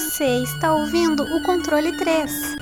Você 0.00 0.24
está 0.42 0.72
ouvindo 0.72 1.22
o 1.22 1.42
controle 1.42 1.94
3. 1.98 2.56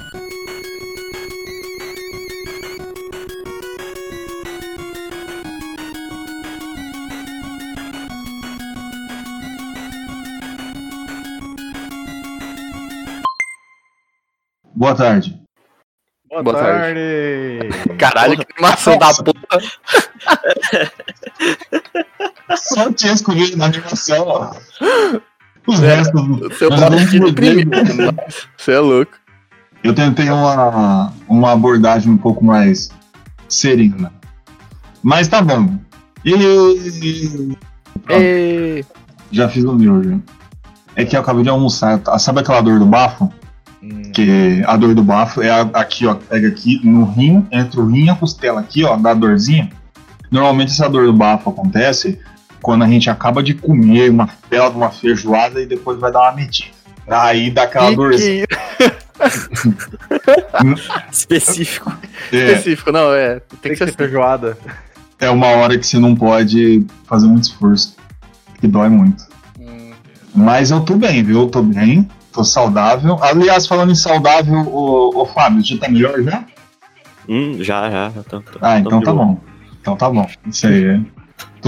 Boa 14.74 14.96
tarde. 14.96 15.40
Boa, 16.28 16.42
Boa 16.42 16.58
tarde. 16.58 17.68
Caralho, 17.98 18.36
que 18.36 18.46
animação 18.52 18.98
da 18.98 19.14
porra. 19.14 19.62
Só 22.56 22.92
tinha 22.92 23.12
escolhido 23.12 23.56
na 23.56 23.66
animação, 23.66 24.26
ó. 24.26 24.50
Os 25.68 25.82
É, 25.82 25.96
restos. 25.96 26.58
Seu 26.58 26.70
nós 26.70 27.10
deprimiu. 27.10 27.68
Você 28.56 28.72
é 28.72 28.78
louco. 28.80 29.12
Eu 29.84 29.94
tentei 29.94 30.28
uma, 30.30 31.12
uma 31.28 31.52
abordagem 31.52 32.10
um 32.12 32.16
pouco 32.16 32.44
mais 32.44 32.90
serena. 33.48 34.12
Mas 35.02 35.28
tá 35.28 35.40
bom. 35.42 35.78
E. 36.24 36.32
Ei. 38.08 38.84
Já 39.30 39.48
fiz 39.48 39.64
o 39.64 39.74
meu, 39.74 40.02
já. 40.02 40.16
É 40.96 41.04
que 41.04 41.16
eu 41.16 41.20
acabei 41.20 41.42
de 41.42 41.48
almoçar. 41.48 41.98
tá? 41.98 42.18
Sabe 42.18 42.40
aquela 42.40 42.60
dor 42.60 42.78
do 42.78 42.86
bafo? 42.86 43.30
Hum, 43.82 44.10
Que 44.12 44.62
a 44.66 44.76
dor 44.76 44.94
do 44.94 45.02
bafo 45.04 45.42
é 45.42 45.50
a- 45.50 45.70
aqui, 45.74 46.06
ó. 46.06 46.14
Pega 46.14 46.48
aqui 46.48 46.80
no 46.84 47.04
rim, 47.04 47.46
entre 47.52 47.78
o 47.80 47.86
rim 47.86 48.06
e 48.06 48.10
a 48.10 48.14
costela 48.16 48.60
aqui, 48.60 48.84
ó, 48.84 48.96
dá 48.96 49.14
dorzinha. 49.14 49.70
Normalmente 50.30 50.72
essa 50.72 50.88
dor 50.88 51.06
do 51.06 51.12
bafo 51.12 51.50
acontece 51.50 52.18
quando 52.62 52.84
a 52.84 52.88
gente 52.88 53.08
acaba 53.10 53.42
de 53.42 53.54
comer 53.54 54.10
uma 54.10 54.28
bela 54.50 54.70
de 54.70 54.76
uma 54.76 54.90
feijoada 54.90 55.60
e 55.60 55.66
depois 55.66 55.98
vai 55.98 56.10
dar 56.12 56.20
uma 56.22 56.32
medida. 56.32 56.68
Aí 57.06 57.50
dá 57.50 57.62
aquela 57.62 57.90
Que 57.90 57.96
dorzinha. 57.96 58.46
Específico. 61.10 61.92
É, 62.32 62.36
Específico, 62.52 62.92
não, 62.92 63.12
é. 63.12 63.40
Tem 63.40 63.58
Tem 63.60 63.72
que 63.72 63.78
que 63.78 63.84
ser 63.84 63.90
ser 63.90 63.96
feijoada. 63.96 64.58
é 65.18 65.30
uma 65.30 65.46
hora 65.48 65.76
que 65.78 65.86
você 65.86 65.98
não 65.98 66.14
pode 66.14 66.84
fazer 67.04 67.26
muito 67.26 67.44
esforço. 67.44 67.96
Que 68.60 68.66
dói 68.66 68.88
muito. 68.88 69.24
Hum, 69.58 69.92
Mas 70.34 70.70
eu 70.70 70.80
tô 70.80 70.96
bem, 70.96 71.22
viu? 71.22 71.40
Eu 71.42 71.48
tô 71.48 71.62
bem, 71.62 72.08
tô 72.32 72.44
saudável. 72.44 73.18
Aliás, 73.22 73.66
falando 73.66 73.92
em 73.92 73.96
saudável, 73.96 74.60
o, 74.68 75.24
Fábio, 75.26 75.64
já 75.64 75.78
tá 75.78 75.88
melhor 75.88 76.20
já? 76.22 76.44
Hum, 77.28 77.58
já, 77.62 77.90
já. 77.90 78.10
já 78.10 78.22
tô- 78.24 78.40
tô- 78.40 78.58
Ah, 78.60 78.74
tô 78.80 78.88
então 78.88 79.00
tá 79.00 79.12
bom. 79.12 79.38
Então 79.80 79.96
tá 79.96 80.10
bom. 80.10 80.28
Isso 80.46 80.66
aí 80.66 80.84
é 80.84 81.00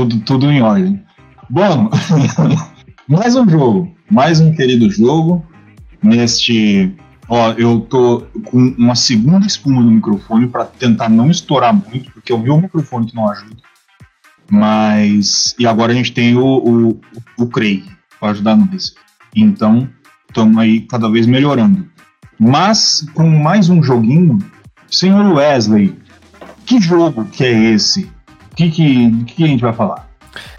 tudo, 0.01 0.21
tudo 0.21 0.51
em 0.51 0.63
ordem. 0.63 1.03
Bom, 1.49 1.91
mais 3.09 3.37
um 3.37 3.49
jogo. 3.49 3.95
Mais 4.11 4.41
um 4.41 4.53
querido 4.55 4.91
jogo. 4.91 5.45
Neste. 6.03 6.95
Ó, 7.29 7.53
eu 7.53 7.81
tô 7.81 8.27
com 8.45 8.75
uma 8.79 8.95
segunda 8.95 9.47
espuma 9.47 9.83
no 9.83 9.91
microfone 9.91 10.49
pra 10.49 10.65
tentar 10.65 11.09
não 11.09 11.31
estourar 11.31 11.75
muito, 11.75 12.11
porque 12.13 12.33
é 12.33 12.35
o 12.35 12.39
meu 12.39 12.59
microfone 12.61 13.07
que 13.07 13.15
não 13.15 13.29
ajuda. 13.29 13.57
Mas. 14.51 15.55
E 15.59 15.67
agora 15.67 15.93
a 15.93 15.95
gente 15.95 16.13
tem 16.13 16.37
o, 16.37 16.45
o, 16.45 17.01
o 17.39 17.47
Craig 17.47 17.85
pra 18.19 18.31
ajudar 18.31 18.57
nisso. 18.57 18.95
Então, 19.37 19.89
estamos 20.29 20.57
aí 20.57 20.81
cada 20.81 21.11
vez 21.11 21.27
melhorando. 21.27 21.87
Mas, 22.39 23.07
com 23.13 23.29
mais 23.29 23.69
um 23.69 23.83
joguinho, 23.83 24.39
senhor 24.91 25.35
Wesley, 25.35 25.95
que 26.65 26.81
jogo 26.81 27.27
que 27.27 27.45
é 27.45 27.73
esse? 27.73 28.11
O 28.61 28.71
que, 28.71 29.25
que, 29.25 29.35
que 29.35 29.45
a 29.45 29.47
gente 29.47 29.63
vai 29.63 29.73
falar? 29.73 30.11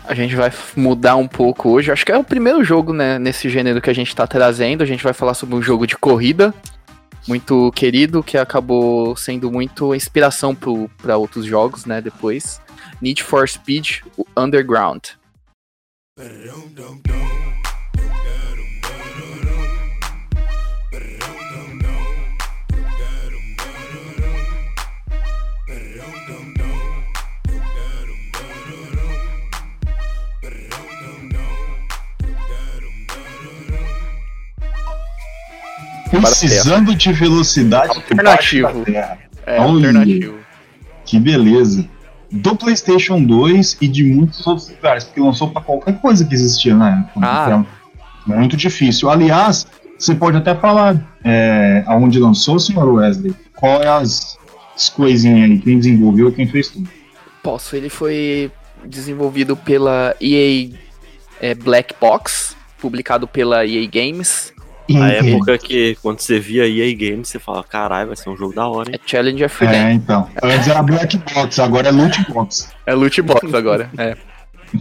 A 0.06 0.16
gente 0.16 0.36
vai 0.36 0.52
mudar 0.76 1.16
um 1.16 1.28
pouco 1.28 1.70
hoje. 1.70 1.92
Acho 1.92 2.06
que 2.06 2.12
é 2.12 2.18
o 2.18 2.24
primeiro 2.24 2.64
jogo, 2.64 2.92
né, 2.92 3.20
nesse 3.20 3.48
gênero 3.48 3.80
que 3.80 3.90
a 3.90 3.94
gente 3.94 4.16
tá 4.16 4.26
trazendo. 4.26 4.82
A 4.82 4.88
gente 4.88 5.04
vai 5.04 5.14
falar 5.14 5.36
sobre 5.36 5.56
um 5.56 5.62
jogo 5.62 5.86
de 5.86 5.96
corrida 5.96 6.54
muito 7.28 7.72
querido, 7.74 8.24
que 8.24 8.38
acabou 8.38 9.16
sendo 9.16 9.52
muito 9.52 9.94
inspiração 9.94 10.56
para 10.56 11.18
outros 11.18 11.46
jogos, 11.46 11.86
né, 11.86 12.02
depois. 12.02 12.60
Need 13.02 13.24
for 13.24 13.48
Speed 13.48 14.00
o 14.18 14.26
Underground. 14.36 15.10
Precisando 36.12 36.94
de 36.94 37.12
velocidade 37.14 37.96
Alternativo. 37.96 38.84
É, 38.88 39.18
Olha. 39.48 39.62
alternativo. 39.62 40.40
Que 41.06 41.20
beleza. 41.20 41.88
Do 42.32 42.56
PlayStation 42.56 43.22
2 43.24 43.78
e 43.82 43.88
de 43.88 44.04
muitos 44.04 44.46
outros 44.46 44.70
lugares, 44.70 45.04
porque 45.04 45.20
lançou 45.20 45.50
pra 45.50 45.62
qualquer 45.62 46.00
coisa 46.00 46.24
que 46.24 46.34
existia 46.34 46.76
na 46.76 47.00
época. 47.00 47.20
Ah. 47.22 47.44
Então, 47.46 47.68
muito 48.26 48.56
difícil. 48.56 49.10
Aliás, 49.10 49.68
você 49.98 50.16
pode 50.16 50.38
até 50.38 50.56
falar 50.56 51.18
é, 51.24 51.84
aonde 51.88 52.20
lançou, 52.20 52.60
senhor 52.60 52.88
Wesley. 52.88 53.36
Qual 53.56 53.82
é 53.82 53.88
as, 53.88 54.38
as 54.76 54.90
coisinhas 54.90 55.50
aí, 55.50 55.60
quem 55.60 55.78
desenvolveu, 55.78 56.32
quem 56.32 56.48
fez 56.48 56.70
tudo. 56.70 56.90
Posso, 57.44 57.76
ele 57.76 57.90
foi 57.90 58.52
desenvolvido 58.86 59.56
pela 59.56 60.16
EA 60.22 60.70
é, 61.40 61.54
Black 61.54 61.94
Box, 62.00 62.56
publicado 62.80 63.28
pela 63.28 63.66
EA 63.66 63.88
Games. 63.88 64.51
A 64.98 65.10
época 65.10 65.58
que 65.58 65.98
quando 66.02 66.20
você 66.20 66.40
via 66.40 66.68
EA 66.68 66.96
Games, 66.96 67.28
você 67.30 67.40
fala, 67.40 67.64
caralho, 67.64 68.08
vai 68.08 68.16
ser 68.16 68.30
um 68.30 68.38
jogo 68.38 68.54
da 68.54 68.68
hora, 68.68 68.92
É 68.92 68.96
hein? 68.96 69.02
Challenger 69.06 69.50
Free 69.50 69.68
É, 69.68 69.94
então. 69.94 70.28
Antes 70.44 70.68
era 70.68 70.82
Black 70.82 71.18
Box, 71.34 71.60
agora 71.60 71.90
é 71.90 71.92
Loot 71.92 72.26
Box. 72.32 72.72
É 72.86 72.94
loot 72.94 73.22
box 73.22 73.54
agora. 73.54 73.90
é. 73.98 74.16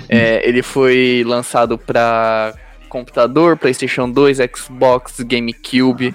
É, 0.08 0.48
ele 0.48 0.62
foi 0.62 1.24
lançado 1.26 1.76
para 1.76 2.54
computador, 2.88 3.56
PlayStation 3.56 4.08
2, 4.08 4.38
Xbox, 4.56 5.20
GameCube. 5.20 6.14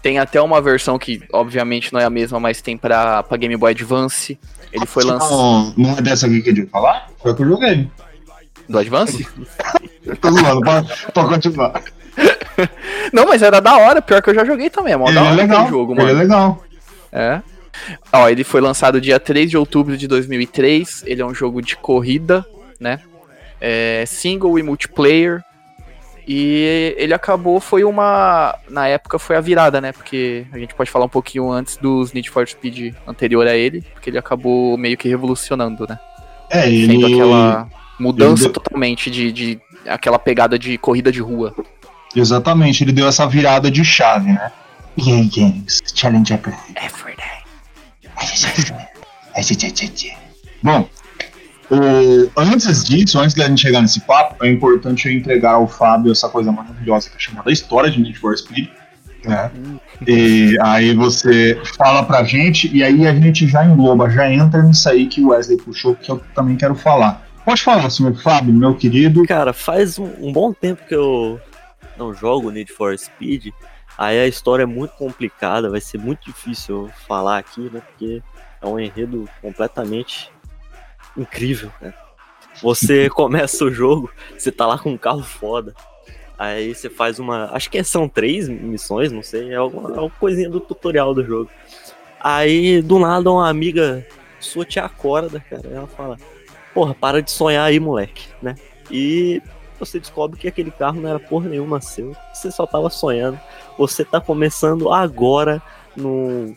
Tem 0.00 0.20
até 0.20 0.40
uma 0.40 0.60
versão 0.60 0.96
que, 1.00 1.20
obviamente, 1.32 1.92
não 1.92 1.98
é 1.98 2.04
a 2.04 2.10
mesma, 2.10 2.38
mas 2.38 2.62
tem 2.62 2.76
pra, 2.76 3.24
pra 3.24 3.36
Game 3.36 3.56
Boy 3.56 3.72
Advance. 3.72 4.38
Ele 4.72 4.86
foi 4.86 5.02
lançado. 5.02 5.32
Não, 5.32 5.74
não 5.76 5.98
é 5.98 6.00
dessa 6.00 6.26
aqui 6.26 6.40
que 6.42 6.50
eu 6.50 6.56
ia 6.58 6.66
falar? 6.68 7.08
Foi 7.20 7.32
a 7.32 7.34
que 7.34 7.42
eu 7.42 7.48
joguei. 7.48 7.88
Do 8.68 8.78
Advance? 8.78 9.26
Tô 10.20 10.30
zoando, 10.30 10.60
pode, 10.60 10.88
pode 11.12 11.28
continuar. 11.28 11.82
Não, 13.12 13.26
mas 13.26 13.42
era 13.42 13.60
da 13.60 13.76
hora. 13.76 14.02
Pior 14.02 14.22
que 14.22 14.30
eu 14.30 14.34
já 14.34 14.44
joguei 14.44 14.70
também. 14.70 14.92
É 14.92 14.96
mó 14.96 15.10
da 15.10 15.20
é 15.20 15.24
hora 15.24 15.34
legal, 15.34 15.68
jogo, 15.68 15.92
ele 15.92 16.02
mano. 16.02 16.10
é 16.18 16.22
legal. 16.22 16.64
É. 17.12 17.40
Ó, 18.12 18.28
ele 18.28 18.44
foi 18.44 18.60
lançado 18.60 19.00
dia 19.00 19.20
3 19.20 19.50
de 19.50 19.56
outubro 19.56 19.96
de 19.96 20.06
2003. 20.08 21.04
Ele 21.06 21.22
é 21.22 21.26
um 21.26 21.34
jogo 21.34 21.62
de 21.62 21.76
corrida, 21.76 22.44
né? 22.80 23.00
É 23.60 24.04
single 24.06 24.58
e 24.58 24.62
multiplayer. 24.62 25.42
E 26.26 26.94
ele 26.98 27.14
acabou, 27.14 27.58
foi 27.58 27.84
uma. 27.84 28.54
Na 28.68 28.86
época 28.86 29.18
foi 29.18 29.36
a 29.36 29.40
virada, 29.40 29.80
né? 29.80 29.92
Porque 29.92 30.44
a 30.52 30.58
gente 30.58 30.74
pode 30.74 30.90
falar 30.90 31.06
um 31.06 31.08
pouquinho 31.08 31.50
antes 31.50 31.78
dos 31.78 32.12
Need 32.12 32.28
for 32.28 32.46
Speed 32.46 32.94
anterior 33.06 33.46
a 33.46 33.56
ele. 33.56 33.80
Porque 33.94 34.10
ele 34.10 34.18
acabou 34.18 34.76
meio 34.76 34.96
que 34.98 35.08
revolucionando, 35.08 35.86
né? 35.88 35.98
É, 36.50 36.68
ele... 36.68 36.86
Sendo 37.00 37.06
aquela 37.06 37.68
mudança 37.98 38.44
ele- 38.44 38.52
totalmente 38.52 39.10
de, 39.10 39.32
de. 39.32 39.60
aquela 39.86 40.18
pegada 40.18 40.58
de 40.58 40.76
corrida 40.76 41.10
de 41.10 41.20
rua. 41.22 41.54
Exatamente, 42.18 42.82
ele 42.84 42.92
deu 42.92 43.06
essa 43.08 43.26
virada 43.26 43.70
de 43.70 43.84
chave, 43.84 44.32
né? 44.32 44.50
EA 44.96 45.24
Games, 45.34 45.80
Challenge 45.94 46.36
Perfect. 46.38 46.74
Bom, 50.62 50.88
o- 51.70 52.30
antes 52.36 52.84
disso, 52.84 53.18
antes 53.20 53.34
da 53.34 53.46
gente 53.46 53.60
chegar 53.62 53.80
nesse 53.80 54.00
papo, 54.00 54.44
é 54.44 54.50
importante 54.50 55.06
eu 55.06 55.12
entregar 55.12 55.52
ao 55.52 55.68
Fábio 55.68 56.10
essa 56.10 56.28
coisa 56.28 56.50
maravilhosa 56.50 57.10
que 57.10 57.16
é 57.16 57.20
chamada 57.20 57.52
História 57.52 57.90
de 57.90 58.00
Need 58.00 58.18
for 58.18 58.36
Speed. 58.36 58.68
Né? 59.24 59.50
E 60.06 60.56
aí 60.62 60.94
você 60.94 61.60
fala 61.76 62.02
pra 62.04 62.22
gente, 62.24 62.68
e 62.74 62.82
aí 62.82 63.06
a 63.06 63.14
gente 63.14 63.46
já 63.48 63.64
engloba, 63.64 64.08
já 64.10 64.32
entra 64.32 64.62
nisso 64.62 64.88
aí 64.88 65.06
que 65.06 65.20
o 65.20 65.28
Wesley 65.28 65.58
puxou, 65.58 65.94
que 65.94 66.10
eu 66.10 66.22
também 66.34 66.56
quero 66.56 66.74
falar. 66.74 67.26
Pode 67.44 67.62
falar, 67.62 67.88
senhor 67.90 68.14
Fábio, 68.20 68.52
meu 68.54 68.74
querido. 68.74 69.24
Cara, 69.26 69.52
faz 69.52 69.98
um, 69.98 70.08
um 70.20 70.32
bom 70.32 70.52
tempo 70.52 70.82
que 70.86 70.94
eu 70.94 71.40
não 71.98 72.14
jogo 72.14 72.50
Need 72.50 72.72
for 72.72 72.96
Speed. 72.98 73.52
Aí 73.96 74.18
a 74.18 74.26
história 74.26 74.62
é 74.62 74.66
muito 74.66 74.94
complicada, 74.94 75.68
vai 75.68 75.80
ser 75.80 75.98
muito 75.98 76.24
difícil 76.24 76.88
falar 77.06 77.38
aqui, 77.38 77.68
né? 77.70 77.80
Porque 77.80 78.22
é 78.62 78.66
um 78.66 78.78
enredo 78.78 79.28
completamente 79.42 80.30
incrível, 81.16 81.72
né? 81.80 81.92
Você 82.62 83.08
começa 83.10 83.64
o 83.64 83.70
jogo, 83.70 84.10
você 84.36 84.52
tá 84.52 84.66
lá 84.66 84.78
com 84.78 84.90
um 84.90 84.98
carro 84.98 85.22
foda. 85.22 85.74
Aí 86.38 86.72
você 86.72 86.88
faz 86.88 87.18
uma. 87.18 87.50
Acho 87.52 87.68
que 87.68 87.82
são 87.82 88.08
três 88.08 88.48
missões, 88.48 89.10
não 89.10 89.22
sei. 89.22 89.50
É 89.52 89.56
alguma, 89.56 89.88
é 89.90 89.94
alguma 89.94 90.10
coisinha 90.10 90.48
do 90.48 90.60
tutorial 90.60 91.12
do 91.12 91.24
jogo. 91.24 91.50
Aí 92.20 92.80
do 92.80 92.98
nada 93.00 93.30
uma 93.30 93.48
amiga 93.48 94.06
sua 94.38 94.64
te 94.64 94.78
acorda, 94.78 95.40
cara. 95.50 95.68
Ela 95.68 95.88
fala: 95.88 96.16
Porra, 96.72 96.94
para 96.94 97.20
de 97.20 97.32
sonhar 97.32 97.64
aí, 97.64 97.80
moleque, 97.80 98.28
né? 98.40 98.54
E 98.88 99.42
você 99.78 99.98
descobre 99.98 100.38
que 100.38 100.48
aquele 100.48 100.70
carro 100.70 101.00
não 101.00 101.10
era 101.10 101.18
porra 101.18 101.48
nenhuma 101.48 101.80
seu. 101.80 102.14
Você 102.32 102.50
só 102.50 102.66
tava 102.66 102.90
sonhando. 102.90 103.38
Você 103.76 104.04
tá 104.04 104.20
começando 104.20 104.92
agora 104.92 105.62
no 105.96 106.54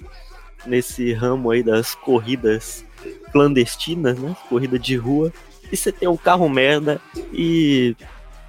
nesse 0.66 1.12
ramo 1.14 1.50
aí 1.50 1.64
das 1.64 1.96
corridas 1.96 2.86
clandestinas, 3.32 4.18
né? 4.18 4.36
Corrida 4.50 4.78
de 4.78 4.96
rua. 4.96 5.34
E 5.72 5.78
você 5.78 5.92
tem 5.92 6.08
um 6.08 6.18
carro 6.18 6.48
merda 6.50 7.02
e 7.34 7.96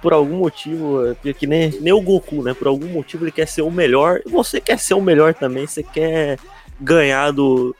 por 0.01 0.11
algum 0.11 0.35
motivo, 0.35 1.15
é 1.25 1.33
que 1.33 1.47
nem, 1.47 1.71
nem 1.79 1.93
o 1.93 2.01
Goku, 2.01 2.43
né? 2.43 2.53
Por 2.53 2.67
algum 2.67 2.87
motivo 2.87 3.23
ele 3.23 3.31
quer 3.31 3.47
ser 3.47 3.61
o 3.61 3.71
melhor. 3.71 4.21
E 4.25 4.29
você 4.29 4.59
quer 4.59 4.77
ser 4.77 4.95
o 4.95 5.01
melhor 5.01 5.33
também. 5.33 5.65
Você 5.65 5.81
quer 5.81 6.37
ganhar 6.79 7.31
do, 7.31 7.73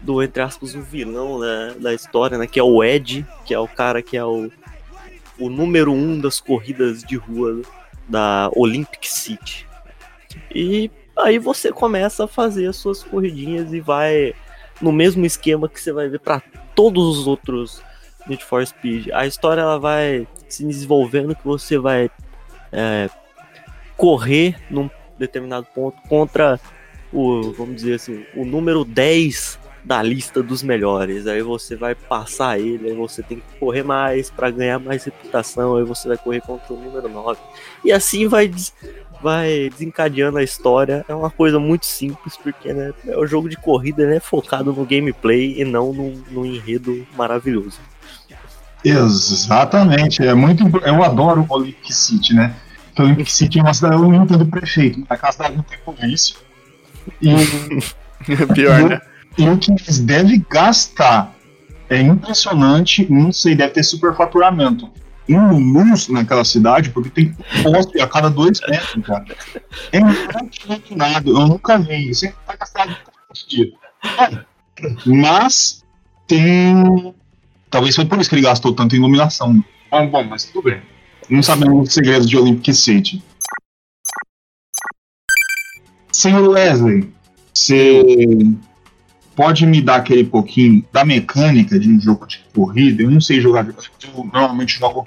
do 0.00 0.20
entre 0.20 0.42
aspas, 0.42 0.74
o 0.74 0.82
vilão 0.82 1.38
né, 1.38 1.74
da 1.78 1.94
história, 1.94 2.36
né? 2.36 2.48
Que 2.48 2.58
é 2.58 2.62
o 2.62 2.82
Ed, 2.82 3.24
que 3.44 3.54
é 3.54 3.58
o 3.58 3.68
cara 3.68 4.02
que 4.02 4.16
é 4.16 4.24
o, 4.24 4.50
o 5.38 5.48
número 5.48 5.92
um 5.92 6.18
das 6.18 6.40
corridas 6.40 7.02
de 7.02 7.16
rua 7.16 7.62
da 8.08 8.50
Olympic 8.54 9.04
City. 9.06 9.66
E 10.54 10.90
aí 11.16 11.38
você 11.38 11.72
começa 11.72 12.24
a 12.24 12.28
fazer 12.28 12.66
as 12.66 12.76
suas 12.76 13.02
corridinhas 13.02 13.72
e 13.72 13.80
vai 13.80 14.34
no 14.80 14.92
mesmo 14.92 15.24
esquema 15.26 15.68
que 15.68 15.80
você 15.80 15.92
vai 15.92 16.08
ver 16.08 16.20
para 16.20 16.40
todos 16.74 17.18
os 17.18 17.26
outros 17.26 17.82
Need 18.28 18.44
for 18.44 18.64
Speed. 18.66 19.08
A 19.12 19.26
história 19.26 19.60
ela 19.60 19.78
vai 19.78 20.26
se 20.48 20.64
desenvolvendo 20.64 21.34
que 21.34 21.44
você 21.44 21.78
vai 21.78 22.10
é, 22.70 23.08
correr 23.96 24.56
num 24.70 24.88
determinado 25.18 25.66
ponto 25.74 25.96
contra 26.08 26.60
o, 27.12 27.52
vamos 27.52 27.76
dizer 27.76 27.94
assim, 27.94 28.24
o 28.34 28.44
número 28.44 28.84
10 28.84 29.58
da 29.88 30.02
lista 30.02 30.42
dos 30.42 30.62
melhores. 30.62 31.26
Aí 31.26 31.40
você 31.40 31.74
vai 31.74 31.94
passar 31.94 32.60
ele, 32.60 32.90
aí 32.90 32.94
você 32.94 33.22
tem 33.22 33.38
que 33.38 33.58
correr 33.58 33.82
mais 33.82 34.30
para 34.30 34.50
ganhar 34.50 34.78
mais 34.78 35.02
reputação, 35.02 35.76
aí 35.76 35.82
você 35.82 36.06
vai 36.08 36.18
correr 36.18 36.42
contra 36.42 36.74
o 36.74 36.76
número 36.76 37.08
9. 37.08 37.40
E 37.82 37.90
assim 37.90 38.28
vai 38.28 38.52
vai 39.22 39.70
desencadeando 39.70 40.36
a 40.36 40.42
história. 40.42 41.06
É 41.08 41.14
uma 41.14 41.30
coisa 41.30 41.58
muito 41.58 41.86
simples, 41.86 42.36
porque 42.36 42.70
né, 42.72 42.92
é 43.06 43.16
o 43.16 43.26
jogo 43.26 43.48
de 43.48 43.56
corrida 43.56 44.06
né, 44.06 44.20
focado 44.20 44.74
no 44.74 44.84
gameplay 44.84 45.58
e 45.58 45.64
não 45.64 45.92
no, 45.92 46.12
no 46.30 46.44
enredo 46.44 47.06
maravilhoso. 47.16 47.80
Exatamente, 48.84 50.22
é 50.22 50.34
muito 50.34 50.64
Eu 50.84 51.02
adoro 51.02 51.44
o 51.48 51.52
Olympic 51.52 51.92
City, 51.92 52.34
né? 52.34 52.54
Porque 52.88 53.02
o 53.02 53.04
Olympic 53.06 53.28
City 53.28 53.58
é 53.58 53.62
uma 53.62 53.74
cidade, 53.74 53.94
eu 53.94 54.02
não 54.02 54.22
entendo 54.22 54.46
prefeito, 54.46 55.04
a 55.08 55.16
casa 55.16 55.38
da 55.38 55.48
não 55.48 55.62
tem 55.62 55.78
polícia. 55.78 56.36
E, 57.20 57.30
Pior, 58.54 58.88
né? 58.90 59.00
E 59.38 59.48
o 59.48 59.56
que 59.56 59.72
eles 59.72 59.98
devem 60.00 60.44
gastar 60.50 61.34
é 61.88 62.00
impressionante, 62.00 63.06
não 63.10 63.32
sei, 63.32 63.54
deve 63.54 63.72
ter 63.72 63.82
superfaturamento 63.82 64.90
um 65.36 65.72
luz 65.72 66.08
naquela 66.08 66.44
cidade, 66.44 66.90
porque 66.90 67.10
tem 67.10 67.36
poste 67.62 68.00
a 68.00 68.06
cada 68.06 68.30
dois 68.30 68.60
metros, 68.68 69.04
cara. 69.04 69.26
É 69.92 70.00
nada, 70.94 71.28
eu 71.28 71.46
nunca 71.46 71.78
vi. 71.78 72.14
Sempre 72.14 72.36
tá 72.46 72.56
gastado 72.56 72.96
dia. 73.46 73.72
Mas 75.04 75.84
tem. 76.26 77.14
Talvez 77.70 77.94
foi 77.94 78.06
por 78.06 78.18
isso 78.18 78.30
que 78.30 78.36
ele 78.36 78.42
gastou 78.42 78.72
tanto 78.72 78.94
em 78.94 78.98
iluminação. 78.98 79.62
Ah, 79.90 80.04
bom, 80.04 80.24
mas 80.24 80.44
tudo 80.44 80.70
bem. 80.70 80.80
Não 81.28 81.42
sabemos 81.42 81.88
os 81.88 81.94
segredos 81.94 82.28
de 82.28 82.36
Olympic 82.36 82.74
City. 82.74 83.22
Senhor 86.10 86.48
Wesley, 86.48 87.12
você 87.52 88.02
pode 89.38 89.64
me 89.64 89.80
dar 89.80 89.98
aquele 89.98 90.24
pouquinho 90.24 90.84
da 90.92 91.04
mecânica 91.04 91.78
de 91.78 91.88
um 91.88 92.00
jogo 92.00 92.26
de 92.26 92.40
corrida? 92.52 93.04
Eu 93.04 93.10
não 93.12 93.20
sei 93.20 93.40
jogar. 93.40 93.64
Eu 93.68 94.24
normalmente 94.32 94.76
jogo 94.76 95.06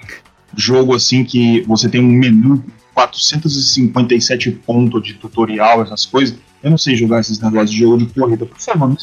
jogo 0.56 0.96
assim 0.96 1.22
que 1.22 1.60
você 1.68 1.86
tem 1.86 2.00
um 2.00 2.10
menu 2.10 2.64
457 2.94 4.50
pontos 4.50 5.02
de 5.02 5.12
tutorial, 5.14 5.82
essas 5.82 6.06
coisas. 6.06 6.34
Eu 6.62 6.70
não 6.70 6.78
sei 6.78 6.96
jogar 6.96 7.20
esses 7.20 7.38
negócios 7.40 7.72
de 7.72 7.80
jogo 7.80 7.98
de 7.98 8.06
corrida. 8.06 8.46
Por 8.46 8.58
favor, 8.58 8.88
me 8.88 8.96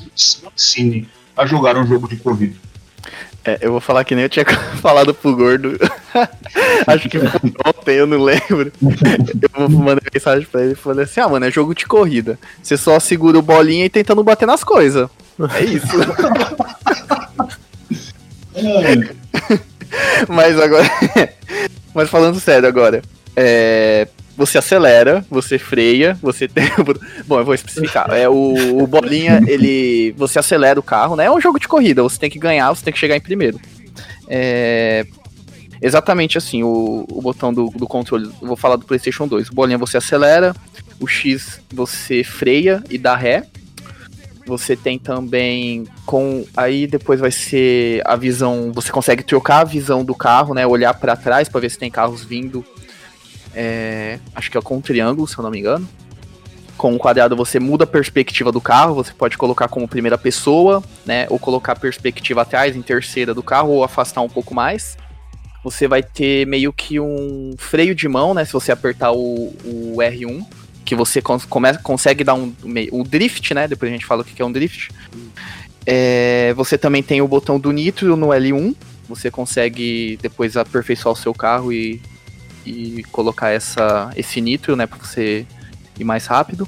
ensine 0.55 1.07
a 1.37 1.45
jogar 1.45 1.77
um 1.77 1.85
jogo 1.85 2.09
de 2.09 2.15
corrida. 2.15 2.55
É, 3.45 3.59
eu 3.61 3.71
vou 3.71 3.79
falar 3.79 4.03
que 4.05 4.15
nem 4.15 4.23
eu 4.23 4.29
tinha 4.29 4.45
falado 4.81 5.13
pro 5.13 5.35
gordo. 5.35 5.77
Acho 6.87 7.09
que 7.09 7.17
ontem, 7.65 7.95
eu 7.95 8.07
não 8.07 8.21
lembro. 8.21 8.71
Eu 9.57 9.69
mandei 9.69 10.07
mensagem 10.13 10.47
pra 10.49 10.63
ele 10.63 10.73
e 10.73 10.75
falei 10.75 11.05
assim: 11.05 11.19
ah, 11.19 11.27
mano, 11.27 11.45
é 11.45 11.51
jogo 11.51 11.75
de 11.75 11.85
corrida. 11.85 12.39
Você 12.61 12.77
só 12.77 12.99
segura 12.99 13.37
o 13.37 13.41
bolinha 13.41 13.85
e 13.85 13.89
tenta 13.89 14.15
não 14.15 14.23
bater 14.23 14.45
nas 14.45 14.63
coisas. 14.63 15.09
É 15.57 15.63
isso. 15.63 15.87
Mas 20.27 20.59
agora. 20.59 20.89
Mas 21.93 22.09
falando 22.09 22.39
sério 22.39 22.67
agora. 22.67 23.01
É, 23.35 24.07
você 24.35 24.57
acelera, 24.57 25.25
você 25.29 25.57
freia, 25.57 26.17
você 26.21 26.47
tem. 26.47 26.65
Bom, 27.25 27.39
eu 27.39 27.45
vou 27.45 27.53
especificar. 27.53 28.11
É, 28.11 28.27
o, 28.27 28.83
o 28.83 28.87
bolinha, 28.87 29.41
ele. 29.47 30.13
Você 30.17 30.39
acelera 30.39 30.79
o 30.79 30.83
carro, 30.83 31.15
né? 31.15 31.25
É 31.25 31.31
um 31.31 31.41
jogo 31.41 31.59
de 31.59 31.67
corrida, 31.67 32.03
você 32.03 32.19
tem 32.19 32.29
que 32.29 32.39
ganhar, 32.39 32.69
você 32.69 32.83
tem 32.83 32.93
que 32.93 32.99
chegar 32.99 33.15
em 33.15 33.21
primeiro. 33.21 33.59
É, 34.27 35.05
exatamente 35.81 36.37
assim, 36.37 36.63
o, 36.63 37.05
o 37.09 37.21
botão 37.21 37.53
do, 37.53 37.69
do 37.69 37.87
controle. 37.87 38.31
Vou 38.41 38.55
falar 38.55 38.75
do 38.75 38.85
PlayStation 38.85 39.27
2. 39.27 39.49
O 39.49 39.53
bolinha 39.53 39.77
você 39.77 39.97
acelera, 39.97 40.55
o 40.99 41.07
X 41.07 41.61
você 41.71 42.23
freia 42.23 42.83
e 42.89 42.97
dá 42.97 43.15
ré. 43.15 43.45
Você 44.45 44.75
tem 44.75 44.97
também 44.97 45.85
com 46.07 46.43
aí 46.57 46.87
depois 46.87 47.19
vai 47.19 47.29
ser 47.29 48.01
a 48.03 48.15
visão, 48.15 48.71
você 48.73 48.91
consegue 48.91 49.21
trocar 49.21 49.59
a 49.59 49.63
visão 49.63 50.03
do 50.03 50.15
carro, 50.15 50.55
né, 50.55 50.65
olhar 50.65 50.93
para 50.95 51.15
trás 51.15 51.47
para 51.47 51.61
ver 51.61 51.69
se 51.69 51.77
tem 51.77 51.91
carros 51.91 52.23
vindo. 52.23 52.65
É, 53.53 54.19
acho 54.33 54.49
que 54.49 54.57
é 54.57 54.61
com 54.61 54.77
um 54.77 54.81
triângulo, 54.81 55.27
se 55.27 55.37
eu 55.37 55.43
não 55.43 55.51
me 55.51 55.59
engano. 55.59 55.87
Com 56.77 56.93
o 56.93 56.95
um 56.95 56.97
quadrado 56.97 57.35
você 57.35 57.59
muda 57.59 57.83
a 57.83 57.87
perspectiva 57.87 58.51
do 58.51 58.59
carro, 58.59 58.95
você 58.95 59.13
pode 59.13 59.37
colocar 59.37 59.67
como 59.67 59.87
primeira 59.87 60.17
pessoa, 60.17 60.83
né, 61.05 61.27
ou 61.29 61.37
colocar 61.37 61.73
a 61.73 61.75
perspectiva 61.75 62.41
atrás 62.41 62.75
em 62.75 62.81
terceira 62.81 63.35
do 63.35 63.43
carro 63.43 63.69
ou 63.69 63.83
afastar 63.83 64.21
um 64.21 64.29
pouco 64.29 64.55
mais. 64.55 64.97
Você 65.63 65.87
vai 65.87 66.01
ter 66.01 66.47
meio 66.47 66.71
que 66.71 66.99
um 66.99 67.53
freio 67.57 67.93
de 67.93 68.07
mão, 68.07 68.33
né, 68.33 68.45
se 68.45 68.53
você 68.53 68.71
apertar 68.71 69.11
o, 69.11 69.53
o 69.63 69.97
R1 69.97 70.45
que 70.89 70.95
você 70.95 71.21
consegue 71.83 72.23
dar 72.23 72.33
um, 72.33 72.51
um 72.91 73.03
drift, 73.03 73.53
né? 73.53 73.67
Depois 73.67 73.91
a 73.91 73.93
gente 73.93 74.07
fala 74.07 74.23
o 74.23 74.25
que 74.25 74.41
é 74.41 74.45
um 74.45 74.51
drift. 74.51 74.89
É, 75.85 76.51
você 76.55 76.79
também 76.79 77.03
tem 77.03 77.21
o 77.21 77.27
botão 77.27 77.59
do 77.59 77.71
nitro 77.71 78.15
no 78.15 78.29
L1. 78.29 78.75
Você 79.07 79.29
consegue 79.29 80.17
depois 80.19 80.57
aperfeiçoar 80.57 81.13
o 81.13 81.15
seu 81.15 81.31
carro 81.31 81.71
e, 81.71 82.01
e 82.65 83.03
colocar 83.11 83.51
essa, 83.51 84.11
esse 84.15 84.41
nitro, 84.41 84.75
né? 84.75 84.87
Pra 84.87 84.97
você 84.97 85.45
ir 85.99 86.03
mais 86.03 86.25
rápido. 86.25 86.67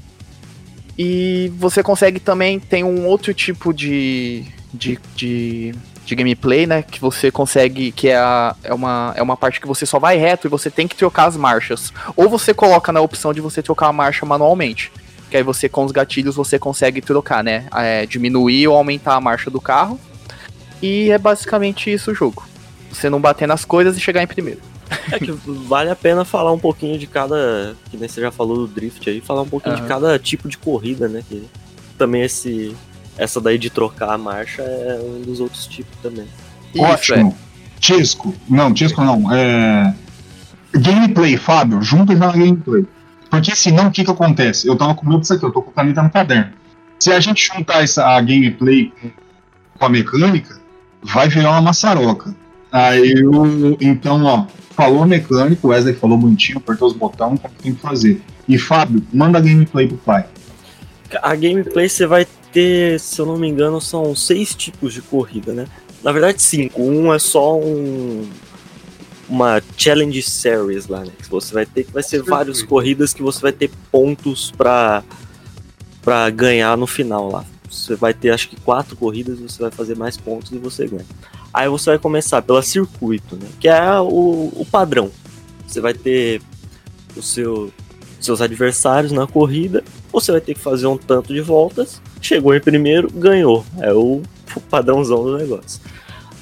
E 0.96 1.52
você 1.58 1.82
consegue 1.82 2.20
também, 2.20 2.60
tem 2.60 2.84
um 2.84 3.08
outro 3.08 3.34
tipo 3.34 3.74
de, 3.74 4.46
de, 4.72 5.00
de 5.16 5.74
de 6.06 6.16
gameplay, 6.16 6.66
né? 6.66 6.82
Que 6.82 7.00
você 7.00 7.32
consegue. 7.32 7.92
Que 7.92 8.10
é, 8.10 8.18
a, 8.18 8.56
é, 8.64 8.74
uma, 8.74 9.14
é 9.16 9.22
uma 9.22 9.38
parte 9.38 9.60
que 9.60 9.68
você 9.68 9.86
só 9.86 10.00
vai 10.00 10.18
reto 10.18 10.48
e 10.48 10.50
você 10.50 10.70
tem 10.70 10.88
que 10.88 10.96
trocar 10.96 11.26
as 11.26 11.38
marchas. 11.38 11.94
Ou 12.16 12.30
você 12.30 12.54
coloca 12.54 12.92
na 12.92 13.02
opção 13.02 13.34
de 13.34 13.42
você 13.42 13.62
trocar 13.62 13.88
a 13.88 13.94
marcha 13.94 14.26
manualmente. 14.26 14.92
Que 15.30 15.38
aí 15.38 15.44
você, 15.44 15.70
com 15.70 15.86
os 15.86 15.92
gatilhos, 15.92 16.36
você 16.36 16.60
consegue 16.60 17.02
trocar, 17.02 17.44
né? 17.44 17.66
É, 17.74 18.06
diminuir 18.06 18.68
ou 18.68 18.76
aumentar 18.76 19.16
a 19.16 19.22
marcha 19.22 19.50
do 19.50 19.62
carro. 19.62 20.00
E 20.82 21.12
é 21.12 21.18
basicamente 21.18 21.92
isso 21.92 22.12
o 22.12 22.16
jogo. 22.16 22.46
Você 22.92 23.10
não 23.10 23.22
bater 23.22 23.48
nas 23.48 23.64
coisas 23.64 23.96
e 23.96 24.00
chegar 24.00 24.22
em 24.22 24.28
primeiro. 24.28 24.60
É 25.10 25.18
que 25.18 25.32
vale 25.32 25.90
a 25.90 25.96
pena 25.96 26.26
falar 26.26 26.52
um 26.52 26.60
pouquinho 26.60 27.00
de 27.00 27.08
cada. 27.08 27.76
Que 27.90 27.96
nem 27.96 28.10
você 28.10 28.20
já 28.20 28.32
falou 28.32 28.58
do 28.58 28.68
drift 28.68 29.10
aí, 29.10 29.22
falar 29.22 29.44
um 29.44 29.48
pouquinho 29.48 29.76
uhum. 29.76 29.82
de 29.82 29.88
cada 29.88 30.20
tipo 30.20 30.50
de 30.50 30.58
corrida, 30.58 31.08
né? 31.08 31.24
Que 31.30 31.48
também 31.98 32.24
esse, 32.24 32.76
essa 33.18 33.40
daí 33.40 33.58
de 33.58 33.70
trocar 33.70 34.14
a 34.14 34.18
marcha 34.18 34.62
é 34.62 35.00
um 35.04 35.22
dos 35.22 35.40
outros 35.40 35.68
tipos 35.68 35.98
também. 36.02 36.28
Ótimo. 36.78 37.36
É. 37.48 37.80
Tisco. 37.80 38.34
Não, 38.50 38.74
Tisco 38.74 39.04
não. 39.04 39.34
É... 39.34 39.94
Gameplay, 40.74 41.38
Fábio. 41.38 41.82
Junto 41.82 42.14
já 42.14 42.28
na 42.28 42.32
gameplay. 42.32 42.86
Porque 43.30 43.56
senão 43.56 43.88
o 43.88 43.92
que 43.92 44.04
que 44.04 44.12
acontece? 44.12 44.68
Eu 44.68 44.76
tava 44.76 44.94
com 44.94 45.08
medo 45.08 45.22
disso 45.22 45.34
aqui, 45.34 45.46
eu 45.46 45.52
tô 45.52 45.62
com 45.62 45.72
a 45.72 45.74
caneta 45.74 46.04
no 46.04 46.10
caderno. 46.10 46.52
Se 47.00 47.12
a 47.12 47.20
gente 47.20 47.48
juntar 47.48 47.84
essa, 47.84 48.06
a 48.06 48.22
gameplay 48.22 48.94
com 49.80 49.86
a 49.86 49.90
mecânica, 49.90 50.60
vai 51.02 51.30
virar 51.30 51.52
uma 51.52 51.62
maçaroca. 51.62 52.36
Aí 52.72 53.12
eu, 53.12 53.78
então, 53.82 54.24
ó, 54.24 54.46
falou 54.76 55.06
mecânico, 55.06 55.68
o 55.68 55.72
Wesley 55.72 55.96
falou 55.96 56.18
bonitinho, 56.18 56.58
apertou 56.58 56.88
os 56.88 56.94
botões, 56.94 57.40
como 57.40 57.54
tem 57.56 57.74
que 57.74 57.82
fazer. 57.82 58.22
E 58.48 58.58
Fábio, 58.58 59.02
manda 59.14 59.38
a 59.38 59.42
gameplay 59.42 59.88
pro 59.88 59.98
pai. 59.98 60.26
A 61.22 61.36
gameplay 61.36 61.90
você 61.90 62.06
vai 62.06 62.28
ter, 62.52 63.00
se 63.00 63.20
eu 63.20 63.26
não 63.26 63.38
me 63.38 63.48
engano, 63.48 63.80
são 63.80 64.16
seis 64.16 64.54
tipos 64.54 64.94
de 64.94 65.02
corrida, 65.02 65.54
né? 65.54 65.68
Na 66.04 66.12
verdade, 66.12 66.42
cinco. 66.42 66.82
Um 66.82 67.14
é 67.14 67.20
só 67.20 67.58
um 67.58 68.28
uma 69.30 69.62
challenge 69.78 70.22
series 70.22 70.88
lá, 70.88 71.06
né? 71.06 71.12
Que 71.18 71.30
você 71.30 71.54
vai 71.54 71.66
ter 71.66 71.86
que 71.86 71.92
vai 71.92 72.04
ser 72.04 72.22
várias 72.22 72.62
corridas 72.62 73.14
que 73.14 73.24
você 73.24 73.40
vai 73.40 73.54
ter 73.54 73.72
pontos 73.92 74.52
para 74.52 75.04
para 76.02 76.30
ganhar 76.30 76.76
no 76.78 76.86
final 76.86 77.30
lá. 77.30 77.46
Você 77.70 77.96
vai 77.96 78.14
ter 78.14 78.32
acho 78.32 78.50
que 78.50 78.58
quatro 78.58 78.98
corridas, 78.98 79.40
você 79.40 79.62
vai 79.62 79.72
fazer 79.72 79.96
mais 79.96 80.18
pontos 80.18 80.52
e 80.52 80.58
você 80.58 80.86
ganha. 80.86 81.06
Aí 81.54 81.70
você 81.70 81.92
vai 81.92 82.00
começar 82.00 82.42
pela 82.42 82.62
circuito, 82.62 83.36
né? 83.36 83.48
Que 83.60 83.70
é 83.70 84.00
o, 84.00 84.52
o 84.56 84.68
padrão. 84.70 85.10
Você 85.66 85.80
vai 85.80 85.94
ter 85.94 86.42
o 87.16 87.22
seu, 87.22 87.72
seus 88.20 88.42
adversários 88.42 89.12
na 89.12 89.28
corrida, 89.28 89.84
você 90.12 90.32
vai 90.32 90.42
ter 90.42 90.54
que 90.54 90.60
fazer 90.60 90.88
um 90.88 90.98
tanto 90.98 91.34
de 91.34 91.42
voltas, 91.42 92.02
chegou 92.22 92.56
em 92.56 92.62
primeiro, 92.62 93.12
ganhou. 93.12 93.66
É 93.80 93.92
o, 93.94 94.22
padrãozão 94.70 95.24
do 95.24 95.38
negócio. 95.38 95.82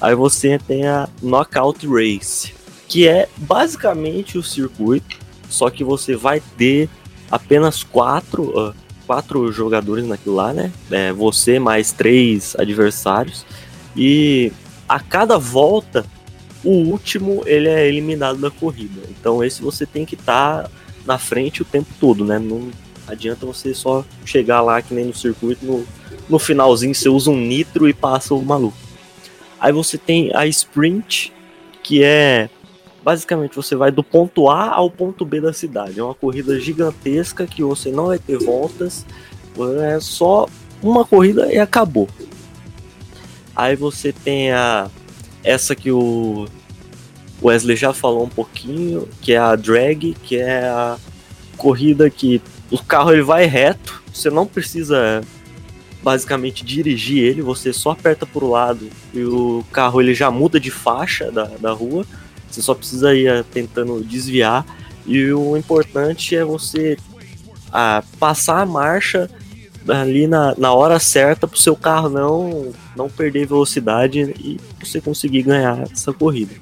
Aí 0.00 0.14
você 0.14 0.58
tem 0.58 0.86
a 0.86 1.08
Knockout 1.22 1.86
Race, 1.86 2.54
que 2.88 3.06
é 3.06 3.28
basicamente 3.36 4.38
o 4.38 4.42
circuito, 4.42 5.18
só 5.48 5.68
que 5.70 5.84
você 5.84 6.16
vai 6.16 6.42
ter 6.56 6.88
apenas 7.30 7.82
quatro, 7.82 8.74
quatro 9.06 9.52
jogadores 9.52 10.06
naquilo 10.06 10.36
lá, 10.36 10.52
né? 10.52 10.72
É, 10.90 11.12
você 11.12 11.58
mais 11.58 11.92
três 11.92 12.56
adversários. 12.58 13.44
E 13.96 14.52
a 14.88 14.98
cada 14.98 15.38
volta, 15.38 16.04
o 16.64 16.70
último 16.70 17.42
ele 17.46 17.68
é 17.68 17.86
eliminado 17.86 18.38
da 18.38 18.50
corrida. 18.50 19.02
Então 19.08 19.44
esse 19.44 19.62
você 19.62 19.84
tem 19.84 20.04
que 20.04 20.14
estar 20.14 20.64
tá 20.64 20.70
na 21.06 21.18
frente 21.18 21.62
o 21.62 21.64
tempo 21.64 21.88
todo, 22.00 22.24
né? 22.24 22.38
Não 22.38 22.70
adianta 23.10 23.46
você 23.46 23.74
só 23.74 24.04
chegar 24.24 24.60
lá 24.60 24.80
que 24.80 24.94
nem 24.94 25.06
no 25.06 25.14
circuito, 25.14 25.64
no, 25.64 25.86
no 26.28 26.38
finalzinho 26.38 26.94
você 26.94 27.08
usa 27.08 27.30
um 27.30 27.40
nitro 27.40 27.88
e 27.88 27.92
passa 27.92 28.34
o 28.34 28.42
maluco. 28.42 28.76
Aí 29.58 29.72
você 29.72 29.98
tem 29.98 30.34
a 30.34 30.46
sprint, 30.46 31.32
que 31.82 32.02
é 32.02 32.48
basicamente 33.02 33.56
você 33.56 33.74
vai 33.74 33.90
do 33.90 34.02
ponto 34.02 34.48
A 34.48 34.70
ao 34.70 34.90
ponto 34.90 35.24
B 35.24 35.40
da 35.40 35.52
cidade. 35.52 35.98
É 35.98 36.02
uma 36.02 36.14
corrida 36.14 36.58
gigantesca 36.60 37.46
que 37.46 37.62
você 37.62 37.90
não 37.90 38.06
vai 38.06 38.18
ter 38.18 38.38
voltas, 38.38 39.04
é 39.82 40.00
só 40.00 40.46
uma 40.82 41.04
corrida 41.04 41.52
e 41.52 41.58
acabou. 41.58 42.08
Aí 43.54 43.76
você 43.76 44.12
tem 44.12 44.52
a 44.52 44.88
essa 45.42 45.74
que 45.74 45.90
o 45.90 46.46
Wesley 47.42 47.76
já 47.76 47.92
falou 47.92 48.24
um 48.24 48.28
pouquinho, 48.28 49.08
que 49.20 49.32
é 49.32 49.38
a 49.38 49.56
drag, 49.56 50.14
que 50.22 50.36
é 50.36 50.64
a 50.64 50.98
corrida 51.56 52.08
que 52.08 52.40
o 52.70 52.78
carro 52.78 53.12
ele 53.12 53.22
vai 53.22 53.46
reto, 53.46 54.02
você 54.12 54.30
não 54.30 54.46
precisa 54.46 55.22
basicamente 56.02 56.64
dirigir 56.64 57.22
ele, 57.22 57.42
você 57.42 57.72
só 57.72 57.90
aperta 57.90 58.24
para 58.24 58.44
o 58.44 58.50
lado 58.50 58.88
e 59.12 59.22
o 59.22 59.64
carro 59.70 60.00
ele 60.00 60.14
já 60.14 60.30
muda 60.30 60.58
de 60.58 60.70
faixa 60.70 61.30
da, 61.30 61.44
da 61.44 61.72
rua, 61.72 62.06
você 62.50 62.62
só 62.62 62.74
precisa 62.74 63.14
ir 63.14 63.28
eh, 63.28 63.44
tentando 63.52 64.02
desviar 64.02 64.64
e 65.06 65.32
o 65.32 65.56
importante 65.56 66.34
é 66.34 66.44
você 66.44 66.96
ah, 67.72 68.02
passar 68.18 68.60
a 68.60 68.66
marcha 68.66 69.30
ali 69.88 70.26
na, 70.26 70.54
na 70.56 70.72
hora 70.72 70.98
certa 70.98 71.46
para 71.46 71.56
o 71.56 71.60
seu 71.60 71.76
carro 71.76 72.08
não, 72.08 72.72
não 72.96 73.08
perder 73.08 73.46
velocidade 73.46 74.20
e 74.38 74.58
você 74.78 75.00
conseguir 75.00 75.42
ganhar 75.42 75.82
essa 75.90 76.12
corrida. 76.12 76.54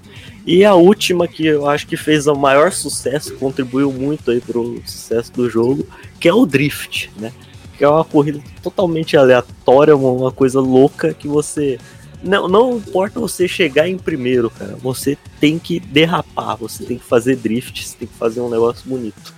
E 0.48 0.64
a 0.64 0.74
última 0.74 1.28
que 1.28 1.44
eu 1.44 1.68
acho 1.68 1.86
que 1.86 1.94
fez 1.94 2.26
o 2.26 2.34
maior 2.34 2.72
sucesso, 2.72 3.34
contribuiu 3.34 3.92
muito 3.92 4.30
aí 4.30 4.40
para 4.40 4.58
o 4.58 4.80
sucesso 4.86 5.30
do 5.30 5.50
jogo, 5.50 5.86
que 6.18 6.26
é 6.26 6.32
o 6.32 6.46
Drift, 6.46 7.10
né? 7.18 7.34
Que 7.76 7.84
é 7.84 7.88
uma 7.88 8.02
corrida 8.02 8.40
totalmente 8.62 9.14
aleatória, 9.14 9.94
uma 9.94 10.32
coisa 10.32 10.58
louca 10.58 11.12
que 11.12 11.28
você 11.28 11.78
não, 12.22 12.48
não 12.48 12.78
importa 12.78 13.20
você 13.20 13.46
chegar 13.46 13.90
em 13.90 13.98
primeiro, 13.98 14.48
cara. 14.48 14.74
Você 14.76 15.18
tem 15.38 15.58
que 15.58 15.78
derrapar, 15.78 16.56
você 16.56 16.82
tem 16.82 16.96
que 16.96 17.04
fazer 17.04 17.36
drift, 17.36 17.86
você 17.86 17.96
tem 17.98 18.08
que 18.08 18.14
fazer 18.14 18.40
um 18.40 18.48
negócio 18.48 18.88
bonito. 18.88 19.34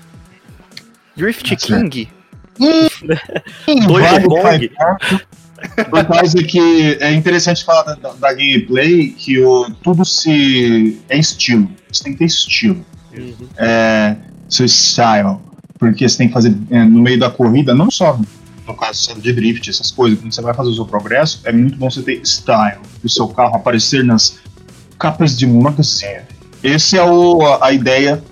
Drift 1.16 1.56
King? 1.56 2.08
Dois 3.66 4.24
Kong. 4.24 4.70
Por 5.90 6.04
causa 6.06 6.42
que 6.42 6.96
é 7.00 7.12
interessante 7.12 7.64
falar 7.64 7.82
da, 7.82 7.94
da, 7.94 8.12
da 8.12 8.32
gameplay 8.32 9.10
que 9.10 9.42
o, 9.42 9.70
tudo 9.82 10.04
se. 10.04 10.98
é 11.08 11.18
estilo. 11.18 11.70
Você 11.90 12.04
tem 12.04 12.12
que 12.12 12.20
ter 12.20 12.24
estilo. 12.26 12.84
Uhum. 13.16 13.34
É, 13.56 14.16
seu 14.48 14.66
style. 14.66 15.38
Porque 15.78 16.08
você 16.08 16.18
tem 16.18 16.28
que 16.28 16.34
fazer 16.34 16.54
é, 16.70 16.84
no 16.84 17.00
meio 17.00 17.18
da 17.18 17.30
corrida, 17.30 17.74
não 17.74 17.90
só 17.90 18.18
no 18.66 18.76
caso 18.76 19.14
de 19.20 19.32
drift, 19.32 19.68
essas 19.68 19.90
coisas, 19.90 20.18
quando 20.20 20.32
você 20.32 20.42
vai 20.42 20.54
fazer 20.54 20.70
o 20.70 20.74
seu 20.74 20.84
progresso, 20.84 21.40
é 21.44 21.52
muito 21.52 21.76
bom 21.76 21.90
você 21.90 22.02
ter 22.02 22.20
style. 22.24 22.78
O 23.02 23.08
seu 23.08 23.26
carro 23.28 23.56
aparecer 23.56 24.04
nas 24.04 24.38
capas 24.98 25.36
de 25.36 25.46
magazine. 25.46 26.22
Essa 26.62 26.98
é 26.98 27.02
o, 27.02 27.42
a, 27.42 27.66
a 27.66 27.72
ideia 27.72 28.22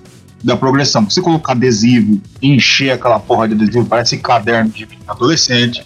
da 0.45 0.57
progressão. 0.57 1.09
Você 1.09 1.21
colocar 1.21 1.53
adesivo, 1.53 2.21
encher 2.41 2.91
aquela 2.91 3.19
porra 3.19 3.49
de 3.49 3.55
adesivo, 3.55 3.87
parece 3.87 4.19
caderno 4.19 4.71
de 4.71 4.87
adolescente 5.07 5.85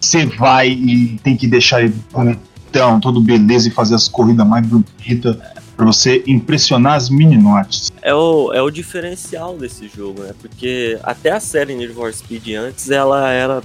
você 0.00 0.26
vai 0.26 0.70
e 0.70 1.18
tem 1.22 1.36
que 1.36 1.46
deixar 1.46 1.82
ele 1.82 1.94
bonitão, 2.10 2.98
todo 3.00 3.20
beleza 3.20 3.68
e 3.68 3.70
fazer 3.70 3.94
as 3.94 4.08
corridas 4.08 4.46
mais 4.46 4.66
bonitas 4.66 5.36
para 5.76 5.86
você 5.86 6.22
impressionar 6.26 6.94
as 6.94 7.08
mininotes. 7.08 7.90
É 8.02 8.14
o, 8.14 8.52
é 8.52 8.60
o 8.60 8.70
diferencial 8.70 9.56
desse 9.56 9.88
jogo, 9.88 10.22
né? 10.22 10.34
Porque 10.38 10.98
até 11.02 11.30
a 11.30 11.40
série 11.40 11.74
Need 11.74 11.94
for 11.94 12.12
Speed 12.12 12.48
antes, 12.54 12.90
ela 12.90 13.30
era 13.30 13.62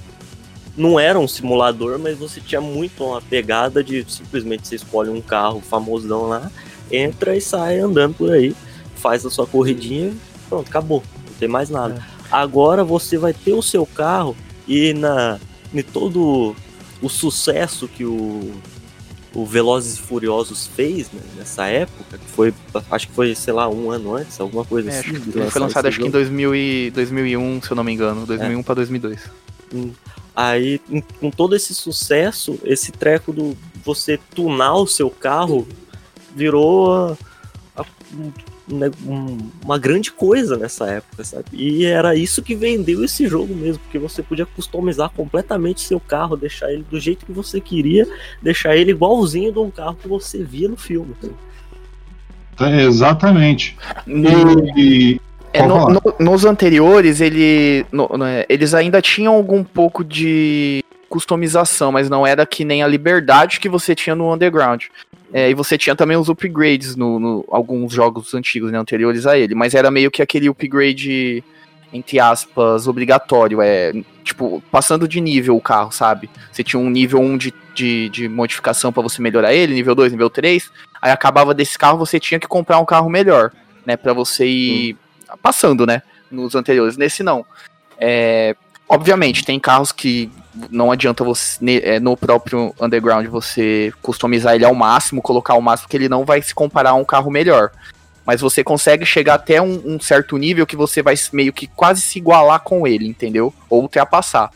não 0.78 1.00
era 1.00 1.18
um 1.18 1.28
simulador, 1.28 1.98
mas 1.98 2.18
você 2.18 2.42
tinha 2.42 2.60
muito 2.60 3.04
uma 3.04 3.22
pegada 3.22 3.84
de 3.84 4.06
simplesmente 4.08 4.68
você 4.68 4.76
escolhe 4.76 5.10
um 5.10 5.22
carro 5.22 5.62
famosão 5.62 6.24
lá, 6.24 6.52
entra 6.92 7.36
e 7.36 7.42
sai 7.42 7.80
andando 7.80 8.14
por 8.14 8.32
aí, 8.32 8.54
faz 8.96 9.26
a 9.26 9.30
sua 9.30 9.48
corridinha, 9.48 10.14
pronto, 10.50 10.68
acabou, 10.68 11.02
não 11.28 11.34
tem 11.40 11.48
mais 11.48 11.70
nada. 11.70 11.96
É. 11.96 12.16
Agora 12.30 12.84
você 12.84 13.18
vai 13.18 13.34
ter 13.34 13.54
o 13.54 13.62
seu 13.62 13.86
carro 13.86 14.36
e 14.68 14.94
na 14.94 15.40
de 15.76 15.84
todo 15.84 16.56
o 17.02 17.10
sucesso 17.10 17.88
que 17.88 18.06
o, 18.06 18.52
o 19.34 19.46
Velozes 19.46 19.98
e 19.98 20.02
Furiosos 20.02 20.68
fez 20.68 21.12
né, 21.12 21.22
nessa 21.36 21.68
época, 21.68 22.18
que 22.18 22.26
foi, 22.32 22.54
acho 22.90 23.08
que 23.08 23.14
foi, 23.14 23.36
sei 23.36 23.54
lá, 23.54 23.70
um 23.70 23.92
ano 23.92 24.16
antes, 24.16 24.40
alguma 24.40 24.64
coisa 24.64 24.90
é, 24.90 25.00
assim. 25.00 25.10
Ele 25.10 25.50
foi 25.50 25.62
lançado 25.62 25.88
acho 25.88 26.00
que 26.00 26.08
em 26.08 26.12
2000 26.12 26.56
e, 26.56 26.92
2001, 26.92 27.62
se 27.62 27.72
eu 27.72 27.76
não 27.76 27.84
me 27.84 27.92
engano, 27.92 28.26
2001 28.26 28.60
é. 28.60 28.64
para 28.64 28.76
2002. 28.76 29.20
Hum. 29.74 29.92
Aí, 30.36 30.82
com 31.20 31.30
todo 31.30 31.56
esse 31.56 31.74
sucesso, 31.74 32.60
esse 32.64 32.92
treco 32.92 33.32
do 33.32 33.56
você 33.84 34.20
tunar 34.34 34.76
o 34.76 34.88
seu 34.88 35.10
carro 35.10 35.68
virou 36.36 36.94
a, 36.94 37.18
a, 37.78 37.86
uma 39.64 39.78
grande 39.78 40.12
coisa 40.12 40.58
nessa 40.58 40.88
época, 40.88 41.24
sabe? 41.24 41.46
E 41.54 41.86
era 41.86 42.16
isso 42.16 42.42
que 42.42 42.56
vendeu 42.56 43.04
esse 43.04 43.28
jogo 43.28 43.54
mesmo, 43.54 43.80
porque 43.84 44.00
você 44.00 44.24
podia 44.24 44.46
customizar 44.46 45.10
completamente 45.12 45.82
seu 45.82 46.00
carro, 46.00 46.36
deixar 46.36 46.72
ele 46.72 46.86
do 46.90 47.00
jeito 47.00 47.26
que 47.26 47.32
você 47.32 47.62
queria, 47.62 48.08
deixar 48.42 48.76
ele 48.76 48.92
igualzinho 48.92 49.52
de 49.52 49.60
um 49.60 49.70
carro 49.70 49.98
que 50.02 50.08
você 50.08 50.44
via 50.44 50.68
no 50.68 50.78
filme. 50.78 51.16
Tá? 51.22 52.70
É, 52.70 52.84
exatamente. 52.84 53.78
E, 54.08 55.20
é, 55.54 55.66
no, 55.66 55.90
no, 55.90 56.02
nos 56.20 56.44
anteriores, 56.44 57.22
ele, 57.22 57.86
no, 57.92 58.10
né, 58.18 58.46
eles 58.50 58.74
ainda 58.74 59.02
tinham 59.02 59.34
algum 59.34 59.64
pouco 59.64 60.04
de 60.04 60.84
customização, 61.08 61.92
mas 61.92 62.10
não 62.10 62.26
era 62.26 62.46
que 62.46 62.66
nem 62.66 62.84
a 62.84 62.88
liberdade 62.88 63.60
que 63.60 63.70
você 63.70 63.96
tinha 63.96 64.16
no 64.16 64.34
Underground. 64.34 64.86
É, 65.34 65.50
e 65.50 65.54
você 65.54 65.78
tinha 65.78 65.96
também 65.96 66.18
os 66.18 66.30
upgrades 66.30 66.96
no, 66.96 67.20
no, 67.20 67.46
alguns 67.50 67.92
jogos 67.92 68.34
antigos, 68.34 68.72
né, 68.72 68.78
anteriores 68.78 69.26
a 69.26 69.38
ele, 69.38 69.56
mas 69.56 69.74
era 69.74 69.92
meio 69.92 70.12
que 70.12 70.22
aquele 70.22 70.48
upgrade, 70.48 71.44
entre 71.92 72.20
aspas, 72.20 72.88
obrigatório. 72.88 73.62
É, 73.62 73.94
tipo, 74.24 74.64
passando 74.72 75.08
de 75.08 75.20
nível 75.20 75.56
o 75.56 75.62
carro, 75.62 75.92
sabe? 75.92 76.30
Você 76.52 76.64
tinha 76.64 76.80
um 76.80 76.90
nível 76.90 77.20
1 77.20 77.38
de, 77.38 77.54
de, 77.74 78.10
de 78.10 78.30
modificação 78.30 78.92
para 78.92 79.04
você 79.04 79.22
melhorar 79.22 79.54
ele, 79.54 79.74
nível 79.74 79.96
2, 79.96 80.12
nível 80.12 80.30
3. 80.30 80.72
Aí 81.02 81.12
acabava 81.12 81.54
desse 81.54 81.78
carro, 81.78 81.98
você 81.98 82.20
tinha 82.20 82.40
que 82.40 82.48
comprar 82.48 82.80
um 82.80 82.86
carro 82.86 83.10
melhor, 83.10 83.52
né? 83.86 83.98
para 83.98 84.14
você 84.14 84.46
ir 84.46 84.94
hum. 84.94 85.38
passando, 85.42 85.86
né? 85.86 86.02
Nos 86.32 86.56
anteriores. 86.56 86.98
Nesse 86.98 87.24
não. 87.24 87.46
É, 88.00 88.56
obviamente, 88.88 89.46
tem 89.46 89.60
carros 89.60 89.92
que 89.92 90.32
não 90.70 90.92
adianta 90.92 91.24
você 91.24 91.82
é, 91.84 92.00
no 92.00 92.16
próprio 92.16 92.74
underground 92.80 93.28
você 93.28 93.92
customizar 94.02 94.56
ele 94.56 94.66
ao 94.66 94.74
máximo, 94.74 95.22
colocar 95.22 95.54
ao 95.54 95.62
máximo 95.62 95.90
que 95.90 95.98
ele 95.98 96.10
não 96.10 96.24
vai 96.24 96.42
se 96.42 96.56
comparar 96.56 96.92
a 96.92 96.96
um 96.96 97.04
carro 97.04 97.30
melhor. 97.30 97.72
Mas 98.26 98.42
você 98.42 98.64
consegue 98.64 99.06
chegar 99.06 99.36
até 99.36 99.62
um, 99.62 99.82
um, 99.86 100.00
certo 100.00 100.38
nível 100.38 100.66
que 100.66 100.76
você 100.76 101.04
vai 101.04 101.16
meio 101.32 101.54
que 101.54 101.68
quase 101.68 102.02
se 102.02 102.18
igualar 102.18 102.60
com 102.62 102.88
ele, 102.88 103.08
entendeu? 103.08 103.54
Ou 103.70 103.84
ultrapassar. 103.84 104.50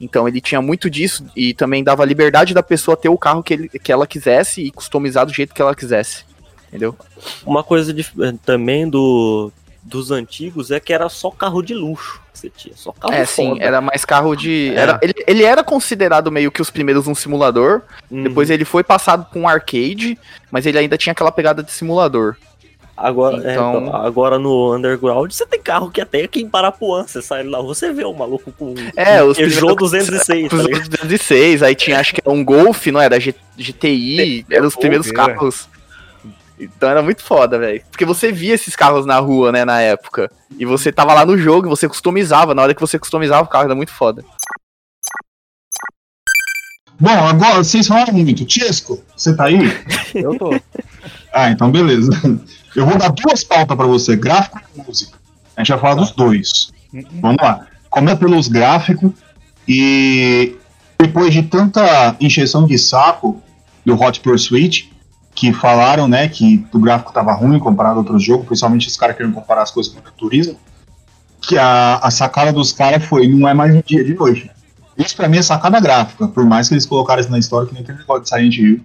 Então 0.00 0.26
ele 0.26 0.40
tinha 0.40 0.62
muito 0.62 0.88
disso 0.88 1.24
e 1.36 1.52
também 1.52 1.84
dava 1.84 2.04
liberdade 2.04 2.54
da 2.54 2.62
pessoa 2.62 2.96
ter 2.96 3.08
o 3.08 3.18
carro 3.18 3.42
que, 3.42 3.54
ele, 3.54 3.68
que 3.68 3.92
ela 3.92 4.06
quisesse 4.06 4.62
e 4.62 4.70
customizar 4.70 5.26
do 5.26 5.32
jeito 5.32 5.54
que 5.54 5.60
ela 5.60 5.74
quisesse. 5.74 6.24
Entendeu? 6.68 6.96
Uma 7.44 7.62
coisa 7.62 7.92
de, 7.92 8.04
também 8.44 8.88
do, 8.88 9.52
dos 9.82 10.10
antigos 10.10 10.70
é 10.70 10.78
que 10.78 10.92
era 10.92 11.08
só 11.08 11.30
carro 11.30 11.62
de 11.62 11.74
luxo 11.74 12.20
que 12.32 12.38
você 12.38 12.50
tinha. 12.50 12.74
Só 12.76 12.92
carro 12.92 13.12
É, 13.12 13.26
foda. 13.26 13.54
sim, 13.54 13.60
era 13.60 13.80
mais 13.80 14.04
carro 14.04 14.36
de. 14.36 14.72
É. 14.76 14.78
Era, 14.78 14.98
ele, 15.02 15.14
ele 15.26 15.42
era 15.42 15.64
considerado 15.64 16.30
meio 16.30 16.52
que 16.52 16.62
os 16.62 16.70
primeiros 16.70 17.06
um 17.08 17.14
simulador. 17.14 17.82
Uhum. 18.10 18.22
Depois 18.22 18.48
ele 18.48 18.64
foi 18.64 18.84
passado 18.84 19.26
para 19.30 19.40
um 19.40 19.48
arcade, 19.48 20.16
mas 20.50 20.64
ele 20.66 20.78
ainda 20.78 20.96
tinha 20.96 21.12
aquela 21.12 21.32
pegada 21.32 21.62
de 21.62 21.72
simulador. 21.72 22.36
Agora, 22.96 23.38
então... 23.38 23.50
É, 23.50 23.52
então, 23.52 23.96
agora 23.96 24.38
no 24.38 24.76
Underground 24.76 25.32
você 25.32 25.46
tem 25.46 25.60
carro 25.60 25.90
que 25.90 26.00
até 26.00 26.24
aqui 26.24 26.42
em 26.42 26.48
Parapuã, 26.48 27.04
você 27.04 27.22
sai 27.22 27.42
lá, 27.42 27.60
você 27.60 27.90
vê 27.90 28.04
o 28.04 28.12
maluco 28.12 28.52
com 28.52 28.74
é, 28.94 29.22
os 29.22 29.38
Peugeot 29.38 29.74
206. 29.76 30.48
Tá 30.52 30.56
206, 31.02 31.62
aí 31.62 31.74
tinha 31.74 31.98
acho 31.98 32.14
que 32.14 32.20
era 32.24 32.30
um 32.30 32.44
Golf, 32.44 32.86
não 32.88 33.00
era? 33.00 33.18
GTI, 33.18 34.44
é, 34.48 34.56
eram 34.56 34.68
os 34.68 34.76
primeiros 34.76 35.10
carros. 35.10 35.68
Então 36.58 36.88
era 36.88 37.02
muito 37.02 37.22
foda, 37.22 37.58
velho. 37.58 37.82
Porque 37.90 38.04
você 38.04 38.30
via 38.30 38.54
esses 38.54 38.76
carros 38.76 39.06
na 39.06 39.18
rua, 39.18 39.50
né, 39.50 39.64
na 39.64 39.80
época. 39.80 40.30
E 40.58 40.64
você 40.64 40.92
tava 40.92 41.14
lá 41.14 41.26
no 41.26 41.36
jogo 41.36 41.66
e 41.66 41.70
você 41.70 41.88
customizava. 41.88 42.54
Na 42.54 42.62
hora 42.62 42.74
que 42.74 42.80
você 42.80 42.98
customizava 42.98 43.42
o 43.42 43.48
carro, 43.48 43.64
era 43.64 43.74
muito 43.74 43.92
foda. 43.92 44.24
Bom, 47.00 47.10
agora 47.10 47.56
vocês 47.56 47.88
falaram 47.88 48.12
muito. 48.12 48.44
Tiesco, 48.44 49.02
você 49.16 49.34
tá 49.34 49.46
aí? 49.46 49.58
Eu 50.14 50.38
tô. 50.38 50.50
Ah, 51.32 51.50
então 51.50 51.70
beleza. 51.70 52.10
Eu 52.76 52.86
vou 52.86 52.96
dar 52.96 53.10
duas 53.10 53.42
pautas 53.42 53.76
pra 53.76 53.86
você, 53.86 54.14
gráfico 54.14 54.60
e 54.76 54.82
música. 54.82 55.18
A 55.56 55.62
gente 55.62 55.70
vai 55.70 55.80
falar 55.80 55.94
dos 55.96 56.12
dois. 56.12 56.72
Vamos 57.20 57.38
lá. 57.42 57.66
Começa 57.90 58.16
pelos 58.16 58.48
gráficos 58.48 59.12
e 59.66 60.56
depois 60.98 61.34
de 61.34 61.42
tanta 61.42 62.16
encheção 62.20 62.66
de 62.66 62.78
saco 62.78 63.42
do 63.84 64.00
Hot 64.00 64.20
Pursuit, 64.20 64.91
que 65.34 65.52
falaram, 65.52 66.06
né, 66.06 66.28
que 66.28 66.64
o 66.72 66.78
gráfico 66.78 67.12
tava 67.12 67.32
ruim 67.32 67.58
comparado 67.58 67.96
a 67.96 67.98
outros 67.98 68.22
jogos, 68.22 68.46
principalmente 68.46 68.88
os 68.88 68.96
caras 68.96 69.16
querendo 69.16 69.34
comparar 69.34 69.62
as 69.62 69.70
coisas 69.70 69.92
com 69.92 70.00
o 70.00 70.12
turismo, 70.12 70.56
que 71.40 71.56
a, 71.58 71.96
a 71.96 72.10
sacada 72.10 72.52
dos 72.52 72.72
caras 72.72 73.04
foi, 73.04 73.26
não 73.26 73.48
é 73.48 73.54
mais 73.54 73.74
de 73.74 73.82
dia 73.82 74.04
de 74.04 74.14
noite. 74.14 74.50
Isso 74.96 75.16
pra 75.16 75.28
mim 75.28 75.38
é 75.38 75.42
sacada 75.42 75.80
gráfica, 75.80 76.28
por 76.28 76.44
mais 76.44 76.68
que 76.68 76.74
eles 76.74 76.84
colocaram 76.86 77.20
isso 77.20 77.30
na 77.30 77.38
história, 77.38 77.66
que 77.66 77.72
nem 77.74 77.82
aquele 77.82 77.98
negócio 77.98 78.22
de 78.22 78.28
Silent 78.28 78.56
Hill, 78.58 78.80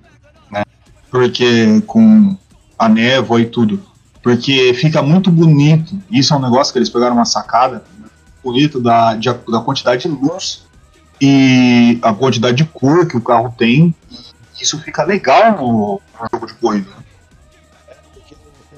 né, 0.49 0.63
porque 1.11 1.81
com 1.85 2.35
a 2.79 2.87
névoa 2.87 3.41
e 3.41 3.45
tudo, 3.45 3.83
porque 4.23 4.73
fica 4.73 5.01
muito 5.01 5.29
bonito, 5.29 5.97
isso 6.09 6.33
é 6.33 6.37
um 6.37 6.41
negócio 6.41 6.71
que 6.71 6.79
eles 6.79 6.89
pegaram 6.89 7.15
uma 7.15 7.25
sacada 7.25 7.83
bonito 8.43 8.79
da, 8.79 9.15
de- 9.15 9.29
da 9.29 9.59
quantidade 9.59 10.03
de 10.03 10.07
luz 10.07 10.65
e 11.19 11.99
a 12.01 12.13
quantidade 12.13 12.57
de 12.57 12.65
cor 12.65 13.05
que 13.05 13.17
o 13.17 13.21
carro 13.21 13.53
tem, 13.57 13.93
isso 14.61 14.79
fica 14.79 15.03
legal 15.03 15.57
no, 15.57 16.01
no 16.21 16.29
jogo 16.31 16.47
de 16.47 16.53
corrida. 16.55 16.89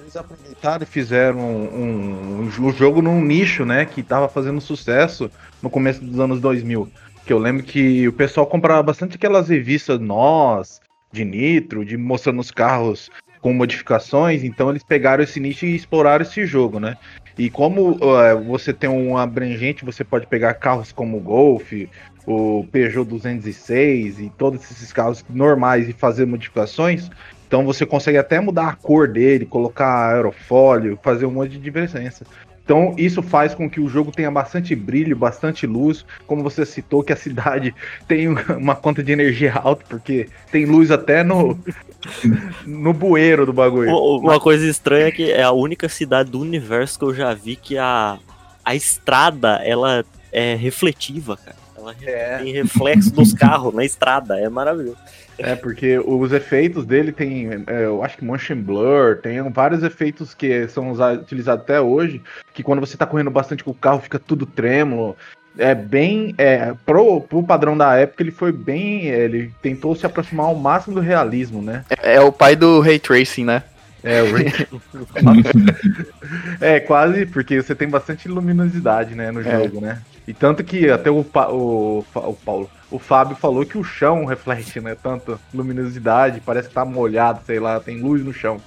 Eles 0.10 0.16
aproveitaram 0.16 0.84
e 0.84 0.88
fizeram 0.88 1.40
um, 1.40 2.42
um, 2.42 2.50
um 2.62 2.72
jogo 2.74 3.02
num 3.02 3.22
nicho, 3.22 3.64
né? 3.66 3.86
Que 3.86 4.02
tava 4.02 4.28
fazendo 4.28 4.60
sucesso 4.60 5.30
no 5.62 5.70
começo 5.70 6.04
dos 6.04 6.20
anos 6.20 6.42
2000. 6.42 6.90
Que 7.26 7.32
eu 7.32 7.38
lembro 7.38 7.64
que 7.64 8.08
o 8.08 8.14
pessoal 8.14 8.48
comprava 8.48 8.82
bastante 8.82 9.18
aquelas 9.18 9.50
revistas 9.50 10.00
Nós, 10.00 10.82
de 11.12 11.24
Nitro, 11.24 11.86
de 11.86 11.96
mostrando 11.96 12.40
os 12.40 12.50
carros 12.50 13.10
com 13.42 13.54
modificações. 13.54 14.44
Então 14.44 14.70
eles 14.70 14.84
pegaram 14.84 15.24
esse 15.24 15.40
nicho 15.40 15.66
e 15.66 15.76
exploraram 15.76 16.24
esse 16.24 16.46
jogo, 16.46 16.80
né? 16.80 16.98
E 17.38 17.50
como 17.50 17.98
eh, 18.02 18.36
você 18.36 18.74
tem 18.74 18.90
um 18.90 19.18
abrangente, 19.18 19.86
você 19.86 20.04
pode 20.04 20.28
pegar 20.28 20.56
carros 20.56 20.92
como 20.92 21.20
Golf, 21.20 21.72
o 22.26 22.66
Peugeot 22.72 23.08
206 23.08 24.20
e 24.20 24.32
todos 24.38 24.62
esses 24.72 24.94
carros 24.94 25.24
normais 25.30 25.90
e 25.90 25.94
fazer 25.94 26.26
modificações. 26.26 27.10
Então 27.48 27.66
você 27.66 27.86
consegue 27.86 28.18
até 28.18 28.40
mudar 28.40 28.68
a 28.70 28.76
cor 28.76 29.08
dele, 29.08 29.46
colocar 29.46 30.14
aerofólio, 30.14 31.00
fazer 31.02 31.26
um 31.26 31.32
monte 31.32 31.52
de 31.52 31.60
diferença. 31.60 32.24
Então 32.64 32.94
isso 33.00 33.24
faz 33.24 33.56
com 33.56 33.68
que 33.68 33.82
o 33.82 33.90
jogo 33.90 34.12
tenha 34.12 34.30
bastante 34.30 34.76
brilho, 34.76 35.16
bastante 35.16 35.66
luz. 35.66 36.06
Como 36.28 36.44
você 36.44 36.64
citou 36.64 37.02
que 37.02 37.12
a 37.12 37.16
cidade 37.16 37.74
tem 38.08 38.28
uma 38.28 38.76
conta 38.76 39.02
de 39.02 39.12
energia 39.12 39.54
alta, 39.56 39.84
porque 39.90 40.30
tem 40.52 40.66
luz 40.66 40.92
até 40.92 41.24
no, 41.24 41.60
no 42.68 42.94
bueiro 42.94 43.48
do 43.48 43.54
bagulho. 43.54 43.90
Uma 43.90 44.40
coisa 44.40 44.68
estranha 44.68 45.08
é 45.08 45.12
que 45.12 45.32
é 45.32 45.42
a 45.42 45.52
única 45.52 45.90
cidade 45.90 46.30
do 46.30 46.40
universo 46.40 47.00
que 47.00 47.06
eu 47.06 47.16
já 47.16 47.34
vi 47.34 47.56
que 47.56 47.76
a, 47.76 48.20
a 48.64 48.76
estrada, 48.76 49.60
ela 49.66 50.06
é 50.32 50.54
refletiva, 50.54 51.36
cara. 51.38 51.59
Ela 51.82 51.96
É, 52.04 52.38
tem 52.40 52.54
reflexo 52.54 53.14
dos 53.14 53.34
carros 53.34 53.74
na 53.74 53.84
estrada, 53.86 54.40
é 54.40 54.50
maravilhoso. 54.50 54.98
é, 55.38 55.56
porque 55.56 56.00
os 56.00 56.32
efeitos 56.34 56.86
dele 56.86 57.12
tem, 57.12 57.48
é, 57.68 57.86
eu 57.86 58.04
acho 58.04 58.18
que 58.18 58.26
motion 58.26 58.62
blur, 58.62 59.18
tem 59.22 59.42
vários 59.52 59.84
efeitos 59.84 60.34
que 60.34 60.68
são 60.68 60.92
usa- 60.92 61.14
utilizados 61.14 61.64
até 61.64 61.80
hoje, 61.80 62.22
que 62.54 62.64
quando 62.64 62.80
você 62.82 62.98
tá 62.98 63.06
correndo 63.06 63.32
bastante 63.32 63.64
com 63.64 63.72
o 63.72 63.76
carro 63.76 64.02
fica 64.02 64.20
tudo 64.20 64.46
trêmulo. 64.46 65.16
É 65.58 65.74
bem. 65.76 66.34
É, 66.38 66.74
pro, 66.86 67.20
pro 67.22 67.44
padrão 67.44 67.78
da 67.78 67.96
época, 67.96 68.24
ele 68.24 68.32
foi 68.32 68.52
bem. 68.52 69.10
é, 69.10 69.24
Ele 69.26 69.52
tentou 69.62 69.96
se 69.96 70.06
aproximar 70.06 70.46
ao 70.46 70.56
máximo 70.56 70.96
do 70.96 71.02
realismo, 71.02 71.62
né? 71.62 71.84
É, 71.90 72.16
é 72.16 72.22
o 72.22 72.32
pai 72.32 72.56
do 72.56 72.80
Ray 72.80 73.00
Tracing, 73.00 73.46
né? 73.46 73.64
É, 74.04 74.22
o 74.22 74.32
Ray- 74.32 74.54
é, 76.62 76.80
quase, 76.80 77.26
porque 77.26 77.62
você 77.62 77.76
tem 77.76 77.88
bastante 77.88 78.28
luminosidade, 78.28 79.16
né, 79.16 79.32
no 79.32 79.42
É. 79.42 79.44
jogo, 79.60 79.82
né? 79.82 80.00
E 80.30 80.34
tanto 80.36 80.64
que 80.64 80.88
até 80.92 81.10
o, 81.10 81.24
Pa- 81.24 81.50
o, 81.50 82.06
o 82.14 82.34
Paulo, 82.46 82.70
o 82.92 83.00
Fábio 83.00 83.36
falou 83.36 83.66
que 83.66 83.80
o 83.80 83.84
chão 83.84 84.26
reflete, 84.26 84.80
né? 84.80 84.96
Tanto 85.02 85.40
luminosidade, 85.52 86.40
parece 86.40 86.68
que 86.68 86.76
tá 86.76 86.86
molhado, 86.86 87.42
sei 87.48 87.60
lá, 87.60 87.80
tem 87.80 88.00
luz 88.00 88.24
no 88.24 88.32
chão. 88.32 88.62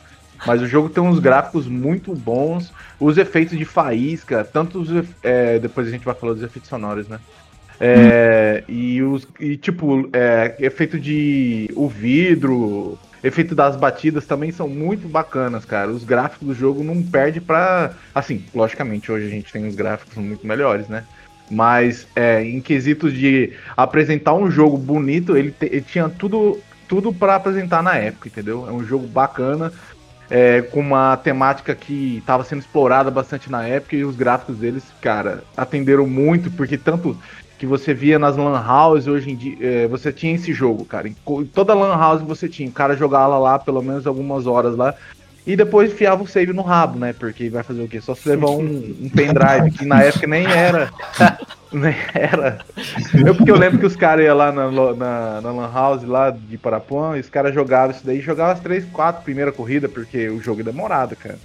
Mas 0.44 0.60
o 0.60 0.66
jogo 0.66 0.88
tem 0.88 1.00
uns 1.00 1.20
gráficos 1.20 1.68
muito 1.68 2.16
bons, 2.16 2.72
os 2.98 3.16
efeitos 3.16 3.56
de 3.56 3.64
faísca, 3.64 4.42
tanto 4.42 4.80
os, 4.80 4.88
é, 5.22 5.60
depois 5.60 5.86
a 5.86 5.90
gente 5.92 6.04
vai 6.04 6.16
falar 6.16 6.32
dos 6.32 6.42
efeitos 6.42 6.68
sonoros, 6.68 7.06
né? 7.06 7.20
É, 7.78 8.64
e, 8.68 9.00
os, 9.00 9.28
e 9.38 9.56
tipo, 9.56 10.10
é, 10.12 10.56
efeito 10.58 10.98
de 10.98 11.70
o 11.76 11.88
vidro, 11.88 12.98
efeito 13.22 13.54
das 13.54 13.76
batidas 13.76 14.26
também 14.26 14.50
são 14.50 14.68
muito 14.68 15.06
bacanas, 15.08 15.64
cara. 15.64 15.92
Os 15.92 16.02
gráficos 16.02 16.48
do 16.48 16.54
jogo 16.54 16.82
não 16.82 17.00
perde 17.04 17.40
pra. 17.40 17.92
Assim, 18.12 18.44
logicamente, 18.52 19.12
hoje 19.12 19.26
a 19.26 19.30
gente 19.30 19.52
tem 19.52 19.64
uns 19.64 19.76
gráficos 19.76 20.16
muito 20.16 20.44
melhores, 20.44 20.88
né? 20.88 21.04
Mas 21.52 22.06
é, 22.16 22.42
em 22.42 22.62
quesitos 22.62 23.12
de 23.12 23.52
apresentar 23.76 24.32
um 24.32 24.50
jogo 24.50 24.78
bonito, 24.78 25.36
ele, 25.36 25.50
te- 25.50 25.66
ele 25.66 25.82
tinha 25.82 26.08
tudo, 26.08 26.58
tudo 26.88 27.12
para 27.12 27.36
apresentar 27.36 27.82
na 27.82 27.94
época, 27.94 28.28
entendeu? 28.28 28.66
É 28.66 28.72
um 28.72 28.82
jogo 28.82 29.06
bacana, 29.06 29.70
é, 30.30 30.62
com 30.62 30.80
uma 30.80 31.14
temática 31.18 31.74
que 31.74 32.16
estava 32.16 32.42
sendo 32.42 32.60
explorada 32.60 33.10
bastante 33.10 33.50
na 33.50 33.66
época 33.66 33.94
e 33.94 34.02
os 34.02 34.16
gráficos 34.16 34.56
deles, 34.56 34.82
cara, 35.02 35.44
atenderam 35.54 36.06
muito, 36.06 36.50
porque 36.50 36.78
tanto 36.78 37.18
que 37.58 37.66
você 37.66 37.92
via 37.92 38.18
nas 38.18 38.34
lan 38.34 38.58
house 38.58 39.06
hoje 39.06 39.30
em 39.30 39.36
dia, 39.36 39.56
é, 39.60 39.86
você 39.86 40.10
tinha 40.10 40.34
esse 40.34 40.54
jogo, 40.54 40.86
cara. 40.86 41.06
Em 41.06 41.14
toda 41.52 41.74
lan 41.74 41.94
house 41.98 42.22
você 42.22 42.48
tinha, 42.48 42.66
o 42.70 42.72
cara 42.72 42.96
jogava 42.96 43.36
lá 43.36 43.58
pelo 43.58 43.82
menos 43.82 44.06
algumas 44.06 44.46
horas 44.46 44.74
lá. 44.74 44.94
E 45.44 45.56
depois 45.56 45.92
enfiava 45.92 46.22
o 46.22 46.26
save 46.26 46.52
no 46.52 46.62
rabo, 46.62 46.98
né? 46.98 47.12
Porque 47.12 47.48
vai 47.48 47.62
fazer 47.62 47.82
o 47.82 47.88
quê? 47.88 48.00
Só 48.00 48.14
se 48.14 48.28
levar 48.28 48.50
um, 48.50 48.94
um 49.02 49.08
pendrive, 49.08 49.72
que 49.76 49.84
na 49.84 50.02
época 50.02 50.26
nem 50.26 50.46
era. 50.46 50.88
nem 51.72 51.94
era. 52.14 52.58
Eu 53.26 53.34
porque 53.34 53.50
eu 53.50 53.56
lembro 53.56 53.80
que 53.80 53.86
os 53.86 53.96
caras 53.96 54.24
iam 54.24 54.36
lá 54.36 54.52
na, 54.52 54.70
na, 54.70 55.40
na 55.40 55.50
Lan 55.50 55.72
House 55.72 56.04
lá 56.04 56.30
de 56.30 56.56
Parapuã, 56.56 57.16
e 57.16 57.20
os 57.20 57.28
caras 57.28 57.52
jogavam 57.52 57.90
isso 57.90 58.06
daí, 58.06 58.20
jogavam 58.20 58.52
as 58.52 58.60
três, 58.60 58.84
quatro 58.92 59.24
primeiras 59.24 59.54
corridas, 59.56 59.90
porque 59.90 60.28
o 60.28 60.40
jogo 60.40 60.60
é 60.60 60.64
demorado, 60.64 61.16
cara. 61.16 61.38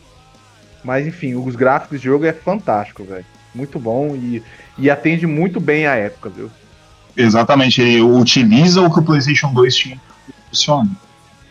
Mas 0.83 1.07
enfim, 1.07 1.33
os 1.33 1.55
gráficos 1.55 1.99
do 1.99 2.03
jogo 2.03 2.25
é 2.25 2.33
fantástico, 2.33 3.03
velho. 3.03 3.25
Muito 3.55 3.79
bom 3.79 4.15
e, 4.15 4.43
e 4.77 4.91
atende 4.91 5.25
muito 5.25 5.59
bem 5.59 5.87
a 5.87 5.95
época, 5.95 6.29
viu? 6.29 6.51
Exatamente, 7.15 7.81
ele 7.81 8.01
utiliza 8.01 8.79
o 8.79 8.93
que 8.93 8.99
o 8.99 9.03
PlayStation 9.03 9.51
2 9.51 9.75
tinha 9.75 9.99
funciona. 10.49 10.89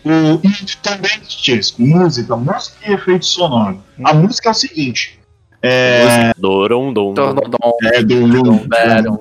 O, 0.06 0.40
e 0.46 0.76
também, 0.82 1.20
Chesco, 1.28 1.82
música, 1.82 2.36
música 2.36 2.76
e 2.88 2.92
efeito 2.92 3.26
sonoro. 3.26 3.82
A 4.04 4.14
música 4.14 4.50
é 4.50 4.52
o 4.52 4.54
seguinte: 4.54 5.18
é, 5.60 6.32
Dorom, 6.38 6.92
dom, 6.92 7.12
é 7.82 8.02
do 8.04 8.20
dom, 8.20 8.26
Lu- 8.28 8.42
dom, 8.44 8.66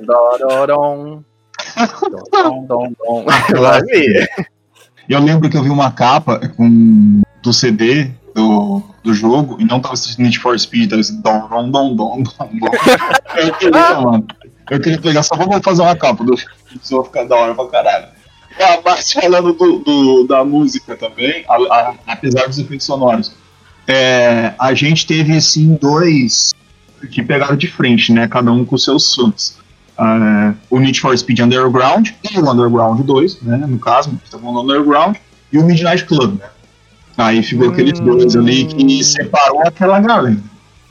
dom, 0.06 0.68
dom. 0.68 1.24
Dom, 2.32 2.66
dom, 2.66 2.94
dom. 3.00 3.26
Vai 3.60 3.82
ver. 3.82 4.30
Eu 5.10 5.20
lembro 5.20 5.50
que 5.50 5.58
eu 5.58 5.64
vi 5.64 5.70
uma 5.70 5.92
capa 5.92 6.40
com, 6.56 7.22
do 7.42 7.52
CD 7.54 8.12
do, 8.36 8.84
do 9.04 9.14
jogo 9.14 9.58
e 9.60 9.66
não 9.66 9.80
tava 9.80 9.94
assistindo 9.96 10.26
Need 10.26 10.38
for 10.40 10.60
Speed, 10.60 10.90
tava 10.90 11.00
assim, 11.02 11.20
dom, 11.22 11.48
dom, 11.50 11.72
dom, 11.72 11.96
dom, 11.96 12.24
dom, 12.24 12.50
dom. 12.60 12.72
Eu 13.38 13.54
queria, 13.56 14.02
mano. 14.02 14.26
Eu 14.70 14.80
queria 14.80 15.00
pegar, 15.02 15.24
só 15.24 15.36
vamos 15.36 15.62
fazer 15.64 15.82
uma 15.82 15.96
capa 15.96 16.24
do 16.24 16.34
isso 16.36 16.98
vai 16.98 17.06
ficar 17.06 17.24
da 17.26 17.36
hora 17.36 17.56
pra 17.56 17.68
caralho. 17.68 18.08
E 18.58 18.64
a 18.64 18.78
parte 18.78 19.14
falando 19.20 19.54
do, 19.54 19.80
do- 19.80 20.24
da 20.28 20.44
música 20.46 20.96
também, 20.96 21.44
a- 21.50 21.56
a- 21.56 21.94
apesar 22.08 22.48
dos 22.48 22.58
efeitos 22.58 22.86
sonoros. 22.86 23.32
É, 23.88 24.54
a 24.58 24.74
gente 24.74 25.06
teve 25.06 25.36
assim 25.36 25.78
dois 25.80 26.54
que 27.12 27.22
pegaram 27.22 27.56
de 27.56 27.68
frente, 27.68 28.12
né? 28.12 28.28
Cada 28.28 28.52
um 28.52 28.66
com 28.66 28.78
seus 28.78 29.14
fãs. 29.14 29.58
Ah, 29.98 30.54
o 30.70 30.80
Need 30.80 31.00
for 31.00 31.16
Speed 31.18 31.40
Underground 31.40 32.10
e 32.24 32.40
o 32.40 32.50
Underground 32.52 33.00
2, 33.02 33.42
né? 33.42 33.58
No 33.68 33.78
caso, 33.80 34.18
estamos 34.24 34.44
falando 34.46 34.66
do 34.68 34.74
Underground, 34.74 35.16
e 35.54 35.58
o 35.58 35.64
Midnight 35.64 36.06
Club, 36.06 36.40
né? 36.40 36.48
Aí 37.18 37.42
ficou 37.44 37.70
aqueles 37.70 37.98
dois 38.00 38.36
ali 38.36 38.66
que 38.66 39.04
separou 39.04 39.62
aquela 39.66 40.00
galera. 40.02 40.38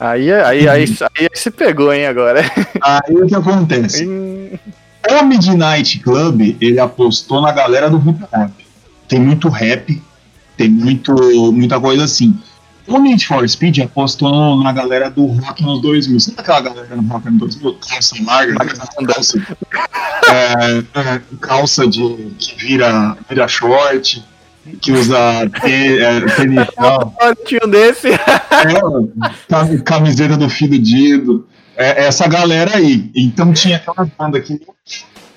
Aí, 0.00 0.33
aí, 0.33 0.68
aí, 0.68 0.85
aí 1.18 1.29
se 1.35 1.50
pegou, 1.50 1.92
hein, 1.92 2.07
agora. 2.07 2.40
Aí 2.81 3.14
o 3.14 3.27
que 3.27 3.35
acontece? 3.35 4.05
O 5.10 5.24
Midnight 5.24 5.98
Club, 6.00 6.56
ele 6.60 6.78
apostou 6.80 7.40
na 7.40 7.52
galera 7.52 7.90
do 7.90 7.98
hip 7.98 8.22
hop. 8.32 8.50
Tem 9.08 9.20
muito 9.20 9.48
rap, 9.48 10.00
tem 10.56 10.68
muito, 10.70 11.12
muita 11.52 11.78
coisa 11.78 12.04
assim. 12.04 12.36
O 12.86 12.98
Need 12.98 13.26
for 13.26 13.48
Speed 13.48 13.78
apostou 13.78 14.62
na 14.62 14.70
galera 14.72 15.10
do 15.10 15.24
rock 15.26 15.62
nos 15.62 15.80
2000. 15.80 16.20
Sabe 16.20 16.36
aquela 16.40 16.60
galera 16.60 16.96
do 16.96 17.02
rock 17.06 17.30
nos 17.30 17.56
2000? 17.56 17.74
Calça 17.80 18.16
larga, 18.24 18.54
calça, 19.06 19.38
é, 20.30 20.78
é, 21.00 21.20
calça 21.40 21.86
de, 21.88 22.00
que 22.38 22.54
vira, 22.56 23.16
vira 23.28 23.48
short. 23.48 24.22
que 24.82 24.92
usa 24.92 25.18
é, 25.18 25.48
tênis. 25.48 26.66
Tinha 27.46 27.60
um 27.64 27.68
desse. 27.70 28.08
É, 28.08 28.18
cam- 29.48 29.78
camiseta 29.78 30.36
do 30.36 30.48
filho 30.48 30.78
Dido. 30.78 31.46
É, 31.76 32.06
essa 32.06 32.28
galera 32.28 32.76
aí. 32.76 33.10
Então 33.14 33.52
tinha 33.52 33.76
aquela 33.76 34.08
banda 34.18 34.40
que 34.40 34.52
ninguém 34.52 34.74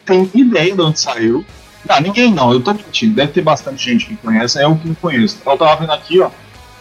tem 0.06 0.30
ideia 0.34 0.76
de 0.76 0.82
onde 0.82 1.00
saiu. 1.00 1.46
Não, 1.88 2.02
ninguém 2.02 2.32
não, 2.32 2.52
eu 2.52 2.62
tô 2.62 2.74
mentindo. 2.74 3.16
Deve 3.16 3.32
ter 3.32 3.42
bastante 3.42 3.84
gente 3.84 4.06
que 4.06 4.16
conhece, 4.18 4.60
é 4.60 4.68
o 4.68 4.76
que 4.76 4.90
eu 4.90 4.96
conheço. 5.02 5.38
Eu 5.46 5.58
tava 5.58 5.76
vendo 5.82 5.92
aqui, 5.92 6.20
ó. 6.20 6.30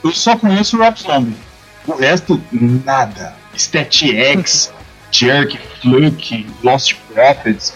Eu 0.03 0.13
só 0.13 0.37
conheço 0.37 0.77
o 0.77 0.81
Rob 0.81 0.99
Zombie. 0.99 1.37
O 1.87 1.95
resto, 1.95 2.41
nada. 2.85 3.35
Stat 3.55 4.05
Jerk, 5.11 5.59
Fluke, 5.81 6.47
Lost 6.63 6.95
Prophets, 7.13 7.73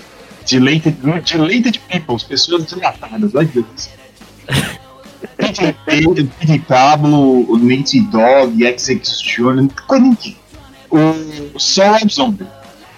Delated, 0.49 0.97
delated 1.25 1.81
Peoples, 1.89 2.25
pessoas 2.25 2.67
dilatadas, 2.67 3.35
olha 3.35 3.47
Deus. 3.47 3.91
P.D. 5.87 6.59
Pablo, 6.67 7.59
Nate 7.59 8.01
Dog, 8.01 8.79
XX 8.79 9.21
Junior, 9.23 9.69
coisa 9.87 10.05
ninguém. 10.05 10.37
O 10.91 10.99
Rob 10.99 12.13
Zombie. 12.13 12.47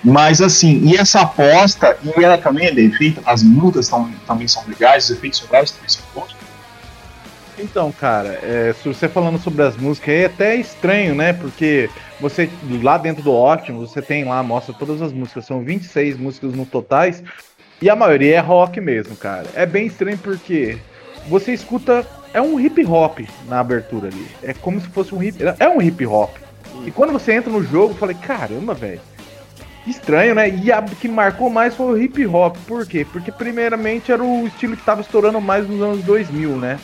Mas 0.04 0.40
assim, 0.40 0.80
e 0.84 0.96
essa 0.96 1.20
aposta, 1.20 1.96
e 2.02 2.24
ela 2.24 2.36
também 2.36 2.66
é 2.66 2.72
bem 2.72 2.90
feita, 2.90 3.22
as 3.24 3.42
músicas 3.42 3.88
tão, 3.88 4.10
também 4.26 4.48
são 4.48 4.64
legais, 4.66 5.04
os 5.04 5.10
efeitos 5.12 5.38
sonoros 5.38 5.70
também 5.70 5.88
são 5.88 6.02
bons. 6.12 6.34
Então, 7.58 7.92
cara, 7.92 8.40
é, 8.42 8.74
você 8.82 9.08
falando 9.08 9.38
sobre 9.38 9.62
as 9.62 9.76
músicas 9.76 10.14
é 10.14 10.24
até 10.24 10.56
estranho, 10.56 11.14
né? 11.14 11.32
Porque 11.32 11.88
você, 12.20 12.50
lá 12.82 12.98
dentro 12.98 13.22
do 13.22 13.32
Optimus, 13.32 13.90
você 13.90 14.02
tem 14.02 14.24
lá, 14.24 14.42
mostra 14.42 14.74
todas 14.74 15.00
as 15.00 15.12
músicas, 15.12 15.46
são 15.46 15.62
26 15.62 16.16
músicas 16.16 16.52
no 16.54 16.66
totais, 16.66 17.22
e 17.80 17.88
a 17.88 17.94
maioria 17.94 18.36
é 18.36 18.40
rock 18.40 18.80
mesmo, 18.80 19.14
cara. 19.14 19.46
É 19.54 19.64
bem 19.64 19.86
estranho 19.86 20.18
porque 20.18 20.78
você 21.28 21.52
escuta, 21.52 22.06
é 22.32 22.40
um 22.40 22.58
hip 22.58 22.84
hop 22.84 23.20
na 23.46 23.60
abertura 23.60 24.08
ali. 24.08 24.26
É 24.42 24.52
como 24.52 24.80
se 24.80 24.88
fosse 24.88 25.14
um 25.14 25.22
hip, 25.22 25.38
é 25.58 25.68
um 25.68 25.80
hip 25.80 26.04
hop. 26.06 26.36
E 26.86 26.90
quando 26.90 27.12
você 27.12 27.32
entra 27.32 27.50
no 27.50 27.62
jogo, 27.62 27.92
eu 27.94 27.98
falei, 27.98 28.16
caramba, 28.16 28.74
velho. 28.74 29.00
Estranho, 29.86 30.34
né? 30.34 30.48
E 30.48 30.70
a 30.70 30.80
que 30.82 31.08
marcou 31.08 31.50
mais 31.50 31.74
foi 31.74 31.86
o 31.86 32.00
hip 32.00 32.24
hop. 32.26 32.56
Por 32.66 32.86
quê? 32.86 33.04
Porque 33.10 33.32
primeiramente 33.32 34.12
era 34.12 34.22
o 34.22 34.46
estilo 34.46 34.76
que 34.76 34.84
tava 34.84 35.00
estourando 35.00 35.40
mais 35.40 35.68
nos 35.68 35.80
anos 35.82 36.04
2000, 36.04 36.56
né? 36.56 36.78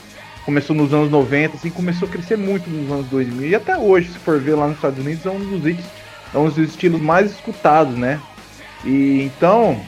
Começou 0.44 0.74
nos 0.74 0.92
anos 0.92 1.11
90, 1.11 1.56
assim, 1.56 1.70
começou 1.70 2.08
a 2.08 2.11
crescer 2.11 2.37
muito 2.37 2.68
nos 2.68 2.90
anos 2.90 3.06
2000. 3.06 3.48
E 3.50 3.54
até 3.54 3.76
hoje, 3.76 4.08
se 4.11 4.18
for 4.18 4.40
ver 4.40 4.54
lá 4.54 4.66
nos 4.66 4.76
Estados 4.76 4.98
Unidos, 4.98 5.24
é 5.26 5.30
um 5.30 5.38
dos, 5.38 5.66
hits- 5.66 5.84
é 6.34 6.38
um 6.38 6.48
dos 6.48 6.58
estilos 6.58 7.00
mais 7.00 7.30
escutados, 7.30 7.96
né? 7.96 8.18
E 8.84 9.22
então, 9.22 9.78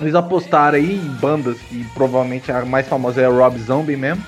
eles 0.00 0.14
apostaram 0.14 0.78
aí 0.78 0.94
em 0.96 1.08
bandas 1.20 1.58
que 1.58 1.84
provavelmente 1.94 2.50
a 2.50 2.64
mais 2.64 2.88
famosa 2.88 3.20
é 3.20 3.26
a 3.26 3.30
Rob 3.30 3.58
Zombie 3.58 3.96
mesmo. 3.96 4.24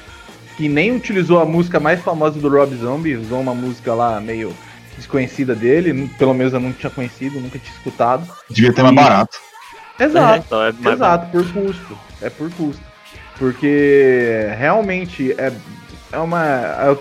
Que 0.57 0.69
nem 0.69 0.95
utilizou 0.95 1.41
a 1.41 1.45
música 1.45 1.81
mais 1.81 2.01
famosa 2.01 2.39
do 2.39 2.49
Rob 2.49 2.77
Zombie, 2.77 3.17
usou 3.17 3.41
uma 3.41 3.55
música 3.55 3.93
lá 3.93 4.21
meio 4.21 4.55
desconhecida 4.97 5.55
dele, 5.55 6.09
pelo 6.19 6.35
menos 6.35 6.53
eu 6.53 6.61
não 6.61 6.73
tinha 6.73 6.91
conhecido, 6.91 7.41
nunca 7.41 7.59
tinha 7.59 7.75
escutado. 7.75 8.27
Devia 8.51 8.73
ter 8.73 8.83
mais 8.83 8.93
E- 8.93 8.97
barato. 8.97 9.39
Exato. 9.99 10.35
É, 10.35 10.39
então 10.39 10.63
é 10.63 10.73
mais 10.73 10.97
Exato, 10.97 11.27
por 11.31 11.53
custo. 11.53 11.99
É 12.21 12.31
por 12.31 12.51
custo. 12.53 12.83
Porque 13.39 14.49
realmente 14.59 15.33
é, 15.39 15.53
é 16.13 16.19
uma. 16.19 16.45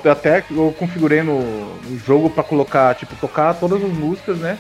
Eu 0.03 0.11
até 0.11 0.43
eu 0.51 0.75
configurei 0.77 1.21
no, 1.21 1.39
no 1.83 1.97
jogo 1.99 2.29
pra 2.29 2.43
colocar, 2.43 2.95
tipo, 2.95 3.15
tocar 3.15 3.53
todas 3.55 3.83
as 3.83 3.91
músicas, 3.91 4.37
né? 4.37 4.57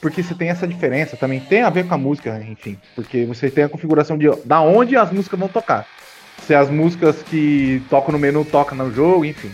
Porque 0.00 0.22
você 0.22 0.34
tem 0.34 0.48
essa 0.48 0.66
diferença 0.66 1.16
também. 1.16 1.38
Tem 1.40 1.62
a 1.62 1.70
ver 1.70 1.86
com 1.86 1.94
a 1.94 1.98
música, 1.98 2.44
enfim. 2.48 2.76
Porque 2.94 3.24
você 3.24 3.48
tem 3.50 3.62
a 3.64 3.68
configuração 3.68 4.18
de 4.18 4.28
da 4.44 4.60
onde 4.60 4.96
as 4.96 5.12
músicas 5.12 5.38
vão 5.38 5.48
tocar. 5.48 5.86
Se 6.44 6.54
as 6.54 6.68
músicas 6.68 7.22
que 7.22 7.80
tocam 7.88 8.10
no 8.12 8.18
menu 8.18 8.44
tocam 8.44 8.76
no 8.76 8.92
jogo, 8.92 9.24
enfim. 9.24 9.52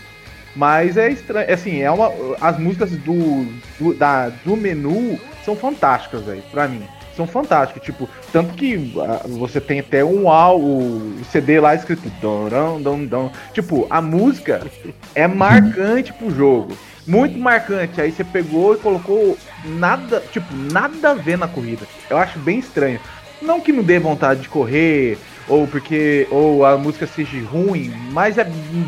Mas 0.55 0.97
é 0.97 1.09
estranho, 1.09 1.51
assim, 1.51 1.81
é 1.81 1.91
uma, 1.91 2.11
as 2.41 2.57
músicas 2.57 2.91
do, 2.91 3.45
do, 3.79 3.93
da, 3.93 4.29
do 4.43 4.57
menu 4.57 5.19
são 5.45 5.55
fantásticas, 5.55 6.23
velho, 6.23 6.43
pra 6.51 6.67
mim. 6.67 6.83
São 7.15 7.27
fantásticas, 7.27 7.83
tipo, 7.83 8.09
tanto 8.31 8.53
que 8.53 8.93
ah, 8.97 9.21
você 9.27 9.59
tem 9.59 9.79
até 9.79 10.05
um 10.05 10.27
o 10.27 11.23
CD 11.31 11.59
lá 11.59 11.75
escrito 11.75 12.09
dorão, 12.21 12.81
dom, 12.81 13.05
dom. 13.05 13.31
Tipo, 13.53 13.85
a 13.89 14.01
música 14.01 14.65
é 15.13 15.27
marcante 15.27 16.13
pro 16.13 16.31
jogo. 16.31 16.77
Muito 17.05 17.37
marcante. 17.37 17.99
Aí 17.99 18.11
você 18.11 18.23
pegou 18.23 18.75
e 18.75 18.77
colocou 18.77 19.37
nada, 19.65 20.23
tipo, 20.31 20.53
nada 20.55 21.11
a 21.11 21.13
ver 21.13 21.37
na 21.37 21.47
corrida. 21.47 21.85
Eu 22.09 22.17
acho 22.17 22.39
bem 22.39 22.59
estranho. 22.59 22.99
Não 23.41 23.59
que 23.59 23.71
não 23.71 23.83
dê 23.83 23.99
vontade 23.99 24.41
de 24.41 24.49
correr, 24.49 25.17
ou 25.47 25.67
porque 25.67 26.27
ou 26.29 26.63
a 26.65 26.77
música 26.77 27.07
seja 27.07 27.41
ruim, 27.45 27.91
mas 28.11 28.37
é 28.37 28.45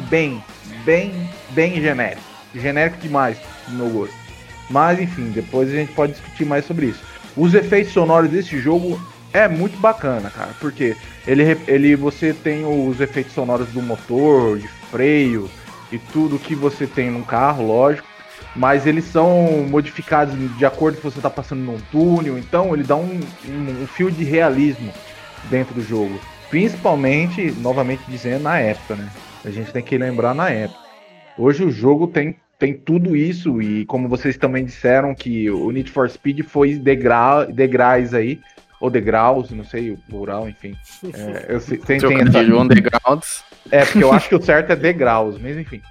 bem, 0.10 0.43
bem, 0.86 1.30
bem 1.54 1.82
genérico. 1.82 2.22
Genérico 2.54 2.98
demais 2.98 3.38
no 3.70 3.78
meu 3.78 3.90
gosto. 3.90 4.16
Mas 4.70 5.00
enfim, 5.00 5.32
depois 5.32 5.70
a 5.70 5.74
gente 5.74 5.94
pode 5.94 6.14
discutir 6.14 6.46
mais 6.46 6.66
sobre 6.66 6.88
isso. 6.88 7.04
Os 7.36 7.54
efeitos 7.54 7.94
sonoros 7.94 8.30
desse 8.30 8.60
jogo 8.60 9.00
é 9.34 9.48
muito 9.48 9.78
bacana, 9.78 10.30
cara, 10.30 10.52
porque 10.60 10.96
ele, 11.26 11.44
ele 11.68 11.96
você 11.96 12.34
tem 12.34 12.66
os 12.66 13.00
efeitos 13.00 13.34
sonoros 13.34 13.70
do 13.70 13.82
motor, 13.82 14.60
de 14.60 14.68
freio 14.68 15.50
e 15.92 15.98
tudo 15.98 16.40
que 16.40 16.56
você 16.56 16.86
tem 16.86 17.10
num 17.10 17.24
carro, 17.24 17.66
lógico, 17.66 18.08
mas 18.56 18.86
eles 18.86 19.06
são 19.06 19.66
modificados 19.70 20.36
de 20.58 20.66
acordo 20.66 21.00
com 21.00 21.10
se 21.10 21.16
você 21.16 21.22
tá 21.22 21.30
passando 21.30 21.62
num 21.62 21.80
túnel, 21.92 22.38
então 22.38 22.74
ele 22.74 22.84
dá 22.84 22.96
um, 22.96 23.20
um, 23.48 23.84
um 23.84 23.88
fio 23.88 24.12
de 24.12 24.24
realismo 24.24 24.92
dentro 25.50 25.74
do 25.74 25.82
jogo. 25.82 26.20
Principalmente, 26.50 27.52
novamente 27.60 28.04
dizendo, 28.10 28.44
na 28.44 28.60
época, 28.60 28.96
né? 28.96 29.10
A 29.46 29.50
gente 29.50 29.72
tem 29.72 29.82
que 29.82 29.98
lembrar 29.98 30.36
na 30.36 30.50
época. 30.50 30.90
Hoje 31.38 31.63
o 31.63 31.72
jogo 31.72 32.08
tem, 32.08 32.36
tem 32.60 32.74
tudo 32.74 33.15
isso, 33.15 33.62
e 33.62 33.86
como 33.86 34.08
vocês 34.08 34.38
também 34.38 34.65
disseram 34.65 35.15
que 35.15 35.50
o 35.50 35.72
Need 35.72 35.89
for 35.91 36.10
Speed 36.10 36.41
foi 36.44 36.76
degrau, 36.76 37.46
degraus 37.52 38.13
aí, 38.13 38.39
ou 38.80 38.89
degraus, 38.89 39.52
não 39.52 39.63
sei, 39.63 39.91
o 39.91 39.98
plural, 39.98 40.50
enfim. 40.50 40.76
É, 41.13 41.46
eu 41.50 41.60
sei, 41.60 41.78
tem, 41.78 42.00
tem 42.00 42.22
essa- 42.22 42.39
undergrounds. 42.39 43.44
é, 43.72 43.86
porque 43.86 44.04
eu 44.04 44.12
acho 44.12 44.28
que 44.30 44.36
o 44.36 44.41
certo 44.41 44.72
é 44.72 44.76
degraus, 44.76 45.39
mas 45.39 45.58
enfim. 45.58 45.82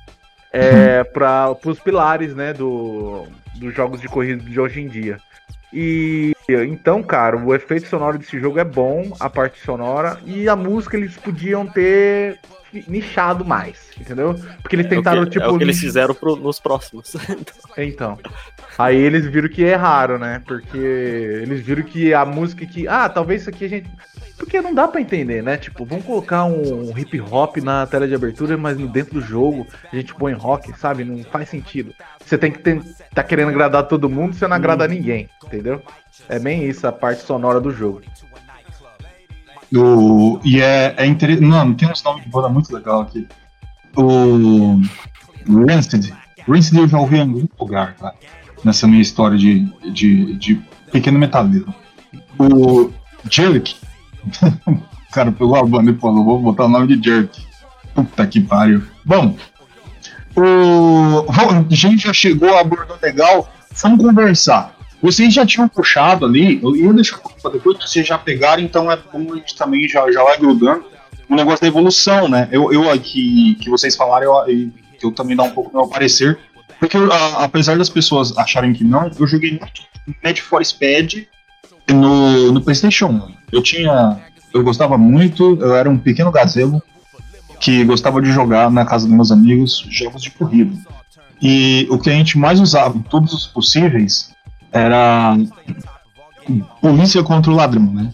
É, 0.53 1.05
para 1.15 1.57
os 1.65 1.79
pilares, 1.81 2.35
né, 2.35 2.53
do, 2.53 3.27
dos 3.55 3.75
jogos 3.75 4.01
de 4.01 4.09
corrida 4.09 4.43
de 4.43 4.59
hoje 4.61 4.81
em 4.81 4.89
dia. 4.89 5.19
E 5.73 6.35
então, 6.55 7.03
cara, 7.03 7.37
o 7.37 7.55
efeito 7.55 7.87
sonoro 7.89 8.19
desse 8.19 8.39
jogo 8.41 8.59
é 8.59 8.65
bom, 8.65 9.13
a 9.19 9.29
parte 9.31 9.61
sonora, 9.61 10.19
e 10.25 10.49
a 10.49 10.57
música 10.57 10.97
eles 10.97 11.17
podiam 11.17 11.67
ter 11.67 12.39
nichado 12.87 13.45
mais, 13.45 13.91
entendeu? 14.01 14.35
Porque 14.63 14.77
eles 14.77 14.87
É 14.87 14.89
o 14.89 14.91
que- 14.91 14.97
tentaram, 14.97 15.23
é 15.25 15.27
tipo. 15.27 15.45
o 15.51 15.59
que 15.59 15.65
eles 15.65 15.77
nichar- 15.77 15.89
fizeram 15.89 16.15
pro- 16.15 16.37
nos 16.37 16.61
próximos. 16.61 17.17
então. 17.77 18.17
Aí 18.79 18.97
eles 18.97 19.27
viram 19.27 19.49
que 19.49 19.63
erraram, 19.63 20.19
né? 20.19 20.41
Porque 20.47 20.79
eles 20.79 21.61
viram 21.61 21.83
que 21.83 22.15
a 22.15 22.25
música 22.25 22.65
que. 22.65 22.87
Ah, 22.87 23.09
talvez 23.09 23.41
isso 23.43 23.51
aqui 23.51 23.65
a 23.65 23.69
gente. 23.69 23.91
Porque 24.39 24.61
não 24.63 24.73
dá 24.73 24.89
pra 24.89 25.01
entender, 25.03 25.43
né? 25.43 25.59
Tipo, 25.59 25.85
vamos 25.85 26.05
colocar 26.05 26.45
um 26.45 26.97
hip 26.97 27.21
hop 27.21 27.59
na 27.59 27.87
tela 27.87 28.09
de 28.09 28.15
abertura, 28.15 28.57
mas 28.57 28.79
no 28.79 28.89
dentro 28.89 29.15
do 29.15 29.21
jogo 29.21 29.67
a 29.93 29.97
gente 29.97 30.15
põe 30.15 30.33
rock, 30.33 30.73
sabe? 30.79 31.05
Não 31.05 31.23
faz 31.25 31.49
sentido. 31.51 31.93
Você 32.25 32.39
tem 32.39 32.51
que 32.51 32.61
ter, 32.61 32.81
tá 33.15 33.23
querendo 33.23 33.49
agradar 33.51 33.83
todo 33.87 34.09
mundo, 34.09 34.35
você 34.35 34.47
não 34.49 34.57
agrada 34.57 34.89
ninguém, 34.89 35.29
entendeu? 35.45 35.83
É 36.29 36.39
bem 36.39 36.65
isso, 36.65 36.87
a 36.87 36.93
parte 36.93 37.23
sonora 37.23 37.61
do 37.61 37.71
jogo. 37.71 38.03
O, 39.75 40.41
e 40.45 40.61
é, 40.61 40.95
é 40.97 41.07
interessante. 41.07 41.47
Mano, 41.47 41.75
tem 41.75 41.91
uns 41.91 42.03
nomes 42.03 42.25
de 42.25 42.31
banda 42.31 42.49
muito 42.49 42.75
legal 42.75 43.03
aqui. 43.03 43.27
O 43.97 44.81
Rancid. 45.49 46.13
Rancid 46.49 46.79
eu 46.79 46.89
já 46.89 46.99
ouvi 46.99 47.17
em 47.17 47.21
algum 47.21 47.47
lugar, 47.59 47.95
cara. 47.95 48.15
Nessa 48.65 48.87
minha 48.87 49.01
história 49.01 49.39
de, 49.39 49.65
de, 49.93 50.35
de 50.37 50.63
pequeno 50.93 51.19
metaleiro. 51.19 51.73
O 52.39 52.91
Jerk. 53.31 53.77
cara 55.11 55.33
pegou 55.33 55.57
a 55.57 55.65
banda 55.65 55.91
e 55.91 55.99
falou: 55.99 56.25
vou 56.25 56.41
botar 56.41 56.65
o 56.65 56.69
nome 56.69 56.97
de 56.97 57.09
Jerk. 57.09 57.45
Puta 57.95 58.27
que 58.27 58.41
pariu. 58.41 58.83
Bom, 59.05 59.37
o, 60.37 61.27
a 61.31 61.75
gente 61.75 62.05
já 62.05 62.13
chegou, 62.13 62.57
abordou 62.57 62.97
legal. 63.03 63.53
Vamos 63.83 64.05
conversar. 64.05 64.75
Vocês 65.03 65.33
já 65.33 65.47
tinham 65.47 65.67
puxado 65.69 66.27
ali, 66.27 66.61
eu 66.63 66.77
ia 66.77 66.93
deixar 66.93 67.19
pra 67.19 67.51
depois, 67.51 67.79
vocês 67.79 68.07
já 68.07 68.19
pegaram, 68.19 68.63
então 68.63 68.91
é 68.91 68.97
bom 68.97 69.33
a 69.33 69.37
gente 69.37 69.57
também 69.57 69.89
já, 69.89 70.11
já 70.13 70.23
vai 70.23 70.37
grudando 70.39 70.85
o 71.29 71.35
negócio 71.35 71.61
da 71.63 71.69
evolução, 71.69 72.29
né? 72.29 72.49
Eu, 72.53 72.73
eu 72.73 72.91
aqui, 72.91 73.55
que 73.61 73.71
vocês 73.71 73.97
falaram, 73.97 74.27
eu, 74.47 74.55
eu, 74.57 74.71
eu 75.05 75.13
também 75.13 75.37
dar 75.37 75.45
um 75.45 75.51
pouco 75.51 75.75
meu 75.75 75.87
parecer, 75.89 76.39
porque 76.79 76.97
a- 76.97 77.45
apesar 77.45 77.79
das 77.79 77.89
pessoas 77.89 78.37
acharem 78.37 78.73
que 78.73 78.85
não, 78.85 79.11
eu 79.19 79.27
joguei 79.27 79.51
muito 79.53 79.83
Need 80.25 80.43
for 80.43 80.65
Speed 80.65 81.25
no, 81.89 82.53
no 82.53 82.61
PlayStation 82.61 83.07
1. 83.07 83.33
Eu 83.53 83.63
tinha, 83.63 84.21
eu 84.53 84.63
gostava 84.63 84.99
muito, 84.99 85.57
eu 85.61 85.75
era 85.75 85.89
um 85.89 85.97
pequeno 85.99 86.31
gazelo 86.31 86.83
que 87.61 87.85
gostava 87.85 88.21
de 88.21 88.33
jogar 88.33 88.71
na 88.71 88.85
casa 88.85 89.07
dos 89.07 89.15
meus 89.15 89.31
amigos 89.31 89.87
jogos 89.91 90.23
de 90.23 90.31
corrida. 90.31 90.77
E 91.41 91.87
o 91.91 91.99
que 91.99 92.11
a 92.11 92.13
gente 92.13 92.39
mais 92.39 92.61
usava 92.61 92.97
em 92.97 93.03
todos 93.03 93.33
os 93.33 93.47
possíveis 93.47 94.31
era 94.73 95.37
polícia 96.81 97.23
contra 97.23 97.51
o 97.51 97.55
ladrão, 97.55 97.87
né? 97.93 98.13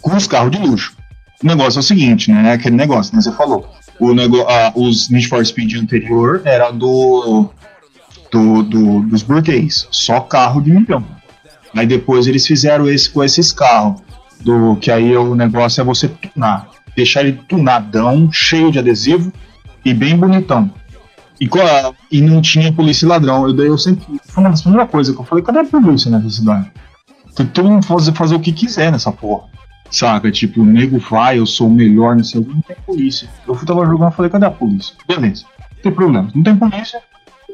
Com 0.00 0.16
os 0.16 0.26
carros 0.26 0.50
de 0.50 0.58
luxo. 0.58 0.96
O 1.42 1.46
negócio 1.46 1.78
é 1.78 1.80
o 1.80 1.82
seguinte, 1.82 2.30
né? 2.30 2.50
É 2.50 2.52
aquele 2.52 2.76
negócio, 2.76 3.14
né? 3.14 3.20
Você 3.20 3.32
falou. 3.32 3.68
O 3.98 4.12
nego 4.12 4.42
ah, 4.42 4.72
os 4.74 5.08
Need 5.08 5.28
for 5.28 5.44
Speed 5.44 5.74
anterior 5.74 6.42
era 6.44 6.70
do, 6.70 7.48
do, 8.30 8.62
do 8.62 9.00
dos 9.00 9.22
burguês, 9.22 9.88
só 9.90 10.20
carro 10.20 10.60
de 10.60 10.70
milhão. 10.70 11.04
Aí 11.74 11.86
depois 11.86 12.26
eles 12.26 12.46
fizeram 12.46 12.88
esse 12.88 13.08
com 13.08 13.24
esses 13.24 13.52
carros, 13.52 14.00
do 14.40 14.76
que 14.76 14.90
aí 14.90 15.16
o 15.16 15.34
negócio 15.34 15.80
é 15.80 15.84
você 15.84 16.08
tunar, 16.08 16.68
deixar 16.94 17.22
ele 17.22 17.40
tunadão, 17.48 18.30
cheio 18.30 18.70
de 18.70 18.78
adesivo 18.78 19.32
e 19.84 19.94
bem 19.94 20.16
bonitão. 20.16 20.70
E, 21.40 21.48
e 22.10 22.20
não 22.20 22.40
tinha 22.40 22.72
polícia 22.72 23.04
e 23.04 23.08
ladrão. 23.08 23.46
Eu, 23.46 23.52
daí 23.52 23.66
eu 23.66 23.78
sempre. 23.78 24.04
Foi 24.26 24.42
uma 24.42 24.50
das 24.50 24.62
primeiras 24.62 24.90
coisas 24.90 25.14
que 25.14 25.20
eu 25.20 25.24
falei: 25.24 25.44
cadê 25.44 25.58
a 25.58 25.64
polícia 25.64 26.10
nessa 26.10 26.30
cidade? 26.30 26.70
Tem 27.34 27.46
todo 27.46 27.68
mundo 27.68 27.84
fazer, 27.84 28.12
fazer 28.12 28.34
o 28.34 28.40
que 28.40 28.52
quiser 28.52 28.90
nessa 28.90 29.12
porra. 29.12 29.48
Saca? 29.90 30.30
Tipo, 30.30 30.62
o 30.62 30.64
nego 30.64 30.98
vai, 30.98 31.38
eu 31.38 31.46
sou 31.46 31.68
o 31.68 31.70
melhor, 31.70 32.16
não 32.16 32.24
sei 32.24 32.40
não 32.40 32.60
tem 32.62 32.76
polícia. 32.84 33.28
Eu 33.46 33.54
fui 33.54 33.66
tava 33.66 33.86
jogando 33.86 34.12
e 34.12 34.16
falei: 34.16 34.30
cadê 34.30 34.46
a 34.46 34.50
polícia? 34.50 34.94
Beleza, 35.06 35.44
não 35.74 35.82
tem 35.82 35.92
problema. 35.92 36.30
Não 36.34 36.42
tem 36.42 36.56
polícia, 36.56 37.00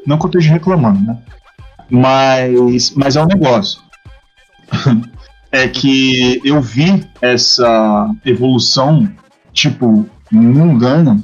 não 0.05 0.17
que 0.17 0.25
eu 0.25 0.29
esteja 0.29 0.53
reclamando, 0.53 1.01
né? 1.01 1.17
Mas, 1.89 2.91
mas 2.95 3.15
é 3.15 3.21
um 3.21 3.27
negócio. 3.27 3.81
é 5.51 5.67
que 5.67 6.41
eu 6.43 6.61
vi 6.61 7.05
essa 7.21 8.09
evolução, 8.25 9.09
tipo, 9.51 10.09
mundana. 10.31 11.21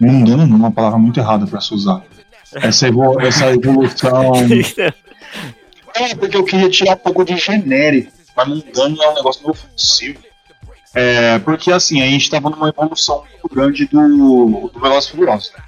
Mundana 0.00 0.46
não 0.46 0.56
é 0.56 0.58
uma 0.58 0.72
palavra 0.72 0.98
muito 0.98 1.20
errada 1.20 1.46
pra 1.46 1.60
se 1.60 1.74
usar. 1.74 2.02
Essa, 2.54 2.88
evol 2.88 3.20
essa 3.20 3.52
evolução. 3.52 4.32
É, 5.92 6.14
porque 6.14 6.36
eu 6.36 6.44
queria 6.44 6.70
tirar 6.70 6.94
um 6.94 6.98
pouco 6.98 7.24
de 7.24 7.36
genérico. 7.36 8.12
Mas 8.36 8.46
mundano 8.46 9.02
é 9.02 9.08
um 9.10 9.14
negócio 9.14 9.42
meio 9.42 9.50
ofensivo. 9.50 10.20
É, 10.94 11.38
porque 11.40 11.70
assim, 11.72 12.00
a 12.00 12.06
gente 12.06 12.30
tava 12.30 12.48
numa 12.48 12.68
evolução 12.68 13.24
muito 13.28 13.54
grande 13.54 13.86
do, 13.86 14.70
do 14.72 14.80
Velozes 14.80 15.10
Furiosos. 15.10 15.52
né? 15.52 15.62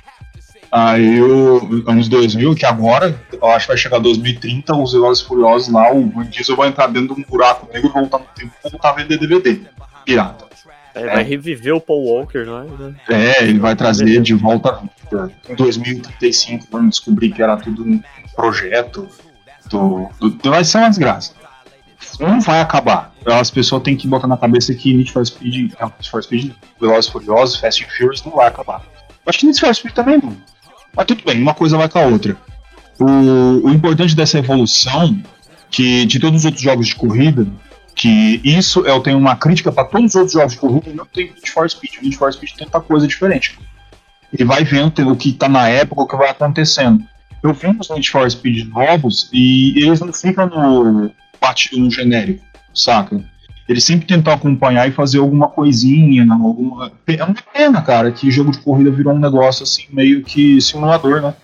Aí, 0.71 1.19
eu, 1.19 1.85
anos 1.87 2.09
2000, 2.09 2.55
que 2.55 2.65
agora, 2.65 3.21
eu 3.31 3.47
acho 3.49 3.67
que 3.67 3.73
vai 3.73 3.77
chegar 3.77 3.99
2030, 3.99 4.75
os 4.75 4.93
Velozes 4.93 5.23
Furiosos 5.23 5.69
lá, 5.69 5.93
o 5.93 6.09
Vin 6.09 6.31
Diesel 6.31 6.57
vai 6.57 6.69
entrar 6.69 6.87
dentro 6.87 7.15
de 7.15 7.21
um 7.21 7.25
buraco 7.25 7.69
negro 7.71 7.91
e 7.91 7.93
voltar 7.93 8.19
no 8.19 8.25
tempo 8.35 8.53
e 8.65 8.71
voltar 8.71 8.89
a 8.89 8.93
vender 8.95 9.19
DVD. 9.19 9.61
Pirata. 10.07 10.47
É, 10.95 11.07
vai 11.07 11.23
reviver 11.23 11.75
o 11.75 11.81
Paul 11.81 12.05
Walker, 12.05 12.45
não 12.45 12.59
é? 12.59 12.95
É, 13.09 13.45
ele 13.45 13.59
vai 13.59 13.75
trazer 13.75 14.21
de 14.21 14.35
volta. 14.35 14.83
Em 15.49 15.55
2035, 15.55 16.67
vamos 16.71 16.91
descobrir 16.97 17.31
que 17.31 17.43
era 17.43 17.57
tudo 17.57 17.85
um 17.85 18.01
projeto. 18.35 19.09
Do, 19.71 20.11
do, 20.21 20.51
vai 20.51 20.65
ser 20.65 20.79
uma 20.79 20.89
desgraça. 20.91 21.35
Não 22.21 22.41
vai 22.41 22.61
acabar. 22.61 23.13
As 23.25 23.51
pessoas 23.51 23.83
têm 23.83 23.97
que 23.97 24.07
botar 24.07 24.27
na 24.27 24.37
cabeça 24.37 24.75
que 24.75 24.93
Need 24.93 25.13
for 25.13 25.25
Speed, 25.25 25.73
não, 25.81 25.89
Need 25.89 26.11
for 26.11 26.23
Speed, 26.23 26.53
Velozes 26.81 27.11
Furiosos, 27.11 27.57
Fast 27.57 27.85
and 27.85 27.89
Furious 27.89 28.23
não 28.25 28.33
vai 28.33 28.49
acabar. 28.49 28.83
Eu 28.99 29.31
acho 29.31 29.39
que 29.39 29.47
Need 29.47 29.61
for 29.61 29.75
Speed 29.75 29.95
também 29.95 30.19
não. 30.19 30.37
Mas 30.95 31.07
tudo 31.07 31.23
bem, 31.25 31.41
uma 31.41 31.55
coisa 31.55 31.77
vai 31.77 31.89
com 31.89 31.99
a 31.99 32.03
outra. 32.03 32.37
O, 32.99 33.67
o 33.67 33.71
importante 33.71 34.15
dessa 34.15 34.39
evolução, 34.39 35.19
que 35.71 36.05
de 36.05 36.19
todos 36.19 36.41
os 36.41 36.45
outros 36.45 36.63
jogos 36.63 36.89
de 36.89 36.97
corrida, 36.97 37.47
que 37.95 38.41
isso 38.43 38.81
eu 38.81 39.01
tenho 39.01 39.19
uma 39.19 39.37
crítica 39.37 39.71
para 39.71 39.85
todos 39.85 40.11
os 40.11 40.15
outros 40.15 40.33
jogos 40.33 40.53
de 40.53 40.59
corrida 40.59 40.91
e 40.91 40.95
não 40.95 41.07
tem 41.07 41.27
Need 41.27 41.51
for 41.51 41.69
Speed. 41.69 41.99
O 41.99 42.03
Need 42.03 42.17
for 42.17 42.33
Speed 42.33 42.53
tem 42.53 42.67
tanta 42.67 42.81
coisa 42.81 43.07
diferente. 43.07 43.59
Ele 44.33 44.45
vai 44.45 44.65
vendo 44.65 45.11
o 45.11 45.17
que 45.17 45.33
tá 45.33 45.49
na 45.49 45.69
época, 45.69 46.03
o 46.03 46.07
que 46.07 46.17
vai 46.17 46.31
acontecendo. 46.31 47.05
Eu 47.43 47.53
vi 47.53 47.67
os 47.79 47.91
Need 47.91 48.11
for 48.11 48.31
Speed 48.31 48.69
novos 48.69 49.29
e 49.33 49.85
eles 49.85 50.01
não 50.01 50.13
ficam 50.13 50.47
no, 50.47 51.11
no 51.73 51.91
genérico, 51.91 52.45
saca? 52.75 53.23
Eles 53.69 53.85
sempre 53.85 54.07
tentam 54.07 54.33
acompanhar 54.33 54.89
e 54.89 54.93
fazer 54.93 55.19
alguma 55.19 55.49
coisinha, 55.49 56.27
alguma... 56.31 56.93
É 57.07 57.25
uma 57.25 57.35
pena, 57.53 57.83
cara, 57.83 58.11
que 58.11 58.31
jogo 58.31 58.51
de 58.51 58.59
corrida 58.59 58.91
virou 58.91 59.15
um 59.15 59.19
negócio 59.19 59.63
assim, 59.63 59.85
meio 59.91 60.23
que 60.23 60.61
simulador, 60.61 61.23
né? 61.23 61.35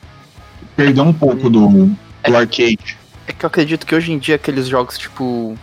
Perdeu 0.74 1.04
um 1.04 1.12
pouco 1.12 1.48
do, 1.48 1.68
do 1.68 2.36
arcade. 2.36 2.96
É 3.26 3.32
que 3.32 3.44
eu 3.44 3.46
acredito 3.46 3.86
que 3.86 3.94
hoje 3.94 4.12
em 4.12 4.18
dia 4.18 4.34
aqueles 4.34 4.66
jogos 4.66 4.98
tipo 4.98 5.56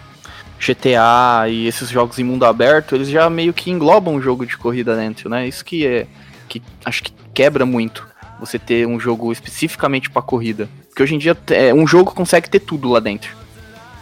GTA 0.60 1.46
e 1.50 1.68
esses 1.68 1.90
jogos 1.90 2.18
em 2.20 2.24
mundo 2.24 2.46
aberto, 2.46 2.96
eles 2.96 3.10
já 3.10 3.30
meio 3.30 3.54
que 3.54 3.70
englobam 3.72 4.16
o 4.16 4.22
jogo 4.22 4.46
de 4.46 4.58
corrida 4.58 4.96
dentro, 4.96 5.30
né? 5.30 5.48
Isso 5.48 5.64
que 5.64 5.86
é 5.86 6.08
que 6.48 6.62
acho 6.84 7.04
que 7.04 7.12
quebra 7.34 7.66
muito 7.66 8.08
você 8.40 8.60
ter 8.60 8.86
um 8.88 9.00
jogo 9.00 9.32
especificamente 9.32 10.10
pra 10.10 10.22
corrida. 10.22 10.70
Porque 10.90 11.04
hoje 11.04 11.16
em 11.16 11.18
dia 11.18 11.36
é, 11.50 11.74
um 11.74 11.86
jogo 11.88 12.12
consegue 12.14 12.50
ter 12.50 12.60
tudo 12.60 12.90
lá 12.90 13.00
dentro. 13.00 13.32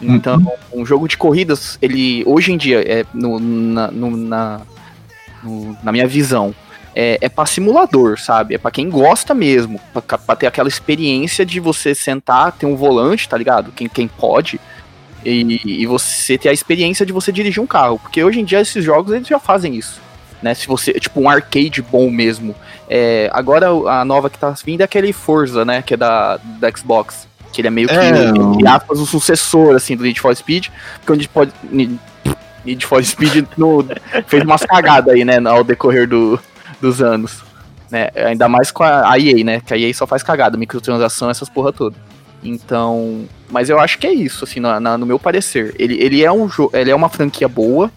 Então, 0.00 0.52
um 0.72 0.84
jogo 0.84 1.08
de 1.08 1.16
corridas, 1.16 1.78
ele 1.80 2.22
hoje 2.26 2.52
em 2.52 2.56
dia 2.56 2.80
é 2.86 3.06
no, 3.14 3.38
na, 3.40 3.90
no- 3.90 4.16
na, 4.16 4.60
no- 5.42 5.76
na 5.82 5.92
minha 5.92 6.06
visão, 6.06 6.54
é, 6.94 7.16
é 7.20 7.28
para 7.28 7.46
simulador, 7.46 8.18
sabe? 8.20 8.54
É 8.54 8.58
pra 8.58 8.70
quem 8.70 8.90
gosta 8.90 9.32
mesmo, 9.34 9.80
pra, 9.92 10.18
pra 10.18 10.36
ter 10.36 10.46
aquela 10.46 10.68
experiência 10.68 11.46
de 11.46 11.58
você 11.60 11.94
sentar, 11.94 12.52
ter 12.52 12.66
um 12.66 12.76
volante, 12.76 13.28
tá 13.28 13.36
ligado? 13.38 13.72
Quem, 13.72 13.88
quem 13.88 14.06
pode. 14.06 14.60
E, 15.24 15.82
e 15.82 15.86
você 15.86 16.36
ter 16.36 16.48
a 16.48 16.52
experiência 16.52 17.06
de 17.06 17.12
você 17.12 17.32
dirigir 17.32 17.62
um 17.62 17.66
carro. 17.66 17.98
Porque 17.98 18.22
hoje 18.22 18.40
em 18.40 18.44
dia 18.44 18.60
esses 18.60 18.84
jogos 18.84 19.12
eles 19.12 19.26
já 19.26 19.38
fazem 19.38 19.74
isso. 19.76 20.00
Né? 20.42 20.52
Se 20.54 20.66
você. 20.66 20.92
Tipo, 20.94 21.20
um 21.20 21.28
arcade 21.28 21.80
bom 21.80 22.10
mesmo. 22.10 22.54
É, 22.88 23.30
agora 23.32 23.68
a 23.68 24.04
nova 24.04 24.28
que 24.28 24.38
tá 24.38 24.54
vindo 24.64 24.82
é 24.82 24.84
aquele 24.84 25.12
Forza, 25.12 25.64
né? 25.64 25.80
Que 25.82 25.94
é 25.94 25.96
da, 25.96 26.36
da 26.36 26.70
Xbox. 26.70 27.26
Que 27.52 27.60
ele 27.60 27.68
é 27.68 27.70
meio 27.70 27.88
que, 27.88 27.94
É, 27.94 28.28
entre 28.28 28.66
aspas, 28.66 28.98
o 28.98 29.06
sucessor, 29.06 29.74
assim, 29.76 29.96
do 29.96 30.02
Need 30.02 30.20
for 30.20 30.34
Speed. 30.34 30.68
Porque 30.98 31.12
o 31.12 31.14
Need 31.14 31.30
for, 31.32 31.48
Need, 31.70 31.98
Need 32.64 32.84
for 32.84 33.02
Speed 33.02 33.46
no- 33.56 33.86
fez 34.26 34.42
umas 34.42 34.62
cagadas 34.62 35.14
aí, 35.14 35.24
né? 35.24 35.38
Ao 35.48 35.64
decorrer 35.64 36.06
do, 36.08 36.38
dos 36.80 37.00
anos. 37.00 37.42
Né? 37.90 38.10
Ainda 38.14 38.48
mais 38.48 38.70
com 38.70 38.82
a, 38.82 39.10
a 39.12 39.18
EA, 39.18 39.44
né? 39.44 39.62
Que 39.64 39.72
a 39.72 39.78
EA 39.78 39.94
só 39.94 40.06
faz 40.06 40.22
cagada, 40.22 40.58
microtransação, 40.58 41.30
essas 41.30 41.48
porra 41.48 41.72
toda. 41.72 41.96
Então. 42.44 43.24
Mas 43.50 43.70
eu 43.70 43.78
acho 43.80 43.98
que 43.98 44.06
é 44.06 44.12
isso, 44.12 44.44
assim, 44.44 44.60
na- 44.60 44.78
na- 44.80 44.98
no 44.98 45.06
meu 45.06 45.18
parecer. 45.18 45.74
Ele, 45.78 45.94
ele, 46.02 46.24
é 46.24 46.30
um 46.30 46.48
ele 46.72 46.90
é 46.90 46.94
uma 46.94 47.08
franquia 47.08 47.48
boa, 47.48 47.90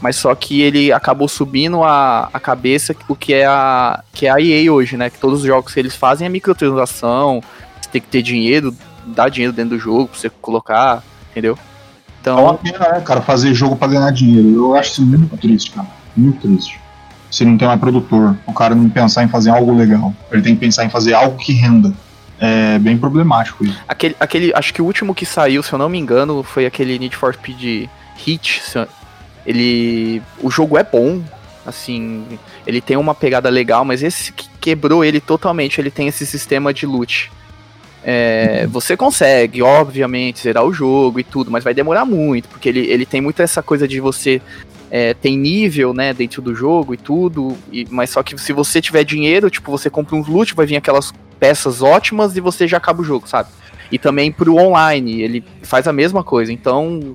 mas 0.00 0.16
só 0.16 0.34
que 0.34 0.60
ele 0.62 0.92
acabou 0.92 1.28
subindo 1.28 1.82
a, 1.84 2.28
a 2.32 2.40
cabeça 2.40 2.94
o 3.08 3.14
que 3.14 3.32
é 3.34 3.46
a, 3.46 4.02
que 4.12 4.26
é 4.26 4.30
a 4.30 4.40
EA 4.40 4.72
hoje, 4.72 4.96
né? 4.96 5.10
Que 5.10 5.18
todos 5.18 5.40
os 5.40 5.46
jogos 5.46 5.72
que 5.72 5.80
eles 5.80 5.94
fazem 5.94 6.26
é 6.26 6.30
microtransação, 6.30 7.42
você 7.80 7.88
tem 7.90 8.00
que 8.00 8.08
ter 8.08 8.22
dinheiro, 8.22 8.74
dar 9.06 9.28
dinheiro 9.28 9.52
dentro 9.52 9.76
do 9.76 9.78
jogo 9.78 10.08
pra 10.08 10.18
você 10.18 10.30
colocar, 10.30 11.02
entendeu? 11.30 11.58
É 12.26 12.30
uma 12.30 12.40
Então, 12.54 12.56
pena, 12.56 12.78
né, 12.92 13.00
cara, 13.02 13.20
fazer 13.20 13.52
jogo 13.54 13.76
pra 13.76 13.86
ganhar 13.88 14.10
dinheiro. 14.10 14.48
Eu 14.54 14.74
acho 14.74 14.92
isso 14.92 15.02
muito 15.06 15.36
triste, 15.36 15.70
cara. 15.72 15.86
Muito 16.16 16.40
triste. 16.40 16.80
Se 17.30 17.44
não 17.44 17.58
tem 17.58 17.66
mais 17.68 17.78
produtor, 17.80 18.36
o 18.46 18.52
cara 18.52 18.74
não 18.74 18.88
pensar 18.88 19.24
em 19.24 19.28
fazer 19.28 19.50
algo 19.50 19.74
legal. 19.76 20.14
Ele 20.32 20.40
tem 20.40 20.54
que 20.54 20.60
pensar 20.60 20.84
em 20.84 20.88
fazer 20.88 21.12
algo 21.12 21.36
que 21.36 21.52
renda. 21.52 21.92
É 22.38 22.78
bem 22.78 22.98
problemático 22.98 23.64
isso. 23.64 23.80
aquele, 23.86 24.16
aquele. 24.18 24.52
Acho 24.54 24.74
que 24.74 24.82
o 24.82 24.84
último 24.84 25.14
que 25.14 25.24
saiu, 25.24 25.62
se 25.62 25.72
eu 25.72 25.78
não 25.78 25.88
me 25.88 25.98
engano, 25.98 26.42
foi 26.42 26.66
aquele 26.66 26.98
Need 26.98 27.16
for 27.16 27.34
Speed 27.34 27.88
Hit. 28.16 28.62
Ele. 29.46 30.20
O 30.40 30.50
jogo 30.50 30.76
é 30.76 30.82
bom. 30.82 31.22
Assim, 31.66 32.38
ele 32.66 32.80
tem 32.80 32.96
uma 32.96 33.14
pegada 33.14 33.48
legal, 33.48 33.86
mas 33.86 34.02
esse 34.02 34.32
que 34.32 34.48
quebrou 34.60 35.04
ele 35.04 35.20
totalmente. 35.20 35.80
Ele 35.80 35.90
tem 35.90 36.08
esse 36.08 36.26
sistema 36.26 36.74
de 36.74 36.84
loot. 36.84 37.30
É, 38.06 38.66
você 38.66 38.98
consegue, 38.98 39.62
obviamente, 39.62 40.42
zerar 40.42 40.62
o 40.62 40.74
jogo 40.74 41.18
e 41.18 41.24
tudo, 41.24 41.50
mas 41.50 41.64
vai 41.64 41.72
demorar 41.72 42.04
muito, 42.04 42.50
porque 42.50 42.68
ele, 42.68 42.80
ele 42.80 43.06
tem 43.06 43.18
muito 43.22 43.40
essa 43.40 43.62
coisa 43.62 43.88
de 43.88 43.98
você 43.98 44.42
é, 44.90 45.14
tem 45.14 45.38
nível, 45.38 45.94
né, 45.94 46.12
dentro 46.12 46.42
do 46.42 46.54
jogo 46.54 46.92
e 46.92 46.98
tudo, 46.98 47.56
e, 47.72 47.86
mas 47.90 48.10
só 48.10 48.22
que 48.22 48.38
se 48.38 48.52
você 48.52 48.80
tiver 48.80 49.04
dinheiro, 49.04 49.48
tipo, 49.48 49.70
você 49.70 49.88
compra 49.88 50.16
uns 50.16 50.28
loot, 50.28 50.54
vai 50.54 50.66
vir 50.66 50.76
aquelas 50.76 51.14
peças 51.38 51.82
ótimas 51.82 52.36
e 52.36 52.40
você 52.40 52.66
já 52.68 52.76
acaba 52.76 53.02
o 53.02 53.04
jogo, 53.04 53.28
sabe? 53.28 53.48
E 53.92 53.98
também 53.98 54.32
pro 54.32 54.56
online, 54.56 55.20
ele 55.22 55.44
faz 55.62 55.86
a 55.86 55.92
mesma 55.92 56.24
coisa, 56.24 56.52
então 56.52 57.14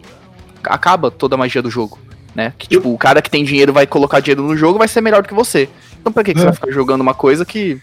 acaba 0.64 1.10
toda 1.10 1.36
a 1.36 1.38
magia 1.38 1.62
do 1.62 1.70
jogo, 1.70 1.98
né? 2.36 2.54
Que 2.58 2.68
tipo, 2.68 2.94
o 2.94 2.98
cara 2.98 3.22
que 3.22 3.30
tem 3.30 3.44
dinheiro 3.44 3.74
vai 3.74 3.88
colocar 3.88 4.20
dinheiro 4.20 4.44
no 4.44 4.56
jogo 4.56 4.78
vai 4.80 4.88
ser 4.88 5.02
melhor 5.02 5.22
do 5.22 5.28
que 5.28 5.34
você. 5.34 5.68
Então 6.00 6.14
pra 6.14 6.24
que, 6.24 6.34
que 6.34 6.40
você 6.40 6.46
É. 6.46 6.50
vai 6.50 6.56
ficar 6.56 6.72
jogando 6.72 7.02
uma 7.02 7.14
coisa 7.14 7.46
que. 7.46 7.80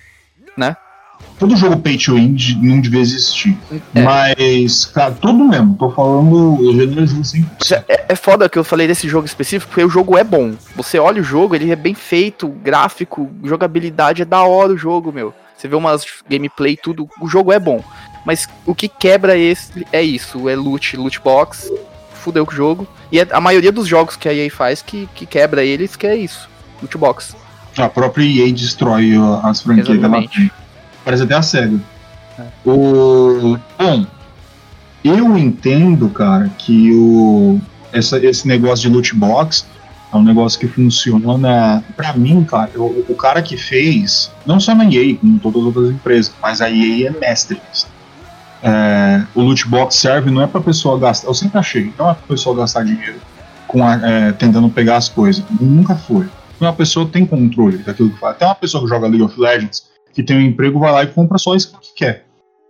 Todo 1.38 1.54
jogo 1.56 1.78
pay 1.78 1.98
to 1.98 2.14
win 2.14 2.36
não 2.62 2.80
devia 2.80 3.00
existir. 3.00 3.56
É. 3.94 4.02
Mas, 4.02 4.86
cara, 4.86 5.12
tudo 5.12 5.44
mesmo. 5.44 5.74
Tô 5.78 5.90
falando, 5.90 6.58
eu 6.62 6.72
generalizo 6.74 7.20
assim. 7.20 7.44
É, 7.88 8.06
é 8.08 8.16
foda 8.16 8.48
que 8.48 8.58
eu 8.58 8.64
falei 8.64 8.86
desse 8.86 9.06
jogo 9.08 9.26
específico, 9.26 9.70
porque 9.70 9.84
o 9.84 9.88
jogo 9.88 10.16
é 10.16 10.24
bom. 10.24 10.54
Você 10.74 10.98
olha 10.98 11.20
o 11.20 11.24
jogo, 11.24 11.54
ele 11.54 11.70
é 11.70 11.76
bem 11.76 11.94
feito, 11.94 12.48
gráfico, 12.48 13.30
jogabilidade, 13.44 14.22
é 14.22 14.24
da 14.24 14.42
hora 14.42 14.72
o 14.72 14.78
jogo, 14.78 15.12
meu. 15.12 15.34
Você 15.56 15.68
vê 15.68 15.74
umas 15.74 16.04
gameplay 16.28 16.74
e 16.74 16.76
tudo, 16.76 17.08
o 17.20 17.28
jogo 17.28 17.52
é 17.52 17.58
bom. 17.58 17.82
Mas 18.24 18.48
o 18.64 18.74
que 18.74 18.88
quebra 18.88 19.36
esse 19.36 19.86
é 19.92 20.02
isso, 20.02 20.48
é 20.48 20.56
loot, 20.56 20.96
loot 20.96 21.20
box, 21.20 21.72
fudeu 22.12 22.44
com 22.44 22.52
o 22.52 22.54
jogo. 22.54 22.88
E 23.10 23.20
é 23.20 23.26
a 23.30 23.40
maioria 23.40 23.70
dos 23.70 23.86
jogos 23.86 24.16
que 24.16 24.28
a 24.28 24.34
EA 24.34 24.50
faz 24.50 24.82
que, 24.82 25.08
que 25.14 25.24
quebra 25.24 25.64
eles, 25.64 25.94
que 25.96 26.06
é 26.06 26.16
isso, 26.16 26.48
loot 26.82 26.98
box. 26.98 27.36
A 27.78 27.88
própria 27.88 28.24
EA 28.24 28.52
destrói 28.52 29.12
as 29.42 29.62
franquias 29.62 29.88
ela 29.88 29.98
Exatamente. 29.98 30.36
tem. 30.36 30.50
Parece 31.04 31.22
até 31.22 31.34
a 31.34 31.42
SEGA. 31.42 31.80
É. 32.38 32.42
O... 32.68 33.56
Bom, 33.78 34.06
eu 35.04 35.38
entendo, 35.38 36.08
cara, 36.08 36.50
que 36.58 36.92
o... 36.92 37.60
Essa, 37.92 38.18
esse 38.18 38.46
negócio 38.46 38.88
de 38.88 38.94
loot 38.94 39.14
box 39.14 39.64
É 40.12 40.16
um 40.16 40.22
negócio 40.22 40.58
que 40.58 40.68
funciona. 40.68 41.82
Pra 41.96 42.12
mim, 42.12 42.44
cara, 42.44 42.70
o, 42.76 43.04
o 43.08 43.14
cara 43.16 43.42
que 43.42 43.56
fez, 43.56 44.30
não 44.46 44.60
só 44.60 44.74
na 44.74 44.84
EA, 44.84 45.16
como 45.16 45.38
todas 45.38 45.60
as 45.60 45.66
outras 45.66 45.90
empresas, 45.90 46.32
mas 46.40 46.60
a 46.60 46.70
EA 46.70 47.08
é 47.08 47.10
mestre. 47.10 47.60
É, 48.62 49.22
o 49.34 49.42
loot 49.42 49.68
box 49.68 49.96
serve 49.96 50.30
não 50.30 50.42
é 50.42 50.46
pra 50.46 50.60
pessoa 50.60 50.98
gastar. 50.98 51.28
Eu 51.28 51.34
sempre 51.34 51.58
achei, 51.58 51.92
não 51.98 52.10
é 52.10 52.14
pra 52.14 52.26
pessoa 52.28 52.56
gastar 52.56 52.84
dinheiro 52.84 53.20
com 53.66 53.86
a, 53.86 53.94
é, 53.94 54.32
tentando 54.32 54.68
pegar 54.70 54.96
as 54.96 55.08
coisas. 55.08 55.44
Nunca 55.60 55.96
foi. 55.96 56.28
Uma 56.60 56.72
pessoa 56.72 57.06
tem 57.06 57.26
controle 57.26 57.78
daquilo 57.78 58.10
que 58.10 58.18
faz. 58.18 58.36
Até 58.36 58.46
uma 58.46 58.54
pessoa 58.54 58.82
que 58.82 58.88
joga 58.88 59.08
League 59.08 59.22
of 59.22 59.38
Legends, 59.38 59.88
que 60.14 60.22
tem 60.22 60.36
um 60.36 60.40
emprego, 60.40 60.78
vai 60.78 60.92
lá 60.92 61.02
e 61.02 61.08
compra 61.08 61.36
só 61.36 61.54
isso 61.54 61.76
que 61.80 61.94
quer. 61.94 62.24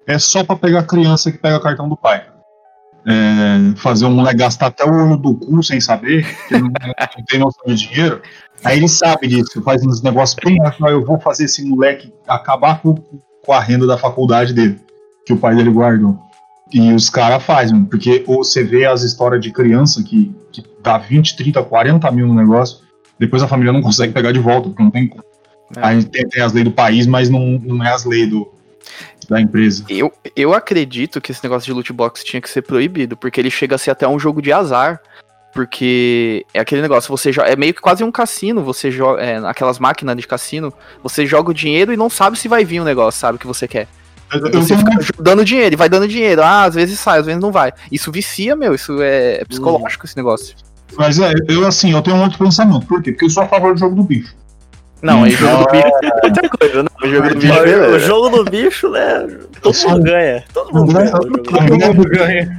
É 0.06 0.18
só 0.18 0.42
pra 0.42 0.56
pegar 0.56 0.80
a 0.80 0.84
criança 0.84 1.30
que 1.30 1.38
pega 1.38 1.60
cartão 1.60 1.88
do 1.88 1.96
pai 1.96 2.24
é, 3.06 3.76
fazer 3.76 4.04
um 4.06 4.10
moleque 4.10 4.38
gastar 4.38 4.66
até 4.66 4.84
o 4.84 4.92
olho 4.92 5.16
do 5.16 5.34
cu 5.34 5.62
sem 5.62 5.80
saber, 5.80 6.26
que 6.48 6.54
não, 6.54 6.68
não 6.68 7.24
tem 7.26 7.38
noção 7.38 7.62
de 7.66 7.88
dinheiro. 7.88 8.20
Aí 8.64 8.78
ele 8.78 8.88
sabe 8.88 9.28
disso, 9.28 9.62
faz 9.62 9.84
uns 9.84 10.02
negócios 10.02 10.36
bem, 10.44 10.58
eu 10.88 11.04
vou 11.04 11.20
fazer 11.20 11.44
esse 11.44 11.64
moleque 11.64 12.12
acabar 12.26 12.80
com, 12.80 12.94
com 12.94 13.52
a 13.52 13.60
renda 13.60 13.86
da 13.86 13.96
faculdade 13.96 14.52
dele, 14.52 14.80
que 15.24 15.32
o 15.32 15.36
pai 15.36 15.54
dele 15.54 15.70
guardou. 15.70 16.18
E 16.72 16.92
os 16.92 17.08
caras 17.08 17.44
fazem, 17.44 17.84
porque 17.84 18.24
você 18.26 18.64
vê 18.64 18.86
as 18.86 19.02
histórias 19.02 19.40
de 19.40 19.52
criança 19.52 20.02
que, 20.02 20.34
que 20.50 20.64
dá 20.82 20.98
20, 20.98 21.36
30, 21.36 21.62
40 21.62 22.10
mil 22.10 22.26
no 22.26 22.34
negócio, 22.34 22.78
depois 23.18 23.40
a 23.40 23.48
família 23.48 23.72
não 23.72 23.82
consegue 23.82 24.12
pegar 24.12 24.32
de 24.32 24.40
volta, 24.40 24.68
porque 24.68 24.82
não 24.82 24.90
tem 24.90 25.06
como. 25.06 25.22
É. 25.76 25.80
A 25.80 25.94
gente 25.94 26.08
tem, 26.08 26.28
tem, 26.28 26.42
as 26.42 26.52
leis 26.52 26.64
do 26.64 26.72
país, 26.72 27.06
mas 27.06 27.30
não, 27.30 27.58
não 27.62 27.84
é 27.84 27.92
as 27.92 28.04
leis 28.04 28.28
do, 28.28 28.48
da 29.28 29.40
empresa. 29.40 29.84
Eu, 29.88 30.12
eu 30.34 30.54
acredito 30.54 31.20
que 31.20 31.32
esse 31.32 31.42
negócio 31.42 31.66
de 31.66 31.72
loot 31.72 31.92
box 31.92 32.24
tinha 32.24 32.40
que 32.40 32.50
ser 32.50 32.62
proibido, 32.62 33.16
porque 33.16 33.40
ele 33.40 33.50
chega 33.50 33.74
a 33.74 33.78
ser 33.78 33.90
até 33.90 34.06
um 34.06 34.18
jogo 34.18 34.40
de 34.40 34.52
azar. 34.52 35.00
Porque 35.52 36.44
é 36.52 36.60
aquele 36.60 36.82
negócio, 36.82 37.08
você 37.08 37.32
joga, 37.32 37.48
é 37.48 37.56
meio 37.56 37.72
que 37.72 37.80
quase 37.80 38.04
um 38.04 38.12
cassino, 38.12 38.62
você 38.62 38.90
joga, 38.90 39.22
é, 39.22 39.38
aquelas 39.38 39.78
máquinas 39.78 40.14
de 40.14 40.26
cassino, 40.26 40.70
você 41.02 41.24
joga 41.24 41.50
o 41.50 41.54
dinheiro 41.54 41.94
e 41.94 41.96
não 41.96 42.10
sabe 42.10 42.38
se 42.38 42.46
vai 42.46 42.62
vir 42.62 42.80
o 42.80 42.82
um 42.82 42.84
negócio, 42.84 43.18
sabe, 43.18 43.38
que 43.38 43.46
você 43.46 43.66
quer. 43.66 43.88
Você 44.52 44.76
fica 44.76 44.90
dando 45.18 45.44
dinheiro 45.44 45.74
e 45.74 45.76
vai 45.76 45.88
dando 45.88 46.08
dinheiro. 46.08 46.42
Ah, 46.42 46.64
às 46.64 46.74
vezes 46.74 46.98
sai, 46.98 47.20
às 47.20 47.26
vezes 47.26 47.40
não 47.40 47.52
vai. 47.52 47.72
Isso 47.90 48.12
vicia, 48.12 48.54
meu, 48.56 48.74
isso 48.74 49.00
é, 49.00 49.36
é 49.36 49.44
psicológico 49.44 50.04
esse 50.04 50.16
negócio. 50.16 50.54
Mas 50.98 51.18
é, 51.18 51.32
eu 51.48 51.66
assim, 51.66 51.92
eu 51.92 52.02
tenho 52.02 52.16
um 52.16 52.22
outro 52.22 52.38
pensamento. 52.38 52.86
Por 52.86 53.02
quê? 53.02 53.12
Porque 53.12 53.24
eu 53.24 53.30
sou 53.30 53.42
a 53.42 53.48
favor 53.48 53.72
do 53.72 53.80
jogo 53.80 53.94
do 53.94 54.02
bicho. 54.02 54.34
Não, 55.02 55.24
aí 55.24 55.30
jogo 55.32 55.64
do 55.64 55.70
bicho 55.72 55.86
é 56.02 56.26
outra 56.26 56.48
coisa, 56.48 56.82
não. 56.82 56.90
O 57.02 57.08
jogo 57.12 57.28
do 57.28 57.34
bicho, 57.36 57.52
é 57.52 57.88
o 57.88 57.98
jogo 57.98 58.28
do 58.30 58.44
bicho, 58.50 58.90
né? 58.90 59.26
Todo 59.60 59.84
mundo 59.84 60.04
ganha. 60.04 60.44
Todo 60.52 60.74
mundo 60.74 60.92
ganha. 60.92 61.10
Todo 61.12 61.92
mundo 61.92 62.04
ganha. 62.04 62.56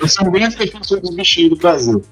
Eu 0.00 0.08
sou 0.08 0.26
um 0.26 0.30
grande 0.32 0.56
defensor 0.56 1.00
dos 1.00 1.14
bichinhos 1.14 1.50
do 1.50 1.56
Brasil. 1.56 2.02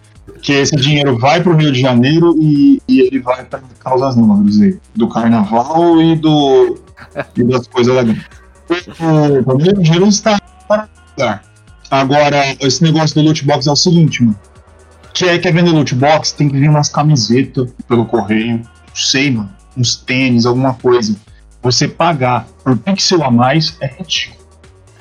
Que 0.41 0.53
esse 0.53 0.77
dinheiro 0.77 1.19
vai 1.19 1.43
para 1.43 1.53
o 1.53 1.57
Rio 1.57 1.73
de 1.73 1.81
Janeiro 1.81 2.37
e, 2.41 2.81
e 2.89 3.01
ele 3.01 3.19
vai 3.19 3.45
para 3.45 3.61
causas 3.81 4.15
nobres 4.15 4.61
aí. 4.61 4.79
Do 4.95 5.09
carnaval 5.09 6.01
e, 6.01 6.15
do, 6.15 6.79
e 7.37 7.43
das 7.43 7.67
coisas 7.67 7.95
legais. 7.95 8.25
O, 9.01 9.51
o 9.53 9.59
dinheiro 9.59 10.07
está 10.07 10.39
para 10.69 10.89
lugar. 11.17 11.43
Agora, 11.91 12.57
esse 12.61 12.83
negócio 12.85 13.17
do 13.17 13.23
loot 13.23 13.45
box 13.45 13.67
é 13.67 13.73
o 13.73 13.77
seguinte, 13.77 14.23
mano 14.23 14.39
Quer, 15.15 15.39
quer 15.41 15.53
vender 15.53 15.71
loot 15.71 15.95
box? 15.95 16.33
Tem 16.33 16.49
que 16.49 16.59
vir 16.59 16.69
umas 16.69 16.89
camisetas 16.89 17.71
pelo 17.87 18.07
correio. 18.07 18.59
Não 18.59 18.95
sei, 18.95 19.31
mano. 19.31 19.51
Uns 19.77 19.97
tênis, 19.97 20.47
alguma 20.47 20.75
coisa. 20.75 21.17
Você 21.63 21.87
pagar 21.87 22.47
por 22.65 22.77
pixel 22.77 23.23
a 23.23 23.31
mais 23.31 23.77
é 23.81 23.87
ridículo. 23.87 24.43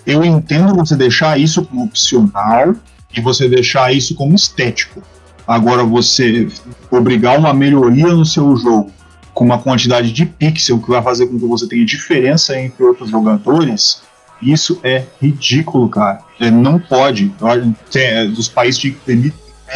Eu 0.05 0.23
entendo 0.23 0.75
você 0.75 0.95
deixar 0.95 1.39
isso 1.39 1.63
como 1.65 1.85
opcional 1.85 2.75
e 3.15 3.21
você 3.21 3.47
deixar 3.47 3.93
isso 3.93 4.15
como 4.15 4.35
estético. 4.35 5.01
Agora, 5.47 5.83
você 5.83 6.47
obrigar 6.89 7.37
uma 7.37 7.53
melhoria 7.53 8.07
no 8.07 8.25
seu 8.25 8.55
jogo 8.55 8.91
com 9.33 9.45
uma 9.45 9.57
quantidade 9.57 10.11
de 10.11 10.25
pixel 10.25 10.79
que 10.79 10.89
vai 10.89 11.01
fazer 11.01 11.27
com 11.27 11.39
que 11.39 11.45
você 11.45 11.67
tenha 11.67 11.85
diferença 11.85 12.59
entre 12.59 12.83
outros 12.83 13.09
jogadores, 13.09 14.01
isso 14.41 14.79
é 14.83 15.05
ridículo, 15.21 15.87
cara. 15.89 16.19
É, 16.39 16.49
não 16.49 16.79
pode. 16.79 17.33
Tem, 17.91 18.31
dos 18.31 18.47
países 18.47 18.79
de 18.79 18.91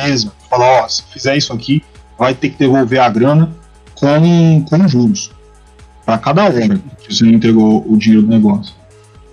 mesmo, 0.02 0.32
falar, 0.50 0.84
ó, 0.84 0.88
se 0.88 1.04
fizer 1.12 1.36
isso 1.36 1.54
aqui, 1.54 1.84
vai 2.18 2.34
ter 2.34 2.50
que 2.50 2.58
devolver 2.58 3.00
a 3.00 3.10
grana 3.10 3.56
com, 3.96 4.66
com 4.70 4.88
juros. 4.88 5.32
Para 6.06 6.18
cada 6.18 6.44
hora 6.44 6.80
que 7.00 7.14
você 7.14 7.24
não 7.26 7.34
entregou 7.34 7.84
o 7.88 7.98
dinheiro 7.98 8.24
do 8.24 8.30
negócio. 8.30 8.76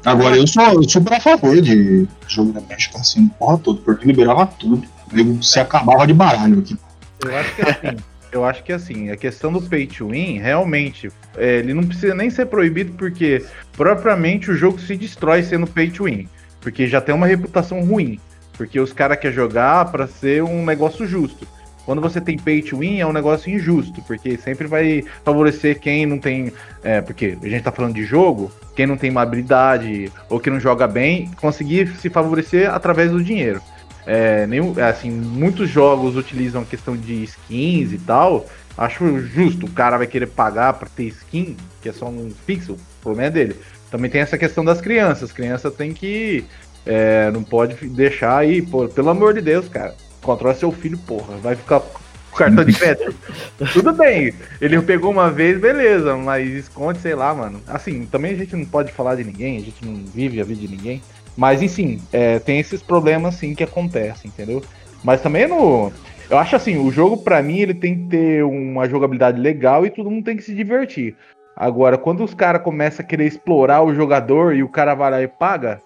Agora, 0.04 0.36
eu 0.36 0.46
sou, 0.46 0.64
eu 0.64 0.88
sou 0.88 1.02
a 1.10 1.20
favor 1.20 1.60
de 1.60 2.08
jogo 2.26 2.52
da 2.52 2.60
México 2.62 2.98
assim, 2.98 3.28
porra 3.38 3.58
todo, 3.58 3.80
porque 3.82 4.06
liberava 4.06 4.46
tudo. 4.46 4.82
Eu, 5.12 5.40
se 5.42 5.60
acabava 5.60 6.06
de 6.06 6.14
baralho 6.14 6.58
aqui. 6.58 6.76
Eu 7.22 7.36
acho 7.36 7.54
que 7.54 7.62
assim, 7.62 7.96
eu 8.32 8.44
acho 8.44 8.64
que 8.64 8.72
assim, 8.72 9.10
a 9.10 9.16
questão 9.16 9.52
do 9.52 9.62
pay 9.62 9.86
to 9.86 10.08
win, 10.08 10.38
realmente, 10.38 11.10
é, 11.36 11.58
ele 11.58 11.74
não 11.74 11.84
precisa 11.84 12.14
nem 12.14 12.30
ser 12.30 12.46
proibido, 12.46 12.94
porque 12.94 13.44
propriamente 13.76 14.50
o 14.50 14.56
jogo 14.56 14.80
se 14.80 14.96
destrói 14.96 15.42
sendo 15.42 15.66
pay 15.66 15.90
to 15.90 16.04
win. 16.04 16.26
Porque 16.60 16.88
já 16.88 17.00
tem 17.00 17.14
uma 17.14 17.26
reputação 17.26 17.84
ruim. 17.84 18.18
Porque 18.62 18.78
os 18.78 18.92
caras 18.92 19.18
querem 19.18 19.34
jogar 19.34 19.90
para 19.90 20.06
ser 20.06 20.40
um 20.44 20.64
negócio 20.64 21.04
justo. 21.04 21.48
Quando 21.84 22.00
você 22.00 22.20
tem 22.20 22.38
pay 22.38 22.62
to 22.62 22.78
win, 22.78 23.00
é 23.00 23.06
um 23.06 23.12
negócio 23.12 23.52
injusto, 23.52 24.00
porque 24.02 24.36
sempre 24.36 24.68
vai 24.68 25.02
favorecer 25.24 25.80
quem 25.80 26.06
não 26.06 26.16
tem. 26.16 26.52
É, 26.84 27.00
porque 27.00 27.36
a 27.42 27.48
gente 27.48 27.64
tá 27.64 27.72
falando 27.72 27.94
de 27.94 28.04
jogo, 28.04 28.52
quem 28.76 28.86
não 28.86 28.96
tem 28.96 29.10
uma 29.10 29.22
habilidade 29.22 30.12
ou 30.30 30.38
que 30.38 30.48
não 30.48 30.60
joga 30.60 30.86
bem, 30.86 31.28
conseguir 31.40 31.88
se 31.96 32.08
favorecer 32.08 32.72
através 32.72 33.10
do 33.10 33.22
dinheiro. 33.22 33.60
É, 34.06 34.46
nenhum, 34.46 34.74
assim, 34.80 35.10
muitos 35.10 35.68
jogos 35.68 36.16
utilizam 36.16 36.62
a 36.62 36.64
questão 36.64 36.96
de 36.96 37.24
skins 37.24 37.92
e 37.92 37.98
tal. 37.98 38.46
Acho 38.78 39.18
justo, 39.18 39.66
o 39.66 39.70
cara 39.70 39.98
vai 39.98 40.06
querer 40.06 40.28
pagar 40.28 40.74
para 40.74 40.88
ter 40.88 41.08
skin, 41.08 41.56
que 41.82 41.88
é 41.88 41.92
só 41.92 42.06
um 42.06 42.30
pixel, 42.46 42.76
o 42.76 43.02
problema 43.02 43.26
é 43.26 43.30
dele. 43.30 43.56
Também 43.90 44.08
tem 44.08 44.20
essa 44.20 44.38
questão 44.38 44.64
das 44.64 44.80
crianças. 44.80 45.24
As 45.24 45.32
crianças 45.32 45.74
têm 45.74 45.92
que 45.92 46.44
é, 46.84 47.30
não 47.30 47.42
pode 47.42 47.74
deixar 47.88 48.38
aí, 48.38 48.60
pô, 48.60 48.88
pelo 48.88 49.10
amor 49.10 49.34
de 49.34 49.40
Deus, 49.40 49.68
cara. 49.68 49.94
Controla 50.20 50.54
seu 50.54 50.70
filho, 50.72 50.98
porra. 50.98 51.36
Vai 51.38 51.56
ficar 51.56 51.80
com 51.80 52.36
cartão 52.36 52.64
de 52.64 52.72
crédito. 52.72 53.14
Tudo 53.72 53.92
bem. 53.92 54.32
Ele 54.60 54.80
pegou 54.82 55.10
uma 55.10 55.30
vez, 55.30 55.60
beleza, 55.60 56.16
mas 56.16 56.48
esconde, 56.48 56.98
sei 56.98 57.14
lá, 57.14 57.34
mano. 57.34 57.60
Assim, 57.66 58.06
também 58.06 58.32
a 58.32 58.36
gente 58.36 58.56
não 58.56 58.64
pode 58.64 58.92
falar 58.92 59.16
de 59.16 59.24
ninguém, 59.24 59.58
a 59.58 59.60
gente 59.60 59.84
não 59.84 59.94
vive 59.94 60.40
a 60.40 60.44
vida 60.44 60.60
de 60.60 60.68
ninguém. 60.68 61.02
Mas, 61.36 61.62
enfim, 61.62 62.00
é, 62.12 62.38
tem 62.38 62.58
esses 62.58 62.82
problemas, 62.82 63.36
sim, 63.36 63.54
que 63.54 63.64
acontecem, 63.64 64.30
entendeu? 64.30 64.62
Mas 65.02 65.20
também 65.20 65.46
no. 65.46 65.92
Eu 66.30 66.38
acho 66.38 66.56
assim, 66.56 66.78
o 66.78 66.90
jogo, 66.90 67.18
para 67.18 67.42
mim, 67.42 67.58
ele 67.58 67.74
tem 67.74 67.94
que 67.94 68.08
ter 68.08 68.44
uma 68.44 68.88
jogabilidade 68.88 69.40
legal 69.40 69.84
e 69.84 69.90
todo 69.90 70.10
mundo 70.10 70.24
tem 70.24 70.36
que 70.36 70.42
se 70.42 70.54
divertir. 70.54 71.16
Agora, 71.54 71.98
quando 71.98 72.24
os 72.24 72.32
caras 72.32 72.62
começam 72.62 73.04
a 73.04 73.08
querer 73.08 73.26
explorar 73.26 73.82
o 73.82 73.94
jogador 73.94 74.54
e 74.54 74.62
o 74.62 74.68
cara 74.68 74.94
vai 74.94 75.10
lá 75.10 75.22
e 75.22 75.28
paga, 75.28 75.82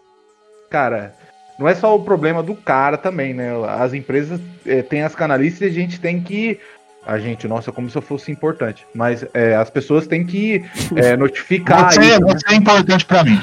cara, 0.68 1.14
não 1.58 1.66
é 1.66 1.74
só 1.74 1.94
o 1.94 2.02
problema 2.02 2.42
do 2.42 2.54
cara 2.54 2.98
também, 2.98 3.32
né? 3.32 3.50
As 3.68 3.94
empresas 3.94 4.40
é, 4.64 4.82
têm 4.82 5.02
as 5.02 5.14
canalistas 5.14 5.62
e 5.62 5.64
a 5.64 5.70
gente 5.70 6.00
tem 6.00 6.20
que. 6.20 6.60
A 7.06 7.18
gente, 7.18 7.46
nossa, 7.46 7.70
como 7.70 7.88
se 7.88 7.96
eu 7.96 8.02
fosse 8.02 8.32
importante. 8.32 8.84
Mas 8.94 9.24
é, 9.32 9.54
as 9.54 9.70
pessoas 9.70 10.06
têm 10.06 10.26
que 10.26 10.64
é, 10.96 11.14
notificar. 11.16 11.92
Você, 11.92 12.00
isso, 12.00 12.20
né? 12.20 12.34
você 12.34 12.48
né? 12.48 12.54
é 12.54 12.56
importante 12.56 13.04
para 13.04 13.24
mim. 13.24 13.40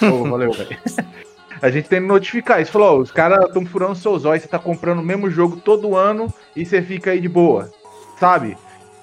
Oh, 0.00 0.24
valeu, 0.24 0.52
velho. 0.52 0.78
A 1.60 1.70
gente 1.70 1.88
tem 1.88 2.00
que 2.00 2.06
notificar 2.06 2.60
isso. 2.60 2.72
Falou, 2.72 3.00
os 3.00 3.12
caras 3.12 3.44
estão 3.44 3.64
furando 3.66 3.94
seus 3.94 4.24
olhos, 4.24 4.42
você 4.42 4.48
tá 4.48 4.58
comprando 4.58 5.00
o 5.00 5.04
mesmo 5.04 5.30
jogo 5.30 5.56
todo 5.56 5.94
ano 5.94 6.32
e 6.56 6.64
você 6.64 6.80
fica 6.80 7.10
aí 7.10 7.20
de 7.20 7.28
boa. 7.28 7.70
Sabe? 8.18 8.56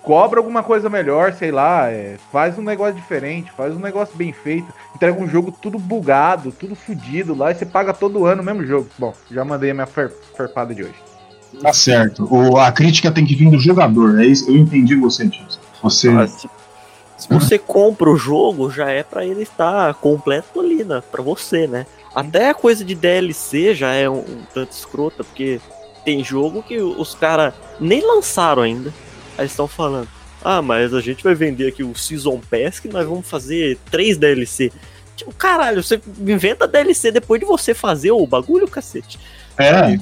Cobra 0.03 0.39
alguma 0.39 0.63
coisa 0.63 0.89
melhor, 0.89 1.33
sei 1.33 1.51
lá, 1.51 1.89
é, 1.89 2.17
faz 2.31 2.57
um 2.57 2.61
negócio 2.61 2.95
diferente, 2.95 3.51
faz 3.51 3.75
um 3.75 3.79
negócio 3.79 4.15
bem 4.15 4.31
feito, 4.31 4.67
entrega 4.95 5.21
um 5.21 5.27
jogo 5.27 5.51
tudo 5.51 5.77
bugado, 5.77 6.51
tudo 6.51 6.75
fodido 6.75 7.35
lá 7.35 7.51
e 7.51 7.55
você 7.55 7.65
paga 7.65 7.93
todo 7.93 8.25
ano 8.25 8.41
o 8.41 8.45
mesmo 8.45 8.65
jogo. 8.65 8.87
Bom, 8.97 9.13
já 9.29 9.43
mandei 9.43 9.71
a 9.71 9.73
minha 9.73 9.85
fer, 9.85 10.11
ferpada 10.35 10.73
de 10.73 10.83
hoje. 10.83 11.09
Tá 11.61 11.73
certo. 11.73 12.27
O, 12.31 12.57
a 12.57 12.71
crítica 12.71 13.11
tem 13.11 13.25
que 13.25 13.35
vir 13.35 13.49
do 13.49 13.59
jogador, 13.59 14.19
é 14.19 14.25
isso? 14.25 14.49
Eu 14.49 14.55
entendi 14.57 14.95
você, 14.95 15.27
Tio. 15.27 15.45
Você. 15.81 16.09
Ah, 16.09 16.27
se, 16.27 16.47
se, 17.17 17.27
você 17.29 17.57
compra 17.57 18.09
o 18.09 18.15
jogo, 18.15 18.69
já 18.69 18.89
é 18.89 19.03
para 19.03 19.25
ele 19.25 19.43
estar 19.43 19.93
completo 19.95 20.59
ali, 20.59 20.83
né? 20.83 21.01
Pra 21.11 21.23
você, 21.23 21.67
né? 21.67 21.85
Até 22.13 22.49
a 22.49 22.53
coisa 22.53 22.85
de 22.85 22.95
DLC 22.95 23.73
já 23.73 23.91
é 23.91 24.09
um, 24.09 24.19
um 24.19 24.43
tanto 24.53 24.71
escrota, 24.71 25.23
porque 25.23 25.59
tem 26.05 26.23
jogo 26.23 26.63
que 26.63 26.79
os 26.79 27.15
caras 27.15 27.53
nem 27.79 28.01
lançaram 28.05 28.61
ainda. 28.61 28.93
Aí 29.39 29.45
estão 29.45 29.69
falando, 29.69 30.09
ah, 30.43 30.61
mas 30.61 30.93
a 30.93 30.99
gente 30.99 31.23
vai 31.23 31.33
vender 31.33 31.67
aqui 31.69 31.81
o 31.81 31.95
Season 31.95 32.41
Pass 32.51 32.77
que 32.77 32.89
nós 32.89 33.07
vamos 33.07 33.25
fazer 33.25 33.77
três 33.89 34.17
DLC. 34.17 34.69
Tipo, 35.15 35.33
caralho, 35.33 35.81
você 35.81 35.99
inventa 36.19 36.67
DLC 36.67 37.09
depois 37.09 37.39
de 37.39 37.47
você 37.47 37.73
fazer 37.73 38.11
o 38.11 38.27
bagulho, 38.27 38.67
cacete. 38.67 39.17
É. 39.57 39.97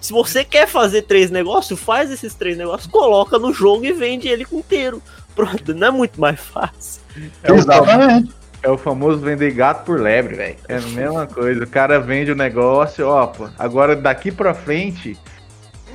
Se 0.00 0.12
você 0.12 0.44
quer 0.44 0.68
fazer 0.68 1.02
três 1.02 1.32
negócios, 1.32 1.80
faz 1.80 2.12
esses 2.12 2.32
três 2.32 2.56
negócios, 2.56 2.88
coloca 2.88 3.40
no 3.40 3.52
jogo 3.52 3.84
e 3.84 3.92
vende 3.92 4.28
ele 4.28 4.46
inteiro. 4.52 5.02
Pronto, 5.34 5.74
não 5.74 5.88
é 5.88 5.90
muito 5.90 6.20
mais 6.20 6.38
fácil. 6.38 7.02
É 7.42 7.52
Exatamente. 7.52 8.32
É 8.62 8.70
o 8.70 8.78
famoso 8.78 9.18
vender 9.18 9.52
gato 9.52 9.84
por 9.84 10.00
lebre, 10.00 10.36
velho. 10.36 10.56
É 10.68 10.76
a 10.76 10.80
mesma 10.80 11.26
coisa. 11.26 11.64
O 11.64 11.68
cara 11.68 11.98
vende 11.98 12.30
o 12.30 12.36
negócio, 12.36 13.08
ó, 13.08 13.26
pô, 13.26 13.48
agora 13.58 13.96
daqui 13.96 14.30
pra 14.30 14.54
frente 14.54 15.18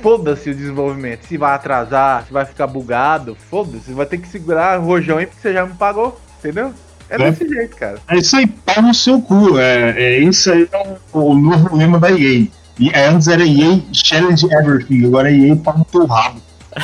foda-se 0.02 0.50
o 0.50 0.54
desenvolvimento. 0.54 1.26
Se 1.26 1.36
vai 1.36 1.54
atrasar, 1.54 2.24
se 2.26 2.32
vai 2.32 2.44
ficar 2.44 2.66
bugado, 2.66 3.36
foda-se. 3.50 3.92
Vai 3.92 4.06
ter 4.06 4.18
que 4.18 4.28
segurar 4.28 4.78
o 4.80 4.84
rojão 4.84 5.18
aí 5.18 5.26
porque 5.26 5.40
você 5.42 5.52
já 5.52 5.64
me 5.66 5.74
pagou, 5.74 6.20
entendeu? 6.38 6.72
É, 7.08 7.14
É. 7.16 7.30
desse 7.30 7.48
jeito, 7.48 7.76
cara. 7.76 7.98
É 8.08 8.16
isso 8.16 8.36
aí, 8.36 8.46
pau 8.46 8.82
no 8.82 8.94
seu 8.94 9.20
cu. 9.20 9.58
É, 9.58 9.90
é 9.96 10.18
isso 10.20 10.50
aí 10.50 10.68
é 10.72 10.98
o, 11.12 11.18
o 11.20 11.34
novo 11.38 11.76
lema 11.76 11.98
da 12.00 12.10
EA. 12.10 12.46
E 12.78 12.92
antes 12.94 13.28
era 13.28 13.44
EA 13.46 13.80
Challenge 13.92 14.46
Everything, 14.52 15.06
agora 15.06 15.30
é 15.30 15.36
EA 15.36 15.56
pau 15.56 15.78
no 15.78 15.84
teu 15.84 16.04
rabo. 16.06 16.40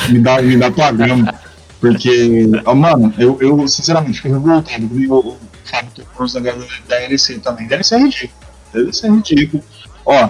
Me 0.09 0.19
dá, 0.19 0.41
me 0.41 0.57
dá 0.57 0.71
tua 0.71 0.91
grama. 0.91 1.33
Porque, 1.79 2.49
ó, 2.65 2.73
mano, 2.73 3.13
eu, 3.17 3.37
eu 3.41 3.67
sinceramente 3.67 4.15
fiquei 4.17 4.31
revoltado. 4.31 4.89
E 4.99 5.07
o 5.07 5.37
Fábio 5.65 5.91
tocou 5.95 6.31
da 6.31 6.39
galera 6.39 6.67
da 6.87 6.97
DLC 6.97 7.39
também. 7.39 7.67
DLC 7.67 7.95
é 7.95 7.97
ridículo. 7.99 8.33
DLC 8.73 9.07
é 9.07 9.11
ridículo. 9.11 9.63
Ó, 10.05 10.29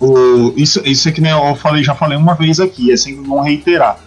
o, 0.00 0.54
isso, 0.56 0.80
isso 0.84 1.08
é 1.08 1.12
que 1.12 1.20
nem 1.20 1.30
eu 1.30 1.54
falei, 1.54 1.84
já 1.84 1.94
falei 1.94 2.16
uma 2.16 2.34
vez 2.34 2.58
aqui, 2.58 2.90
é 2.90 2.96
sempre 2.96 3.22
bom 3.26 3.42
reiterar. 3.42 4.00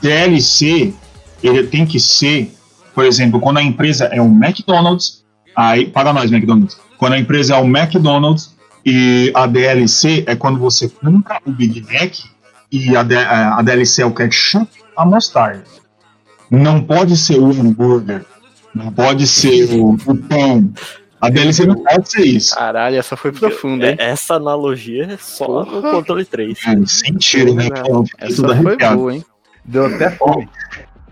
DLC, 0.00 0.94
ele 1.42 1.64
tem 1.64 1.84
que 1.84 1.98
ser, 1.98 2.54
por 2.94 3.04
exemplo, 3.04 3.40
quando 3.40 3.58
a 3.58 3.62
empresa 3.62 4.04
é 4.06 4.22
um 4.22 4.32
McDonald's, 4.32 5.24
aí, 5.56 5.86
paga 5.86 6.12
nós, 6.12 6.30
McDonald's. 6.30 6.78
Quando 6.96 7.14
a 7.14 7.18
empresa 7.18 7.54
é 7.54 7.58
o 7.58 7.64
McDonald's 7.64 8.54
e 8.86 9.32
a 9.34 9.46
DLC 9.46 10.22
é 10.26 10.36
quando 10.36 10.60
você 10.60 10.88
compra 10.88 11.40
o 11.44 11.50
Big 11.50 11.82
Mac 11.82 12.14
e 12.70 12.94
a, 12.96 13.00
a 13.58 13.62
DLC 13.62 14.02
é 14.02 14.06
o 14.06 14.14
ketchup, 14.14 14.70
a 14.96 15.04
mostarda. 15.04 15.64
Não 16.48 16.82
pode 16.82 17.16
ser 17.16 17.40
o 17.40 17.50
hambúrguer, 17.50 18.24
não 18.74 18.92
pode 18.92 19.26
ser 19.26 19.68
o, 19.72 19.94
o 19.94 20.16
pão. 20.16 20.72
A 21.20 21.28
DLC 21.28 21.66
não 21.66 21.76
pode 21.76 22.10
ser 22.10 22.24
isso. 22.24 22.54
Caralho, 22.54 22.96
essa 22.96 23.16
foi 23.16 23.30
profunda, 23.30 23.90
hein? 23.90 23.96
Essa 23.98 24.34
analogia 24.34 25.04
é 25.04 25.16
só 25.18 25.64
no 25.64 25.82
controle 25.82 26.24
3. 26.24 26.58
É, 26.66 26.86
sentido, 26.86 27.54
né? 27.54 27.68
Pô, 27.70 27.98
eu 27.98 28.04
fiquei 28.06 28.28
Essa 28.28 28.42
foi 28.42 28.52
arrepiado. 28.54 28.96
boa, 28.96 29.14
hein? 29.14 29.24
Deu 29.64 29.86
até 29.86 30.10
fome. 30.10 30.48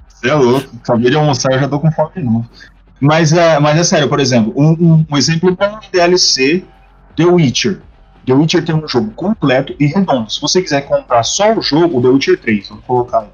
Você 0.08 0.30
é 0.30 0.34
louco. 0.34 0.68
Acabei 0.82 1.10
de 1.10 1.16
almoçar 1.16 1.52
e 1.52 1.58
já 1.58 1.68
tô 1.68 1.78
com 1.78 1.92
fome 1.92 2.10
de 2.16 2.22
novo. 2.22 2.48
Mas 3.00 3.32
é, 3.32 3.60
mas 3.60 3.78
é 3.78 3.84
sério, 3.84 4.08
por 4.08 4.18
exemplo, 4.18 4.52
um, 4.56 4.70
um, 4.72 5.06
um 5.10 5.16
exemplo 5.16 5.54
bom 5.54 5.78
de 5.78 5.90
DLC 5.92 6.64
The 7.14 7.26
Witcher. 7.26 7.80
The 8.26 8.32
Witcher 8.32 8.64
tem 8.64 8.74
um 8.74 8.86
jogo 8.88 9.10
completo 9.12 9.74
e 9.78 9.86
redondo. 9.86 10.30
Se 10.30 10.40
você 10.40 10.60
quiser 10.60 10.82
comprar 10.82 11.22
só 11.22 11.54
o 11.54 11.62
jogo, 11.62 11.98
o 11.98 12.02
The 12.02 12.08
Witcher 12.08 12.38
3, 12.40 12.68
vou 12.68 12.78
colocar 12.78 13.20
aí. 13.20 13.28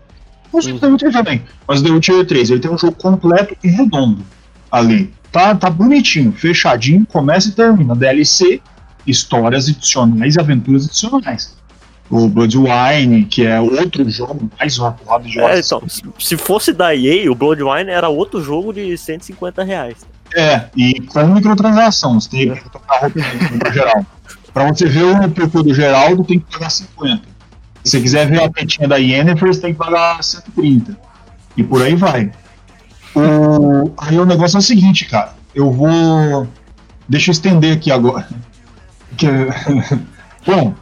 O 0.53 0.61
The 0.79 0.87
Witcher 0.87 1.13
também, 1.13 1.43
mas 1.67 1.81
o 1.81 1.85
The 1.85 1.91
Witcher 1.91 2.27
3, 2.27 2.51
ele 2.51 2.61
tem 2.61 2.71
um 2.71 2.79
jogo 2.79 2.97
completo 2.97 3.57
e 3.65 3.69
redondo 3.69 4.25
ali. 4.71 5.13
Tá, 5.35 5.53
tá 5.53 5.69
bonitinho, 5.69 6.31
fechadinho, 6.31 7.05
começa 7.05 7.49
e 7.49 7.51
termina. 7.53 7.93
DLC, 7.93 8.63
histórias 9.05 9.69
adicionais 9.69 10.37
e 10.37 10.41
aventuras 10.41 10.87
adicionais. 10.87 11.57
O 12.09 12.29
Bloodwine, 12.29 13.25
que 13.25 13.45
é 13.45 13.59
outro 13.61 14.09
jogo, 14.09 14.49
mais 14.57 14.79
uma 14.79 14.93
porrada 14.93 15.25
de 15.25 15.37
É, 15.37 15.43
horas. 15.43 15.67
então, 15.67 15.83
se- 15.89 16.03
se 16.21 16.37
fosse 16.37 16.73
da 16.73 16.95
EA, 16.95 17.29
o 17.33 17.35
Bloodwine 17.35 17.91
era 17.91 18.09
outro 18.09 18.41
jogo 18.41 18.73
de 18.73 18.97
150 18.97 19.65
reais. 19.65 20.07
É, 20.37 20.67
e 20.77 21.01
com 21.01 21.27
microtransação, 21.27 22.21
você 22.21 22.29
tem 22.31 22.55
que 22.55 22.71
tocar 22.71 23.01
rapidinho 23.01 23.59
pra 23.59 23.73
geral. 23.73 24.07
Pra 24.53 24.69
você 24.73 24.87
ver 24.87 25.03
o 25.03 25.31
perfil 25.33 25.65
do 25.65 25.75
Geraldo, 25.75 26.23
tem 26.23 26.39
que 26.39 26.47
pagar 26.53 26.71
50. 26.71 27.23
Se 27.83 27.91
você 27.91 28.01
quiser 28.01 28.29
ver 28.29 28.41
a 28.41 28.49
petinha 28.49 28.87
da 28.87 28.99
Yennefer, 28.99 29.49
você 29.53 29.61
tem 29.61 29.73
que 29.73 29.79
pagar 29.81 30.23
130. 30.23 30.97
E 31.57 31.65
por 31.65 31.83
aí 31.83 31.97
vai. 31.97 32.31
O... 33.15 33.93
Aí 33.99 34.19
o 34.19 34.25
negócio 34.27 34.57
é 34.57 34.59
o 34.59 34.63
seguinte, 34.63 35.05
cara. 35.07 35.35
Eu 35.55 35.71
vou. 35.71 36.49
Deixa 37.09 37.31
eu 37.31 37.33
estender 37.33 37.77
aqui 37.77 37.91
agora. 37.93 38.27
Que... 39.17 39.27
Bom, 40.47 40.75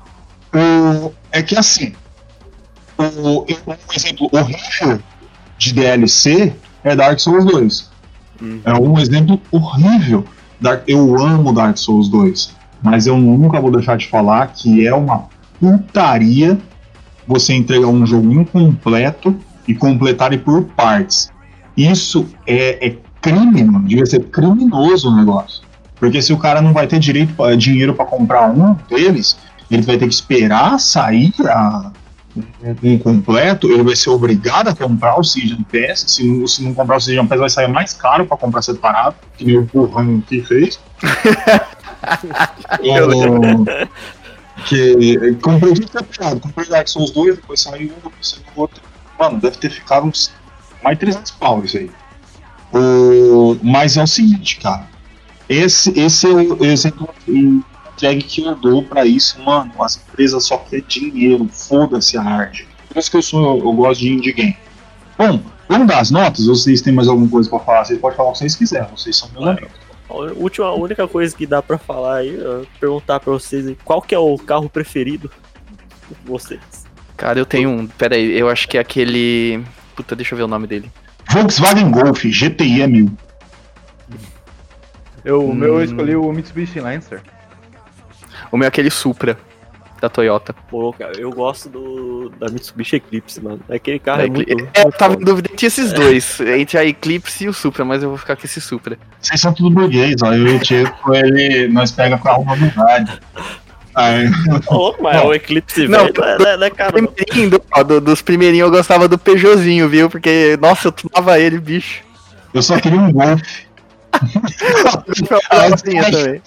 o... 0.54 1.12
é 1.30 1.42
que 1.42 1.56
assim. 1.58 1.92
O... 2.98 3.42
Um 3.44 3.94
exemplo 3.94 4.28
horrível 4.32 5.00
de 5.58 5.72
DLC 5.74 6.52
é 6.84 6.96
Dark 6.96 7.18
Souls 7.18 7.44
2. 7.44 7.90
É 8.64 8.72
um 8.74 8.98
exemplo 8.98 9.40
horrível. 9.50 10.24
Dark- 10.60 10.84
Eu 10.88 11.16
amo 11.22 11.52
Dark 11.52 11.76
Souls 11.76 12.08
2, 12.08 12.54
mas 12.82 13.06
eu 13.06 13.16
nunca 13.18 13.60
vou 13.60 13.70
deixar 13.70 13.96
de 13.96 14.08
falar 14.08 14.48
que 14.48 14.86
é 14.86 14.94
uma 14.94 15.26
putaria 15.60 16.58
você 17.26 17.52
entregar 17.54 17.86
um 17.88 18.04
jogo 18.06 18.32
incompleto 18.32 19.36
e 19.66 19.74
completar 19.74 20.32
ele 20.32 20.42
por 20.42 20.62
partes. 20.64 21.30
Isso 21.76 22.26
é, 22.46 22.86
é 22.88 22.96
crime, 23.20 23.64
mano. 23.64 23.86
Devia 23.86 24.06
ser 24.06 24.20
criminoso 24.24 25.08
o 25.10 25.16
negócio. 25.16 25.62
Porque 25.96 26.20
se 26.20 26.32
o 26.32 26.38
cara 26.38 26.60
não 26.60 26.72
vai 26.72 26.86
ter 26.86 26.98
direito 26.98 27.32
pra, 27.34 27.54
dinheiro 27.54 27.94
para 27.94 28.04
comprar 28.04 28.50
um 28.50 28.74
deles, 28.90 29.38
ele 29.70 29.82
vai 29.82 29.96
ter 29.96 30.08
que 30.08 30.14
esperar 30.14 30.78
sair 30.80 31.32
a, 31.46 31.92
um 32.82 32.98
completo, 32.98 33.70
ele 33.70 33.82
vai 33.82 33.94
ser 33.94 34.10
obrigado 34.10 34.68
a 34.68 34.74
comprar 34.74 35.18
o 35.18 35.22
Season 35.22 35.62
Pass. 35.70 36.04
Se, 36.08 36.24
não- 36.26 36.46
se 36.46 36.62
não 36.62 36.74
comprar 36.74 36.96
o 36.96 37.00
Season 37.00 37.26
Pass, 37.26 37.38
vai 37.38 37.50
sair 37.50 37.68
mais 37.68 37.92
caro 37.92 38.26
para 38.26 38.36
comprar 38.36 38.62
separado, 38.62 39.14
que 39.38 39.44
nem 39.44 39.58
o 39.58 39.62
burrão 39.62 40.20
que 40.22 40.42
fez. 40.42 40.80
O- 42.80 43.64
que 44.66 45.34
comprei 45.40 45.72
tudo 45.74 45.88
separado, 45.90 46.40
comprei 46.40 46.68
Dark 46.68 46.88
Souls 46.88 47.10
2, 47.12 47.36
depois 47.36 47.60
saiu 47.60 47.90
um, 47.92 47.94
depois 47.94 48.28
saiu 48.28 48.42
outro. 48.56 48.82
Mano, 49.18 49.40
deve 49.40 49.56
ter 49.56 49.70
ficado 49.70 50.06
uns 50.06 50.32
mais 50.82 50.98
300 50.98 51.30
pau 51.32 51.64
isso 51.64 51.78
aí. 51.78 51.90
O, 52.72 53.56
mas 53.62 53.96
é 53.96 54.02
o 54.02 54.06
seguinte, 54.06 54.58
cara. 54.60 54.86
Esse, 55.48 55.98
esse 55.98 56.26
é 56.26 56.30
o 56.30 56.64
exemplo 56.64 57.08
entregue 57.28 58.22
que 58.22 58.42
eu 58.42 58.54
dou 58.54 58.82
pra 58.82 59.04
isso, 59.04 59.40
mano. 59.42 59.72
As 59.80 59.96
empresas 59.96 60.44
só 60.44 60.56
querem 60.58 60.84
dinheiro, 60.88 61.48
foda-se 61.48 62.16
a 62.16 62.22
arte. 62.22 62.66
Por 62.88 62.98
isso 62.98 63.10
que 63.10 63.16
eu 63.16 63.22
sou, 63.22 63.58
eu 63.58 63.72
gosto 63.72 64.00
de 64.00 64.12
indie 64.12 64.32
game. 64.32 64.56
Bom, 65.16 65.40
vamos 65.68 65.86
dar 65.86 66.00
as 66.00 66.10
notas? 66.10 66.48
Ou 66.48 66.54
vocês 66.54 66.80
têm 66.80 66.92
mais 66.92 67.08
alguma 67.08 67.28
coisa 67.28 67.48
pra 67.48 67.58
falar? 67.60 67.84
Vocês 67.84 68.00
podem 68.00 68.16
falar 68.16 68.30
o 68.30 68.32
que 68.32 68.38
vocês 68.38 68.56
quiserem, 68.56 68.88
vocês 68.90 69.16
são 69.16 69.30
meus 69.32 69.46
amigos. 69.46 69.70
A 70.08 70.14
última, 70.14 70.66
a 70.66 70.74
única 70.74 71.08
coisa 71.08 71.34
que 71.34 71.46
dá 71.46 71.62
pra 71.62 71.78
falar 71.78 72.16
aí, 72.16 72.36
é 72.36 72.66
perguntar 72.78 73.20
pra 73.20 73.32
vocês 73.32 73.66
aí, 73.66 73.76
qual 73.84 74.02
que 74.02 74.14
é 74.14 74.18
o 74.18 74.36
carro 74.36 74.68
preferido 74.68 75.30
de 76.08 76.16
vocês? 76.24 76.60
Cara, 77.16 77.38
eu 77.38 77.46
tenho 77.46 77.70
um. 77.70 77.86
Pera 77.86 78.16
aí, 78.16 78.38
eu 78.38 78.48
acho 78.48 78.68
que 78.68 78.76
é 78.76 78.80
aquele. 78.80 79.64
Puta, 79.94 80.16
deixa 80.16 80.34
eu 80.34 80.36
ver 80.38 80.44
o 80.44 80.48
nome 80.48 80.66
dele. 80.66 80.90
Volkswagen 81.30 81.90
Golf 81.90 82.24
GTI 82.24 82.82
é 82.82 82.86
mil. 82.86 83.12
Eu, 85.24 85.44
O 85.48 85.54
meu 85.54 85.74
eu 85.74 85.76
Hum. 85.80 85.82
escolhi 85.84 86.16
o 86.16 86.32
Mitsubishi 86.32 86.80
Lancer. 86.80 87.22
O 88.50 88.56
meu 88.56 88.64
é 88.64 88.68
aquele 88.68 88.90
Supra 88.90 89.38
da 90.00 90.08
Toyota. 90.08 90.52
Pô, 90.68 90.92
cara, 90.92 91.12
eu 91.16 91.30
gosto 91.30 91.68
do 91.68 92.28
da 92.30 92.48
Mitsubishi 92.50 92.96
Eclipse, 92.96 93.40
mano. 93.40 93.60
Aquele 93.70 94.00
carro 94.00 94.22
é, 94.22 94.24
É, 94.24 94.28
muito. 94.28 94.50
é, 94.74 94.82
eu 94.84 94.90
tava 94.90 95.14
em 95.14 95.18
dúvida 95.24 95.48
entre 95.52 95.64
esses 95.64 95.92
dois, 95.92 96.40
entre 96.40 96.76
a 96.76 96.84
Eclipse 96.84 97.44
e 97.44 97.48
o 97.48 97.52
Supra, 97.52 97.84
mas 97.84 98.02
eu 98.02 98.08
vou 98.08 98.18
ficar 98.18 98.34
com 98.34 98.44
esse 98.44 98.60
Supra. 98.60 98.98
Vocês 99.20 99.40
são 99.40 99.54
tudo 99.54 99.70
burguês, 99.70 100.16
ó. 100.22 100.32
Eu 100.34 100.48
e 100.48 100.56
o 100.56 100.58
Tieco, 100.58 101.14
ele, 101.14 101.68
nós 101.68 101.92
pega 101.92 102.18
com 102.18 102.28
a 102.28 102.38
novidade. 102.44 103.20
Ô, 104.68 104.94
mas 105.00 105.16
Não. 105.16 105.26
o 105.26 105.34
Eclipse 105.34 105.86
Não, 105.86 105.98
velho 106.04 106.14
não 106.18 106.46
é, 106.46 106.56
não 106.56 106.66
é- 106.66 106.70
é. 106.76 106.90
Primeirinho, 106.92 107.50
do- 107.50 107.62
ó, 107.74 107.82
do- 107.82 108.00
dos 108.00 108.22
primeirinhos 108.22 108.66
eu 108.66 108.70
gostava 108.72 109.06
do 109.06 109.18
Peugeotzinho, 109.18 109.88
viu? 109.88 110.08
Porque, 110.08 110.58
nossa, 110.60 110.88
eu 110.88 110.92
tomava 110.92 111.38
ele, 111.38 111.58
bicho. 111.58 112.00
eu 112.54 112.62
só 112.62 112.78
queria 112.80 112.98
um 113.00 113.12
Golf. 113.12 113.40
Peugeotzinho 115.50 116.10
também. 116.10 116.42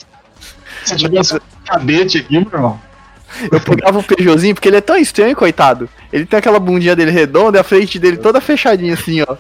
Se 0.84 0.96
tivesse 0.96 1.36
um 1.36 1.40
cadete 1.66 2.18
aqui, 2.20 2.40
meu 2.40 2.50
irmão. 2.52 2.82
Eu 3.52 3.60
pegava 3.60 4.00
o 4.00 4.04
Peugeotzinho 4.04 4.56
porque 4.56 4.70
ele 4.70 4.78
é 4.78 4.82
tão 4.82 4.96
estranho, 4.98 5.36
coitado. 5.36 5.90
Ele 6.14 6.26
tem 6.26 6.40
aquela 6.40 6.60
bundinha 6.60 6.96
dele 6.96 7.12
redonda 7.12 7.58
e 7.58 7.62
a 7.62 7.64
frente 7.64 8.00
dele 8.00 8.18
toda 8.18 8.40
fechadinha 8.40 8.94
assim, 8.94 9.22
ó. 9.22 9.36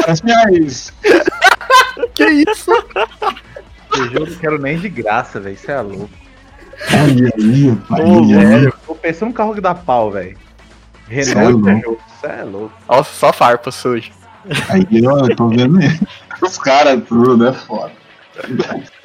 Parece 0.00 0.22
mais. 0.24 0.92
Que 2.14 2.24
isso? 2.24 2.70
Eu 4.14 4.26
não 4.26 4.34
quero 4.36 4.58
nem 4.60 4.78
de 4.78 4.88
graça, 4.88 5.38
velho. 5.40 5.54
Isso 5.54 5.70
é 5.70 5.80
louco. 5.80 6.10
Olha 6.92 7.32
aí, 7.36 7.76
pai. 7.88 8.02
Ô, 8.02 8.26
Sério, 8.26 8.74
tô 8.86 8.94
pensando 8.94 9.28
num 9.28 9.34
carro 9.34 9.54
que 9.54 9.60
dá 9.60 9.74
pau, 9.74 10.10
velho. 10.10 10.36
Sério, 11.08 11.60
Renault. 11.62 12.00
Isso 12.16 12.26
é 12.26 12.44
louco. 12.44 12.72
Nossa, 12.88 13.12
só 13.12 13.32
farpa 13.32 13.70
sujo. 13.70 14.10
Aí 14.68 15.06
ó, 15.06 15.26
eu 15.26 15.36
tô 15.36 15.48
vendo 15.48 15.80
ele. 15.80 16.00
Os 16.42 16.56
caras 16.58 17.02
tudo, 17.06 17.46
é 17.48 17.52
foda. 17.52 17.92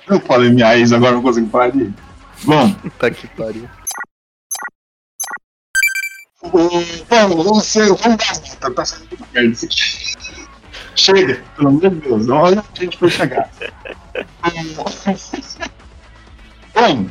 Eu 0.07 0.19
falei 0.21 0.49
minha 0.51 0.77
ex, 0.77 0.93
agora 0.93 1.11
eu 1.11 1.15
não 1.15 1.23
consigo 1.23 1.49
parar 1.49 1.71
de 1.71 1.79
rir. 1.79 1.93
Bom, 2.43 2.73
Puta 2.73 3.11
que 3.11 3.27
pariu. 3.27 3.67
o, 6.43 6.49
bom, 7.09 7.43
você, 7.43 7.85
vamos 7.87 8.01
dar 8.01 8.13
notas, 8.13 8.55
tá 8.75 8.85
saindo 8.85 9.07
muito 9.09 9.25
merda. 9.33 9.57
Chega, 10.95 11.43
pelo 11.55 11.67
amor 11.69 11.81
de 11.81 11.89
Deus, 11.89 12.29
olha 12.29 12.63
onde 12.69 12.81
a 12.81 12.83
gente 12.83 12.97
foi 12.97 13.09
chegar. 13.09 13.49
Bom, 16.73 17.07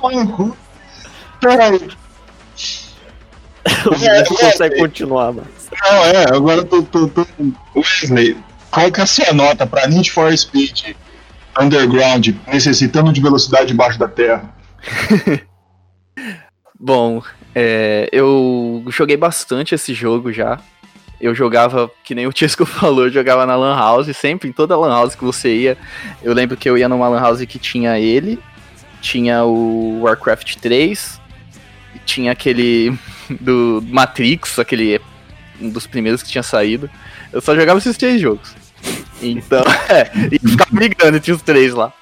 Olha 0.00 0.18
o 0.20 0.28
cu. 0.32 0.56
Peraí. 1.40 1.88
Não 3.84 4.36
consegue 4.36 4.78
continuar, 4.78 5.32
mano. 5.32 5.48
Não, 5.82 6.04
é, 6.06 6.24
agora 6.34 6.60
eu 6.60 6.64
tô, 6.64 6.82
tô, 6.82 7.08
tô. 7.08 7.26
Wesley, 7.76 8.36
qual 8.70 8.90
que 8.90 9.00
é 9.00 9.02
a 9.02 9.06
sua 9.06 9.32
nota 9.32 9.66
pra 9.66 9.86
Need 9.86 10.10
for 10.10 10.36
Speed 10.36 10.94
Underground 11.60 12.28
necessitando 12.46 13.12
de 13.12 13.20
velocidade 13.20 13.66
debaixo 13.66 13.98
da 13.98 14.08
terra? 14.08 14.54
Bom, 16.80 17.22
é, 17.54 18.08
eu 18.12 18.84
joguei 18.88 19.16
bastante 19.16 19.74
esse 19.74 19.92
jogo 19.92 20.32
já. 20.32 20.60
Eu 21.20 21.34
jogava, 21.34 21.90
que 22.04 22.14
nem 22.14 22.26
o 22.26 22.32
Tisco 22.32 22.64
falou, 22.66 23.06
eu 23.06 23.12
jogava 23.12 23.44
na 23.44 23.56
Lan 23.56 23.76
House, 23.76 24.16
sempre, 24.16 24.48
em 24.48 24.52
toda 24.52 24.76
Lan 24.76 24.90
House 24.90 25.14
que 25.14 25.24
você 25.24 25.54
ia. 25.54 25.78
Eu 26.22 26.32
lembro 26.32 26.56
que 26.56 26.68
eu 26.68 26.78
ia 26.78 26.88
numa 26.88 27.08
Lan 27.08 27.20
House 27.20 27.44
que 27.44 27.58
tinha 27.58 27.98
ele, 27.98 28.38
tinha 29.00 29.44
o 29.44 30.00
Warcraft 30.02 30.56
3, 30.56 31.20
tinha 32.04 32.32
aquele 32.32 32.96
do 33.40 33.82
Matrix, 33.88 34.58
aquele 34.58 35.00
um 35.60 35.70
dos 35.70 35.86
primeiros 35.86 36.22
que 36.22 36.30
tinha 36.30 36.42
saído. 36.42 36.88
Eu 37.32 37.40
só 37.40 37.54
jogava 37.54 37.78
esses 37.78 37.96
três 37.96 38.20
jogos. 38.20 38.54
Então, 39.20 39.64
é, 39.90 40.10
e 40.32 40.38
ficava 40.38 40.70
brigando 40.70 41.16
entre 41.16 41.32
os 41.32 41.42
três 41.42 41.74
lá. 41.74 41.92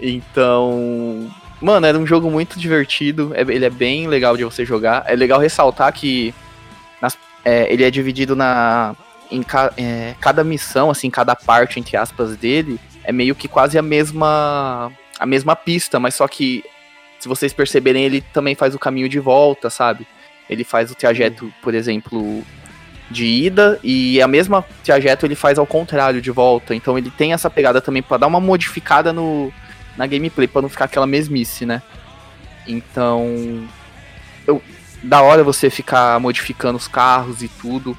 Então, 0.00 1.30
mano, 1.60 1.86
era 1.86 1.98
um 1.98 2.06
jogo 2.06 2.30
muito 2.30 2.58
divertido. 2.58 3.32
É, 3.34 3.42
ele 3.42 3.64
é 3.64 3.70
bem 3.70 4.06
legal 4.08 4.36
de 4.36 4.44
você 4.44 4.64
jogar. 4.64 5.04
É 5.06 5.14
legal 5.14 5.40
ressaltar 5.40 5.92
que 5.92 6.34
nas, 7.00 7.16
é, 7.44 7.72
ele 7.72 7.84
é 7.84 7.90
dividido 7.90 8.34
na 8.34 8.96
em 9.30 9.42
ca, 9.42 9.72
é, 9.76 10.14
cada 10.20 10.44
missão, 10.44 10.90
assim, 10.90 11.10
cada 11.10 11.34
parte 11.34 11.80
entre 11.80 11.96
aspas 11.96 12.36
dele 12.36 12.78
é 13.02 13.12
meio 13.12 13.34
que 13.34 13.48
quase 13.48 13.78
a 13.78 13.82
mesma 13.82 14.92
a 15.18 15.26
mesma 15.26 15.54
pista, 15.54 16.00
mas 16.00 16.14
só 16.14 16.26
que 16.26 16.64
se 17.18 17.28
vocês 17.28 17.52
perceberem 17.52 18.04
ele 18.04 18.20
também 18.20 18.54
faz 18.54 18.74
o 18.74 18.78
caminho 18.78 19.08
de 19.08 19.18
volta, 19.18 19.70
sabe? 19.70 20.06
Ele 20.48 20.64
faz 20.64 20.90
o 20.90 20.94
trajeto, 20.94 21.52
por 21.62 21.74
exemplo, 21.74 22.42
de 23.10 23.24
ida 23.24 23.78
e 23.82 24.20
a 24.20 24.28
mesma 24.28 24.64
trajeto 24.82 25.24
ele 25.24 25.34
faz 25.34 25.58
ao 25.58 25.66
contrário 25.66 26.20
de 26.20 26.30
volta. 26.30 26.74
Então 26.74 26.98
ele 26.98 27.10
tem 27.10 27.32
essa 27.32 27.48
pegada 27.48 27.80
também 27.80 28.02
para 28.02 28.18
dar 28.18 28.26
uma 28.26 28.40
modificada 28.40 29.12
no 29.12 29.52
na 29.96 30.06
gameplay 30.06 30.48
para 30.48 30.62
não 30.62 30.68
ficar 30.68 30.86
aquela 30.86 31.06
mesmice, 31.06 31.64
né? 31.64 31.80
Então, 32.66 33.68
eu, 34.46 34.62
da 35.04 35.22
hora 35.22 35.44
você 35.44 35.70
ficar 35.70 36.18
modificando 36.18 36.76
os 36.76 36.88
carros 36.88 37.42
e 37.42 37.48
tudo. 37.48 37.96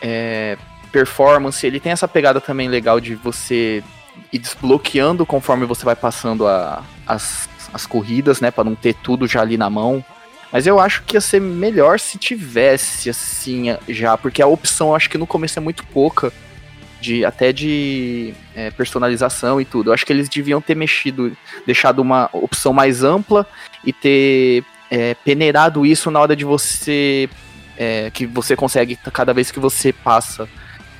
É, 0.00 0.56
performance, 0.92 1.66
ele 1.66 1.80
tem 1.80 1.92
essa 1.92 2.08
pegada 2.08 2.40
também 2.40 2.68
legal 2.68 3.00
de 3.00 3.14
você 3.14 3.82
ir 4.32 4.38
desbloqueando 4.38 5.24
conforme 5.24 5.66
você 5.66 5.84
vai 5.84 5.96
passando 5.96 6.46
a, 6.46 6.82
as, 7.06 7.48
as 7.72 7.86
corridas, 7.86 8.40
né? 8.40 8.50
Para 8.50 8.64
não 8.64 8.74
ter 8.74 8.94
tudo 8.94 9.26
já 9.26 9.40
ali 9.40 9.56
na 9.56 9.70
mão. 9.70 10.04
Mas 10.52 10.66
eu 10.66 10.80
acho 10.80 11.02
que 11.04 11.16
ia 11.16 11.20
ser 11.20 11.40
melhor 11.40 12.00
se 12.00 12.18
tivesse, 12.18 13.08
assim, 13.08 13.76
já, 13.88 14.16
porque 14.18 14.42
a 14.42 14.46
opção 14.46 14.94
acho 14.94 15.08
que 15.08 15.16
no 15.16 15.26
começo 15.26 15.58
é 15.58 15.62
muito 15.62 15.86
pouca 15.86 16.32
de 17.00 17.24
até 17.24 17.52
de 17.52 18.34
é, 18.54 18.70
personalização 18.72 19.60
e 19.60 19.64
tudo. 19.64 19.90
Eu 19.90 19.94
acho 19.94 20.04
que 20.04 20.12
eles 20.12 20.28
deviam 20.28 20.60
ter 20.60 20.74
mexido, 20.74 21.36
deixado 21.64 22.00
uma 22.00 22.28
opção 22.32 22.72
mais 22.72 23.04
ampla 23.04 23.46
e 23.84 23.92
ter 23.92 24.64
é, 24.90 25.14
peneirado 25.14 25.86
isso 25.86 26.10
na 26.10 26.20
hora 26.20 26.34
de 26.34 26.44
você 26.44 27.28
é, 27.76 28.10
que 28.10 28.26
você 28.26 28.56
consegue 28.56 28.96
cada 29.12 29.32
vez 29.32 29.50
que 29.50 29.60
você 29.60 29.92
passa 29.92 30.48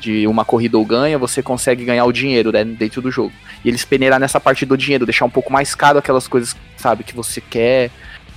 de 0.00 0.26
uma 0.26 0.46
corrida 0.46 0.78
ou 0.78 0.84
ganha, 0.84 1.18
você 1.18 1.42
consegue 1.42 1.84
ganhar 1.84 2.06
o 2.06 2.12
dinheiro 2.12 2.50
né, 2.50 2.64
dentro 2.64 3.02
do 3.02 3.10
jogo. 3.10 3.32
E 3.62 3.68
eles 3.68 3.84
peneirar 3.84 4.18
nessa 4.18 4.40
parte 4.40 4.64
do 4.64 4.76
dinheiro, 4.76 5.04
deixar 5.04 5.26
um 5.26 5.30
pouco 5.30 5.52
mais 5.52 5.74
caro 5.74 5.98
aquelas 5.98 6.26
coisas, 6.26 6.56
sabe, 6.78 7.04
que 7.04 7.14
você 7.14 7.40
quer, 7.40 7.90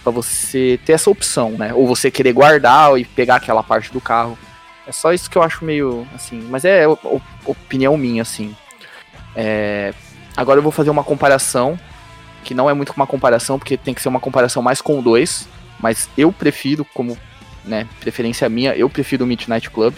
para 0.04 0.12
você 0.12 0.78
ter 0.86 0.92
essa 0.92 1.10
opção, 1.10 1.52
né? 1.52 1.74
Ou 1.74 1.88
você 1.88 2.12
querer 2.12 2.34
guardar 2.34 3.00
e 3.00 3.06
pegar 3.06 3.38
aquela 3.38 3.64
parte 3.64 3.94
do 3.94 4.02
carro. 4.02 4.38
É 4.86 4.92
só 4.92 5.14
isso 5.14 5.30
que 5.30 5.38
eu 5.38 5.42
acho 5.42 5.64
meio 5.64 6.06
assim, 6.14 6.46
mas 6.50 6.66
é 6.66 6.86
opinião 7.46 7.96
minha 7.96 8.22
assim. 8.22 8.54
É, 9.34 9.94
agora 10.36 10.60
eu 10.60 10.64
vou 10.64 10.72
fazer 10.74 10.90
uma 10.90 11.06
comparação 11.06 11.80
que 12.44 12.54
não 12.54 12.70
é 12.70 12.74
muito 12.74 12.94
uma 12.96 13.08
comparação 13.08 13.58
porque 13.58 13.78
tem 13.78 13.94
que 13.94 14.02
ser 14.02 14.10
uma 14.10 14.20
comparação 14.20 14.62
mais 14.62 14.82
com 14.82 15.00
o 15.00 15.02
2, 15.02 15.48
mas 15.80 16.10
eu 16.18 16.32
prefiro 16.32 16.86
como, 16.94 17.18
né, 17.66 17.88
preferência 18.00 18.48
minha, 18.50 18.76
eu 18.76 18.90
prefiro 18.90 19.24
o 19.24 19.28
Midnight 19.28 19.70
Club 19.70 19.96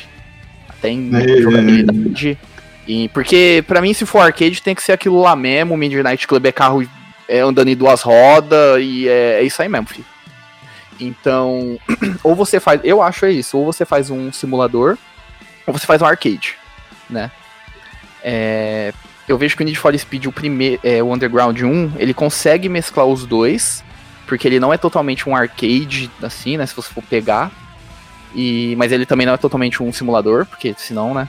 até 0.69 0.89
em 0.89 1.09
é, 1.13 1.41
jogabilidade. 1.41 2.37
E 2.87 3.09
porque 3.09 3.63
para 3.67 3.81
mim 3.81 3.93
se 3.93 4.05
for 4.05 4.19
arcade 4.19 4.61
tem 4.61 4.75
que 4.75 4.83
ser 4.83 4.91
aquilo 4.91 5.19
lá 5.19 5.35
mesmo, 5.35 5.73
o 5.73 5.77
Midnight 5.77 6.27
Club 6.27 6.45
é 6.45 6.51
carro 6.51 6.87
é, 7.27 7.39
andando 7.39 7.67
em 7.67 7.75
duas 7.75 8.01
rodas 8.01 8.79
e 8.81 9.07
é, 9.07 9.39
é 9.39 9.43
isso 9.43 9.61
aí 9.61 9.67
mesmo, 9.67 9.87
filho. 9.87 10.05
Então, 10.99 11.77
ou 12.23 12.35
você 12.35 12.59
faz, 12.59 12.79
eu 12.83 13.01
acho 13.01 13.25
é 13.25 13.31
isso, 13.31 13.57
ou 13.57 13.65
você 13.65 13.85
faz 13.85 14.09
um 14.09 14.31
simulador, 14.31 14.97
ou 15.65 15.73
você 15.73 15.85
faz 15.85 16.01
um 16.01 16.05
arcade, 16.05 16.55
né? 17.09 17.31
É, 18.23 18.93
eu 19.28 19.38
vejo 19.38 19.55
que 19.55 19.63
o 19.63 19.65
Need 19.65 19.80
for 19.80 19.97
Speed, 19.97 20.26
o 20.26 20.32
primeiro, 20.32 20.80
é, 20.84 21.01
o 21.01 21.11
Underground 21.13 21.59
1, 21.61 21.93
ele 21.97 22.13
consegue 22.13 22.69
mesclar 22.69 23.05
os 23.05 23.26
dois, 23.26 23.84
porque 24.28 24.47
ele 24.47 24.59
não 24.59 24.73
é 24.73 24.78
totalmente 24.78 25.28
um 25.28 25.36
arcade, 25.36 26.11
assim, 26.21 26.57
né, 26.57 26.65
se 26.65 26.76
você 26.76 26.93
for 26.93 27.03
pegar, 27.03 27.51
e, 28.34 28.76
mas 28.78 28.91
ele 28.91 29.05
também 29.05 29.26
não 29.26 29.34
é 29.34 29.38
totalmente 29.38 29.82
um 29.82 29.91
simulador, 29.91 30.45
porque 30.45 30.76
senão, 30.78 31.13
né, 31.13 31.28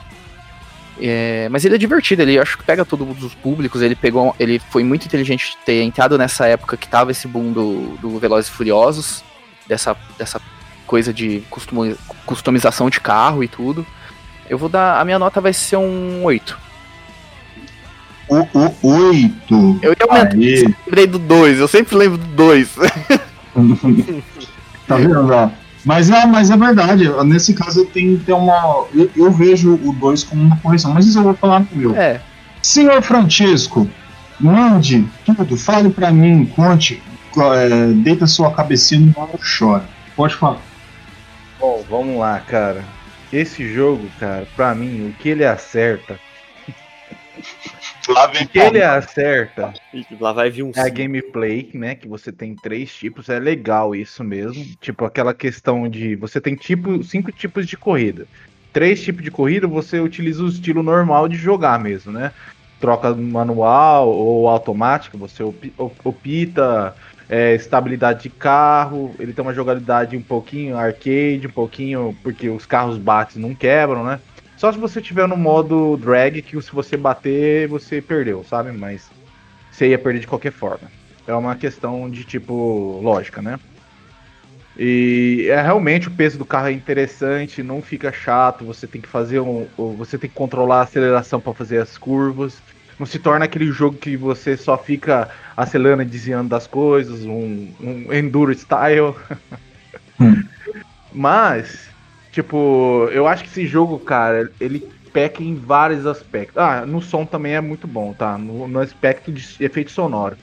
é, 0.99 1.47
mas 1.49 1.63
ele 1.63 1.75
é 1.75 1.77
divertido, 1.77 2.21
ele 2.23 2.39
acho 2.39 2.57
que 2.57 2.63
pega 2.63 2.83
todos 2.83 3.23
os 3.23 3.33
públicos, 3.35 3.81
ele 3.81 3.95
pegou, 3.95 4.35
ele 4.39 4.59
foi 4.59 4.83
muito 4.83 5.05
inteligente 5.05 5.57
ter 5.65 5.81
entrado 5.83 6.17
nessa 6.17 6.47
época 6.47 6.75
que 6.75 6.87
tava 6.87 7.11
esse 7.11 7.27
boom 7.27 7.51
do, 7.51 7.97
do 8.01 8.19
Velozes 8.19 8.49
e 8.49 8.53
Furiosos, 8.53 9.23
dessa, 9.67 9.95
dessa 10.17 10.41
coisa 10.87 11.13
de 11.13 11.43
customização 12.25 12.89
de 12.89 12.99
carro 12.99 13.43
e 13.43 13.47
tudo. 13.47 13.85
Eu 14.49 14.57
vou 14.57 14.69
dar. 14.69 14.99
A 14.99 15.05
minha 15.05 15.19
nota 15.19 15.41
vai 15.41 15.51
ser 15.53 15.75
um 15.75 16.23
8. 16.23 16.57
O, 18.27 18.35
o 18.83 19.09
8. 19.09 19.79
Eu 19.81 19.95
realmente 19.97 20.75
lembrei 20.85 21.07
do 21.07 21.17
2, 21.17 21.59
eu 21.59 21.67
sempre 21.67 21.95
lembro 21.95 22.17
do 22.17 22.27
2. 22.27 22.75
tá 24.87 24.97
vendo? 24.97 25.33
Ó? 25.33 25.49
Mas, 25.85 26.09
é, 26.09 26.25
mas 26.25 26.49
é 26.49 26.57
verdade, 26.57 27.09
nesse 27.25 27.53
caso 27.53 27.85
tem, 27.85 28.17
tem 28.17 28.35
uma. 28.35 28.85
Eu, 28.93 29.09
eu 29.15 29.31
vejo 29.31 29.75
o 29.75 29.93
2 29.93 30.25
como 30.25 30.41
uma 30.41 30.57
correção, 30.57 30.93
mas 30.93 31.05
isso 31.05 31.19
eu 31.19 31.23
vou 31.23 31.33
falar 31.33 31.61
no 31.61 31.67
meu. 31.71 31.95
É. 31.95 32.19
Senhor 32.61 33.01
Francisco, 33.01 33.89
mande 34.39 35.07
tudo, 35.25 35.55
fale 35.55 35.89
para 35.89 36.11
mim, 36.11 36.45
conte 36.55 37.01
é, 37.39 37.93
deita 37.93 38.25
sua 38.25 38.51
cabecinha 38.51 38.99
no 38.99 39.13
mar 39.17 39.29
chora. 39.59 39.85
Pode 40.15 40.35
falar. 40.35 40.61
Bom, 41.59 41.85
vamos 41.89 42.17
lá, 42.17 42.39
cara. 42.39 42.83
Esse 43.31 43.71
jogo, 43.73 44.09
cara, 44.19 44.47
pra 44.55 44.73
mim, 44.73 45.09
o 45.09 45.13
que 45.13 45.29
ele 45.29 45.45
acerta. 45.45 46.19
Lá 48.07 48.27
vem 48.27 48.47
que 48.47 48.59
ele 48.59 48.81
acerta. 48.81 49.73
Lá 50.19 50.31
vai 50.31 50.49
vir 50.49 50.63
um. 50.63 50.71
É 50.75 50.81
a 50.81 50.89
gameplay, 50.89 51.69
né? 51.73 51.95
Que 51.95 52.07
você 52.07 52.31
tem 52.31 52.55
três 52.55 52.93
tipos. 52.93 53.29
É 53.29 53.39
legal 53.39 53.95
isso 53.95 54.23
mesmo. 54.23 54.65
Tipo, 54.79 55.05
aquela 55.05 55.33
questão 55.33 55.87
de. 55.89 56.15
Você 56.15 56.39
tem 56.39 56.55
tipo 56.55 57.03
cinco 57.03 57.31
tipos 57.31 57.67
de 57.67 57.77
corrida. 57.77 58.27
Três 58.71 59.01
tipos 59.01 59.23
de 59.23 59.31
corrida, 59.31 59.67
você 59.67 59.99
utiliza 59.99 60.43
o 60.43 60.47
estilo 60.47 60.83
normal 60.83 61.27
de 61.27 61.35
jogar 61.35 61.79
mesmo, 61.79 62.11
né? 62.11 62.31
Troca 62.79 63.13
manual 63.15 64.07
ou 64.09 64.47
automática, 64.47 65.17
você 65.17 65.41
opta 66.03 66.95
é, 67.29 67.55
estabilidade 67.55 68.23
de 68.23 68.29
carro, 68.29 69.13
ele 69.19 69.33
tem 69.33 69.43
uma 69.43 69.53
jogabilidade 69.53 70.15
um 70.15 70.21
pouquinho 70.21 70.77
arcade, 70.77 71.47
um 71.47 71.51
pouquinho 71.51 72.15
porque 72.23 72.49
os 72.49 72.65
carros 72.65 72.97
batem 72.97 73.41
não 73.41 73.53
quebram, 73.53 74.03
né? 74.03 74.19
Só 74.57 74.71
se 74.71 74.77
você 74.77 75.01
tiver 75.01 75.27
no 75.27 75.37
modo 75.37 75.97
drag, 75.97 76.41
que 76.41 76.59
se 76.61 76.71
você 76.71 76.97
bater, 76.97 77.67
você 77.67 78.01
perdeu, 78.01 78.43
sabe? 78.43 78.71
Mas 78.71 79.09
você 79.71 79.89
ia 79.89 79.99
perder 79.99 80.19
de 80.19 80.27
qualquer 80.27 80.51
forma. 80.51 80.91
É 81.25 81.33
uma 81.33 81.55
questão 81.55 82.09
de 82.09 82.23
tipo 82.23 82.99
lógica, 83.01 83.41
né? 83.41 83.59
E 84.75 85.47
é 85.49 85.61
realmente 85.61 86.07
o 86.07 86.11
peso 86.11 86.37
do 86.37 86.45
carro 86.45 86.67
é 86.67 86.71
interessante, 86.71 87.63
não 87.63 87.81
fica 87.81 88.11
chato, 88.11 88.65
você 88.65 88.85
tem 88.85 89.01
que 89.01 89.07
fazer 89.07 89.39
um. 89.39 89.67
Você 89.97 90.17
tem 90.17 90.29
que 90.29 90.35
controlar 90.35 90.79
a 90.79 90.83
aceleração 90.83 91.39
para 91.39 91.53
fazer 91.53 91.79
as 91.79 91.97
curvas 91.97 92.61
não 92.99 93.05
se 93.05 93.19
torna 93.19 93.45
aquele 93.45 93.71
jogo 93.71 93.97
que 93.97 94.17
você 94.17 94.57
só 94.57 94.77
fica 94.77 95.29
acelerando 95.55 96.01
e 96.01 96.05
desviando 96.05 96.49
das 96.49 96.65
coisas, 96.65 97.25
um, 97.25 97.71
um 97.79 98.13
enduro 98.13 98.51
style. 98.51 99.15
Hum. 100.19 100.43
Mas, 101.13 101.89
tipo, 102.37 103.09
eu 103.11 103.25
acho 103.25 103.43
que 103.43 103.49
esse 103.49 103.65
jogo, 103.65 103.97
cara, 103.97 104.51
ele 104.61 104.87
peca 105.11 105.41
em 105.41 105.55
vários 105.55 106.05
aspectos. 106.05 106.55
Ah, 106.57 106.85
no 106.85 107.01
som 107.01 107.25
também 107.25 107.55
é 107.55 107.61
muito 107.61 107.87
bom, 107.87 108.13
tá? 108.13 108.37
No, 108.37 108.67
no 108.67 108.79
aspecto 108.79 109.31
de 109.31 109.43
efeito 109.59 109.89
sonoro. 109.89 110.37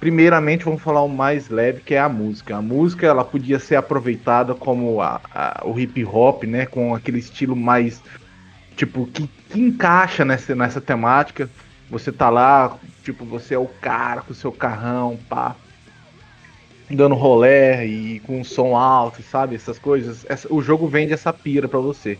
Primeiramente, 0.00 0.64
vamos 0.64 0.82
falar 0.82 1.02
o 1.02 1.08
mais 1.08 1.48
leve, 1.48 1.80
que 1.80 1.94
é 1.94 2.00
a 2.00 2.08
música. 2.08 2.56
A 2.56 2.62
música, 2.62 3.06
ela 3.06 3.24
podia 3.24 3.60
ser 3.60 3.76
aproveitada 3.76 4.52
como 4.52 5.00
a, 5.00 5.20
a, 5.32 5.62
o 5.64 5.78
hip 5.78 6.04
hop, 6.04 6.42
né? 6.42 6.66
Com 6.66 6.92
aquele 6.92 7.20
estilo 7.20 7.54
mais, 7.54 8.02
tipo, 8.76 9.06
que, 9.06 9.28
que 9.48 9.60
encaixa 9.60 10.24
nessa, 10.24 10.56
nessa 10.56 10.80
temática. 10.80 11.48
Você 11.88 12.10
tá 12.10 12.28
lá, 12.30 12.76
tipo, 13.04 13.24
você 13.24 13.54
é 13.54 13.58
o 13.58 13.68
cara 13.80 14.22
com 14.22 14.32
o 14.32 14.36
seu 14.36 14.50
carrão, 14.50 15.16
pá, 15.28 15.54
dando 16.90 17.14
rolé 17.14 17.86
e 17.86 18.20
com 18.20 18.42
som 18.42 18.76
alto, 18.76 19.22
sabe? 19.22 19.54
Essas 19.54 19.78
coisas. 19.78 20.24
Essa, 20.28 20.52
o 20.52 20.62
jogo 20.62 20.86
vende 20.86 21.12
essa 21.12 21.32
pira 21.32 21.68
para 21.68 21.78
você. 21.78 22.18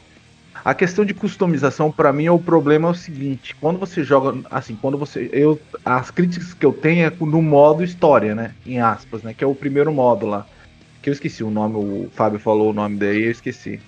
A 0.64 0.74
questão 0.74 1.04
de 1.04 1.14
customização, 1.14 1.90
para 1.90 2.12
mim, 2.12 2.26
é 2.26 2.30
o 2.30 2.38
problema 2.38 2.88
é 2.88 2.90
o 2.90 2.94
seguinte: 2.94 3.54
quando 3.60 3.78
você 3.78 4.02
joga, 4.02 4.38
assim, 4.50 4.76
quando 4.76 4.98
você. 4.98 5.28
Eu, 5.32 5.58
as 5.84 6.10
críticas 6.10 6.52
que 6.52 6.66
eu 6.66 6.72
tenho 6.72 7.06
é 7.06 7.12
no 7.20 7.42
modo 7.42 7.84
história, 7.84 8.34
né? 8.34 8.54
Em 8.66 8.80
aspas, 8.80 9.22
né? 9.22 9.32
Que 9.32 9.44
é 9.44 9.46
o 9.46 9.54
primeiro 9.54 9.92
modo 9.92 10.26
lá. 10.26 10.46
Que 11.00 11.10
eu 11.10 11.12
esqueci 11.12 11.44
o 11.44 11.50
nome, 11.50 11.76
o 11.76 12.10
Fábio 12.12 12.40
falou 12.40 12.70
o 12.70 12.74
nome 12.74 12.96
daí, 12.96 13.22
eu 13.22 13.30
esqueci. 13.30 13.80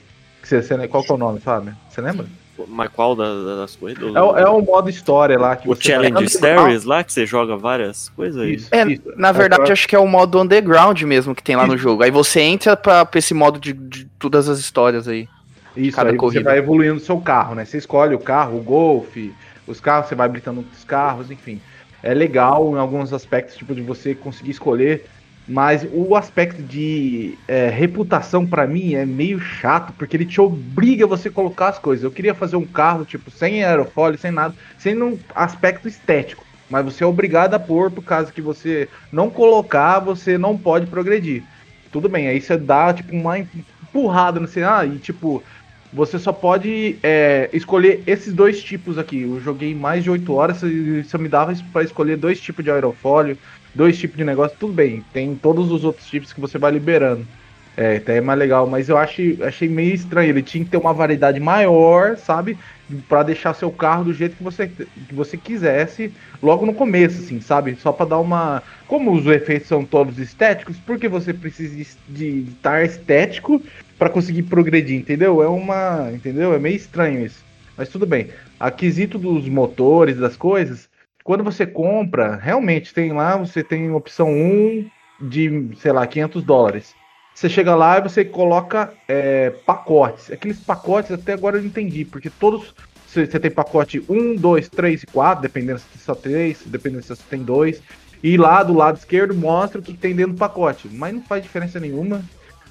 Você, 0.42 0.62
você, 0.62 0.88
qual 0.88 1.02
que 1.02 1.10
é 1.10 1.14
o 1.14 1.18
nome, 1.18 1.40
Fábio? 1.40 1.76
Você 1.88 2.00
lembra? 2.00 2.26
Mas 2.68 2.90
qual 2.90 3.14
da- 3.16 3.56
das 3.60 3.76
coisas? 3.76 4.02
É, 4.14 4.20
o- 4.20 4.36
é 4.36 4.48
o 4.48 4.60
modo 4.60 4.88
história 4.90 5.38
lá 5.38 5.56
que 5.56 5.68
O 5.68 5.74
você 5.74 5.82
Challenge 5.92 6.28
Stories 6.28 6.84
lá, 6.84 7.02
que 7.04 7.12
você 7.12 7.24
joga 7.26 7.56
várias 7.56 8.08
coisas 8.10 8.40
aí. 8.42 8.54
Isso, 8.54 8.68
É, 8.70 8.84
isso. 8.86 9.02
na 9.16 9.32
verdade, 9.32 9.62
Agora- 9.62 9.72
acho 9.72 9.88
que 9.88 9.96
é 9.96 9.98
o 9.98 10.06
modo 10.06 10.40
underground 10.40 11.00
mesmo 11.02 11.34
que 11.34 11.42
tem 11.42 11.56
lá 11.56 11.66
no 11.66 11.76
jogo. 11.76 12.02
Aí 12.02 12.10
você 12.10 12.40
entra 12.40 12.76
pra, 12.76 13.04
pra 13.04 13.18
esse 13.18 13.32
modo 13.34 13.58
de, 13.60 13.72
de 13.72 14.04
todas 14.18 14.48
as 14.48 14.58
histórias 14.58 15.06
aí. 15.08 15.28
Isso, 15.76 15.96
cada 15.96 16.10
aí 16.10 16.16
corrida. 16.16 16.40
você 16.40 16.44
vai 16.44 16.58
evoluindo 16.58 16.96
o 16.96 17.00
seu 17.00 17.18
carro, 17.20 17.54
né? 17.54 17.64
Você 17.64 17.78
escolhe 17.78 18.14
o 18.14 18.18
carro, 18.18 18.58
o 18.58 18.60
Golf, 18.62 19.16
os 19.66 19.80
carros, 19.80 20.08
você 20.08 20.14
vai 20.14 20.26
habilitando 20.26 20.64
os 20.76 20.84
carros, 20.84 21.30
enfim. 21.30 21.60
É 22.02 22.12
legal 22.12 22.72
em 22.74 22.78
alguns 22.78 23.12
aspectos, 23.12 23.56
tipo, 23.56 23.74
de 23.74 23.80
você 23.82 24.14
conseguir 24.14 24.50
escolher, 24.50 25.06
mas 25.50 25.84
o 25.92 26.14
aspecto 26.14 26.62
de 26.62 27.36
é, 27.48 27.68
reputação, 27.68 28.46
pra 28.46 28.68
mim, 28.68 28.94
é 28.94 29.04
meio 29.04 29.40
chato, 29.40 29.92
porque 29.98 30.16
ele 30.16 30.24
te 30.24 30.40
obriga 30.40 31.04
a 31.04 31.08
você 31.08 31.28
colocar 31.28 31.70
as 31.70 31.78
coisas. 31.78 32.04
Eu 32.04 32.12
queria 32.12 32.34
fazer 32.34 32.54
um 32.54 32.64
carro, 32.64 33.04
tipo, 33.04 33.32
sem 33.32 33.64
aerofólio, 33.64 34.16
sem 34.16 34.30
nada, 34.30 34.54
sem 34.78 35.02
um 35.02 35.18
aspecto 35.34 35.88
estético. 35.88 36.46
Mas 36.70 36.84
você 36.84 37.02
é 37.02 37.06
obrigado 37.06 37.54
a 37.54 37.58
pôr, 37.58 37.90
por 37.90 38.04
causa 38.04 38.30
que 38.30 38.40
você 38.40 38.88
não 39.10 39.28
colocar, 39.28 39.98
você 39.98 40.38
não 40.38 40.56
pode 40.56 40.86
progredir. 40.86 41.42
Tudo 41.90 42.08
bem, 42.08 42.28
aí 42.28 42.40
você 42.40 42.56
dá, 42.56 42.94
tipo, 42.94 43.12
uma 43.12 43.36
empurrada 43.36 44.38
no 44.38 44.48
ah, 44.64 44.86
e 44.86 44.98
tipo, 45.00 45.42
você 45.92 46.16
só 46.16 46.32
pode 46.32 46.96
é, 47.02 47.50
escolher 47.52 48.04
esses 48.06 48.32
dois 48.32 48.62
tipos 48.62 48.98
aqui. 48.98 49.22
Eu 49.22 49.40
joguei 49.40 49.74
mais 49.74 50.04
de 50.04 50.10
8 50.10 50.32
horas 50.32 50.62
e 50.62 51.02
você 51.02 51.18
me 51.18 51.28
dava 51.28 51.52
para 51.72 51.82
escolher 51.82 52.16
dois 52.16 52.40
tipos 52.40 52.64
de 52.64 52.70
aerofólio, 52.70 53.36
dois 53.74 53.98
tipos 53.98 54.16
de 54.16 54.24
negócio, 54.24 54.56
tudo 54.58 54.72
bem. 54.72 55.02
Tem 55.12 55.34
todos 55.34 55.70
os 55.70 55.84
outros 55.84 56.06
tipos 56.08 56.32
que 56.32 56.40
você 56.40 56.58
vai 56.58 56.70
liberando. 56.72 57.26
É, 57.76 57.96
até 57.96 58.16
é 58.16 58.20
mais 58.20 58.38
legal, 58.38 58.66
mas 58.66 58.88
eu 58.88 58.98
achei, 58.98 59.38
achei 59.42 59.68
meio 59.68 59.94
estranho. 59.94 60.30
Ele 60.30 60.42
tinha 60.42 60.64
que 60.64 60.70
ter 60.70 60.76
uma 60.76 60.92
variedade 60.92 61.40
maior, 61.40 62.16
sabe? 62.16 62.58
Para 63.08 63.22
deixar 63.22 63.54
seu 63.54 63.70
carro 63.70 64.04
do 64.04 64.12
jeito 64.12 64.36
que 64.36 64.42
você, 64.42 64.66
que 64.68 65.14
você 65.14 65.36
quisesse 65.36 66.12
logo 66.42 66.66
no 66.66 66.74
começo, 66.74 67.22
assim, 67.22 67.40
sabe? 67.40 67.76
Só 67.76 67.92
para 67.92 68.06
dar 68.10 68.18
uma. 68.18 68.62
Como 68.86 69.12
os 69.12 69.24
efeitos 69.26 69.68
são 69.68 69.84
todos 69.84 70.18
estéticos, 70.18 70.76
por 70.78 70.98
que 70.98 71.08
você 71.08 71.32
precisa 71.32 71.74
de- 71.74 71.86
de 72.44 72.50
estar 72.50 72.84
estético 72.84 73.62
para 73.96 74.10
conseguir 74.10 74.42
progredir, 74.42 74.98
entendeu? 74.98 75.40
É 75.42 75.48
uma, 75.48 76.10
entendeu? 76.12 76.52
É 76.52 76.58
meio 76.58 76.76
estranho 76.76 77.24
isso. 77.24 77.42
Mas 77.76 77.88
tudo 77.88 78.04
bem. 78.04 78.28
Aquisito 78.58 79.16
dos 79.16 79.48
motores, 79.48 80.18
das 80.18 80.36
coisas, 80.36 80.89
quando 81.22 81.44
você 81.44 81.66
compra, 81.66 82.36
realmente 82.36 82.94
tem 82.94 83.12
lá, 83.12 83.36
você 83.36 83.62
tem 83.62 83.90
opção 83.90 84.28
1 84.28 84.88
de, 85.20 85.70
sei 85.76 85.92
lá, 85.92 86.06
500 86.06 86.42
dólares. 86.42 86.94
Você 87.34 87.48
chega 87.48 87.74
lá 87.74 87.98
e 87.98 88.02
você 88.02 88.24
coloca 88.24 88.92
é, 89.08 89.50
pacotes. 89.50 90.30
Aqueles 90.30 90.60
pacotes 90.60 91.12
até 91.12 91.32
agora 91.32 91.56
eu 91.56 91.62
não 91.62 91.68
entendi, 91.68 92.04
porque 92.04 92.28
todos 92.28 92.74
você 93.06 93.26
tem 93.26 93.50
pacote 93.50 94.04
1, 94.08 94.36
2, 94.36 94.68
3 94.68 95.02
e 95.02 95.06
4, 95.06 95.42
dependendo 95.42 95.78
se 95.80 95.86
tem 95.86 96.00
só 96.00 96.14
3, 96.14 96.62
dependendo 96.66 97.02
se 97.02 97.08
você 97.08 97.22
tem 97.28 97.42
2. 97.42 97.82
E 98.22 98.36
lá 98.36 98.62
do 98.62 98.74
lado 98.74 98.98
esquerdo 98.98 99.34
mostra 99.34 99.80
o 99.80 99.82
que 99.82 99.94
tem 99.94 100.14
dentro 100.14 100.34
do 100.34 100.38
pacote. 100.38 100.88
Mas 100.92 101.14
não 101.14 101.22
faz 101.22 101.42
diferença 101.42 101.80
nenhuma 101.80 102.22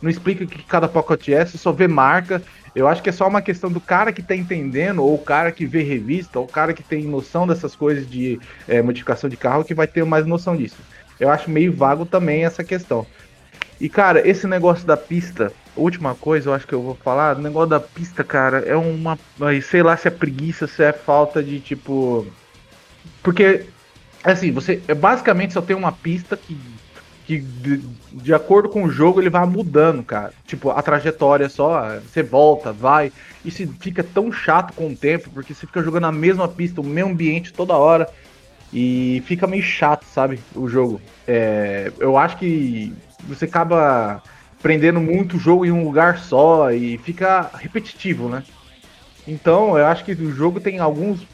não 0.01 0.09
explica 0.09 0.43
o 0.43 0.47
que 0.47 0.63
cada 0.63 0.87
pacote 0.87 1.33
é, 1.33 1.45
você 1.45 1.57
só 1.57 1.71
vê 1.71 1.87
marca. 1.87 2.41
Eu 2.75 2.87
acho 2.87 3.01
que 3.01 3.09
é 3.09 3.13
só 3.13 3.27
uma 3.27 3.41
questão 3.41 3.71
do 3.71 3.81
cara 3.81 4.13
que 4.13 4.21
tá 4.21 4.35
entendendo, 4.35 5.03
ou 5.03 5.15
o 5.15 5.19
cara 5.19 5.51
que 5.51 5.65
vê 5.65 5.81
revista, 5.81 6.39
ou 6.39 6.45
o 6.45 6.49
cara 6.49 6.73
que 6.73 6.83
tem 6.83 7.03
noção 7.03 7.47
dessas 7.47 7.75
coisas 7.75 8.09
de 8.09 8.39
é, 8.67 8.81
modificação 8.81 9.29
de 9.29 9.35
carro 9.37 9.65
que 9.65 9.73
vai 9.73 9.87
ter 9.87 10.05
mais 10.05 10.25
noção 10.25 10.55
disso. 10.55 10.77
Eu 11.19 11.29
acho 11.29 11.49
meio 11.49 11.73
vago 11.73 12.05
também 12.05 12.45
essa 12.45 12.63
questão. 12.63 13.05
E 13.81 13.89
cara, 13.89 14.27
esse 14.27 14.45
negócio 14.45 14.85
da 14.85 14.97
pista, 14.97 15.51
última 15.75 16.13
coisa 16.13 16.49
eu 16.49 16.53
acho 16.53 16.67
que 16.67 16.73
eu 16.73 16.81
vou 16.81 16.95
falar, 16.95 17.37
o 17.37 17.41
negócio 17.41 17.69
da 17.69 17.79
pista, 17.79 18.23
cara, 18.23 18.59
é 18.59 18.75
uma. 18.75 19.17
Sei 19.63 19.81
lá 19.81 19.95
se 19.95 20.07
é 20.07 20.11
preguiça, 20.11 20.67
se 20.67 20.83
é 20.83 20.91
falta 20.91 21.41
de 21.41 21.59
tipo. 21.59 22.27
Porque, 23.23 23.65
assim, 24.23 24.51
você 24.51 24.81
é, 24.87 24.93
basicamente 24.93 25.53
só 25.53 25.61
tem 25.61 25.75
uma 25.75 25.91
pista 25.91 26.37
que 26.37 26.57
que 27.29 27.37
de, 27.37 27.77
de 28.11 28.33
acordo 28.33 28.69
com 28.69 28.83
o 28.83 28.89
jogo 28.89 29.21
ele 29.21 29.29
vai 29.29 29.45
mudando, 29.45 30.01
cara. 30.01 30.33
Tipo, 30.47 30.71
a 30.71 30.81
trajetória 30.81 31.47
só, 31.47 31.99
você 31.99 32.23
volta, 32.23 32.73
vai. 32.73 33.11
Isso 33.45 33.67
fica 33.79 34.03
tão 34.03 34.31
chato 34.31 34.73
com 34.73 34.87
o 34.87 34.95
tempo, 34.95 35.29
porque 35.29 35.53
você 35.53 35.67
fica 35.67 35.83
jogando 35.83 36.07
a 36.07 36.11
mesma 36.11 36.47
pista, 36.47 36.81
o 36.81 36.83
mesmo 36.83 37.11
ambiente 37.11 37.53
toda 37.53 37.75
hora. 37.75 38.09
E 38.73 39.21
fica 39.27 39.45
meio 39.45 39.61
chato, 39.61 40.05
sabe? 40.05 40.39
O 40.55 40.67
jogo. 40.67 40.99
É, 41.27 41.91
eu 41.99 42.17
acho 42.17 42.35
que 42.37 42.91
você 43.27 43.45
acaba 43.45 44.23
prendendo 44.59 44.99
muito 44.99 45.37
o 45.37 45.39
jogo 45.39 45.67
em 45.67 45.71
um 45.71 45.83
lugar 45.83 46.17
só 46.17 46.71
e 46.71 46.97
fica 46.97 47.51
repetitivo, 47.53 48.27
né? 48.27 48.43
Então, 49.27 49.77
eu 49.77 49.85
acho 49.85 50.03
que 50.03 50.13
o 50.13 50.31
jogo 50.31 50.59
tem 50.59 50.79
alguns 50.79 51.25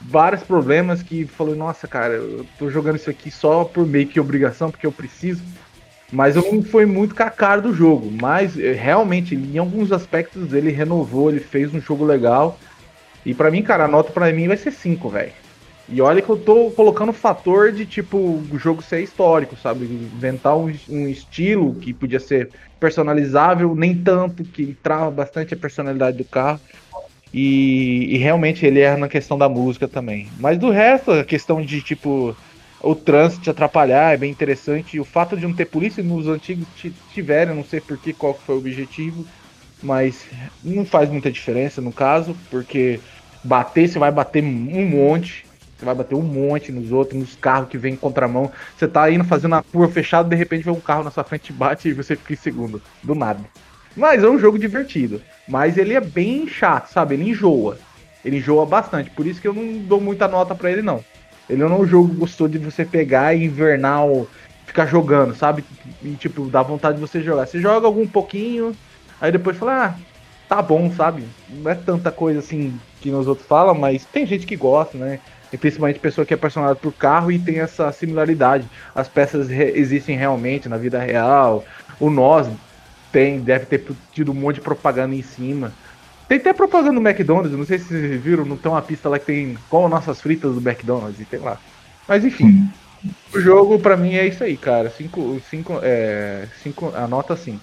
vários 0.00 0.42
problemas 0.42 1.02
que 1.02 1.26
falou, 1.26 1.54
nossa, 1.54 1.86
cara, 1.86 2.14
eu 2.14 2.44
tô 2.58 2.68
jogando 2.68 2.96
isso 2.96 3.10
aqui 3.10 3.30
só 3.30 3.64
por 3.64 3.86
meio 3.86 4.08
que 4.08 4.18
obrigação, 4.18 4.70
porque 4.70 4.86
eu 4.86 4.92
preciso. 4.92 5.42
Mas 6.10 6.36
eu 6.36 6.52
não 6.52 6.62
foi 6.62 6.86
muito 6.86 7.14
com 7.14 7.22
a 7.22 7.30
cara 7.30 7.60
do 7.60 7.72
jogo. 7.72 8.10
Mas 8.20 8.58
eh, 8.58 8.72
realmente, 8.72 9.34
em 9.34 9.58
alguns 9.58 9.92
aspectos, 9.92 10.52
ele 10.52 10.70
renovou, 10.70 11.30
ele 11.30 11.40
fez 11.40 11.72
um 11.74 11.80
jogo 11.80 12.04
legal. 12.04 12.58
E 13.24 13.34
pra 13.34 13.50
mim, 13.50 13.62
cara, 13.62 13.84
a 13.84 13.88
nota 13.88 14.12
pra 14.12 14.32
mim 14.32 14.48
vai 14.48 14.56
ser 14.56 14.70
5, 14.70 15.08
velho. 15.08 15.32
E 15.88 16.00
olha 16.00 16.22
que 16.22 16.30
eu 16.30 16.36
tô 16.36 16.70
colocando 16.70 17.10
o 17.10 17.14
fator 17.14 17.70
de, 17.70 17.84
tipo, 17.84 18.16
o 18.16 18.58
jogo 18.58 18.82
ser 18.82 19.02
histórico, 19.02 19.54
sabe? 19.56 19.84
Inventar 19.84 20.56
um, 20.56 20.72
um 20.88 21.08
estilo 21.08 21.74
que 21.74 21.92
podia 21.92 22.20
ser 22.20 22.50
personalizável, 22.80 23.74
nem 23.74 24.02
tanto, 24.02 24.44
que 24.44 24.74
trava 24.82 25.10
bastante 25.10 25.52
a 25.52 25.58
personalidade 25.58 26.16
do 26.16 26.24
carro. 26.24 26.60
E, 27.36 28.14
e 28.14 28.18
realmente 28.18 28.64
ele 28.66 28.80
erra 28.80 28.96
na 28.98 29.08
questão 29.08 29.36
da 29.38 29.48
música 29.48 29.88
também. 29.88 30.32
Mas 30.38 30.58
do 30.58 30.70
resto, 30.70 31.10
a 31.10 31.24
questão 31.24 31.60
de, 31.64 31.82
tipo, 31.82 32.38
o 32.80 32.94
trânsito 32.94 33.42
te 33.44 33.50
atrapalhar 33.50 34.14
é 34.14 34.16
bem 34.16 34.30
interessante. 34.30 34.96
E 34.96 35.00
o 35.00 35.04
fato 35.04 35.36
de 35.36 35.42
não 35.46 35.54
ter 35.54 35.66
polícia 35.66 36.02
nos 36.02 36.28
antigos 36.28 36.68
ti- 36.72 36.96
tiveram, 37.06 37.54
não 37.56 37.64
sei 37.64 37.80
por 37.80 37.98
que, 37.98 38.14
qual 38.14 38.38
foi 38.38 38.54
o 38.54 38.58
objetivo. 38.58 39.26
Mas 39.80 40.28
não 40.62 40.84
faz 40.84 41.10
muita 41.10 41.30
diferença 41.30 41.80
no 41.80 41.92
caso, 41.92 42.36
porque 42.48 43.02
bater, 43.42 43.88
você 43.88 43.98
vai 43.98 44.10
bater 44.12 44.42
um 44.42 44.88
monte. 44.88 45.48
Você 45.76 45.84
vai 45.84 45.94
bater 45.94 46.14
um 46.14 46.22
monte 46.22 46.72
nos 46.72 46.92
outros, 46.92 47.18
nos 47.20 47.36
carros 47.36 47.68
que 47.68 47.76
vem 47.78 47.94
em 47.94 47.96
contramão. 47.98 48.50
Você 48.76 48.88
tá 48.88 49.10
indo 49.10 49.24
fazendo 49.24 49.56
a 49.56 49.62
curva 49.64 49.92
fechada, 49.92 50.28
de 50.28 50.36
repente 50.36 50.64
vem 50.64 50.72
um 50.74 50.80
carro 50.80 51.02
na 51.04 51.10
sua 51.10 51.24
frente 51.24 51.52
bate 51.52 51.88
e 51.88 51.94
você 51.94 52.16
fica 52.16 52.32
em 52.32 52.36
segundo. 52.36 52.82
Do 53.02 53.14
nada. 53.14 53.50
Mas 53.96 54.22
é 54.22 54.28
um 54.28 54.38
jogo 54.38 54.58
divertido. 54.58 55.20
Mas 55.46 55.76
ele 55.76 55.94
é 55.94 56.00
bem 56.00 56.46
chato, 56.48 56.88
sabe? 56.88 57.14
Ele 57.14 57.30
enjoa. 57.30 57.78
Ele 58.24 58.38
enjoa 58.38 58.64
bastante. 58.64 59.10
Por 59.10 59.26
isso 59.26 59.40
que 59.40 59.46
eu 59.48 59.54
não 59.54 59.78
dou 59.82 60.00
muita 60.00 60.26
nota 60.26 60.54
pra 60.54 60.70
ele, 60.70 60.82
não. 60.82 61.00
Ele 61.48 61.62
não 61.62 61.74
é 61.74 61.78
um 61.78 61.86
jogo 61.86 62.12
gostou 62.14 62.48
de 62.48 62.58
você 62.58 62.84
pegar 62.84 63.34
e 63.34 63.44
invernal, 63.44 64.26
ficar 64.66 64.86
jogando, 64.86 65.34
sabe? 65.34 65.62
E 66.02 66.12
tipo, 66.12 66.46
dá 66.46 66.62
vontade 66.62 66.96
de 66.96 67.00
você 67.00 67.20
jogar. 67.20 67.46
Você 67.46 67.60
joga 67.60 67.86
algum 67.86 68.06
pouquinho, 68.06 68.72
aí 69.20 69.30
depois 69.30 69.56
fala, 69.56 69.86
ah, 69.86 69.94
tá 70.48 70.62
bom, 70.62 70.90
sabe? 70.90 71.24
Não 71.50 71.70
é 71.70 71.74
tanta 71.74 72.10
coisa 72.10 72.38
assim 72.38 72.78
que 73.00 73.10
nos 73.10 73.26
outros 73.26 73.46
falam, 73.46 73.74
mas 73.74 74.06
tem 74.06 74.24
gente 74.26 74.46
que 74.46 74.56
gosta, 74.56 74.96
né? 74.96 75.18
E 75.52 75.58
principalmente 75.58 76.00
pessoa 76.00 76.24
que 76.24 76.32
é 76.32 76.36
apaixonada 76.36 76.74
por 76.74 76.92
carro 76.94 77.30
e 77.30 77.38
tem 77.38 77.60
essa 77.60 77.92
similaridade. 77.92 78.66
As 78.94 79.08
peças 79.08 79.48
re- 79.48 79.72
existem 79.76 80.16
realmente 80.16 80.68
na 80.68 80.78
vida 80.78 80.98
real. 80.98 81.64
O 82.00 82.08
nós 82.10 82.48
tem, 83.14 83.38
deve 83.38 83.64
ter 83.66 83.86
tido 84.12 84.32
um 84.32 84.34
monte 84.34 84.56
de 84.56 84.60
propaganda 84.60 85.14
em 85.14 85.22
cima. 85.22 85.72
Tem 86.26 86.38
até 86.38 86.52
propaganda 86.52 87.00
do 87.00 87.08
McDonald's, 87.08 87.56
não 87.56 87.64
sei 87.64 87.78
se 87.78 87.84
vocês 87.84 88.20
viram, 88.20 88.44
não 88.44 88.56
tem 88.56 88.72
uma 88.72 88.82
pista 88.82 89.08
lá 89.08 89.20
que 89.20 89.26
tem 89.26 89.56
como 89.70 89.88
nossas 89.88 90.20
fritas 90.20 90.52
do 90.52 90.68
McDonald's 90.68 91.20
e 91.20 91.24
tem 91.24 91.38
lá. 91.38 91.56
Mas 92.08 92.24
enfim, 92.24 92.68
o 93.32 93.38
jogo 93.40 93.78
pra 93.78 93.96
mim 93.96 94.14
é 94.14 94.26
isso 94.26 94.42
aí, 94.42 94.56
cara. 94.56 94.90
Cinco, 94.90 95.40
cinco, 95.48 95.78
é, 95.80 96.48
cinco, 96.60 96.92
a 96.92 97.06
nota 97.06 97.36
5. 97.36 97.60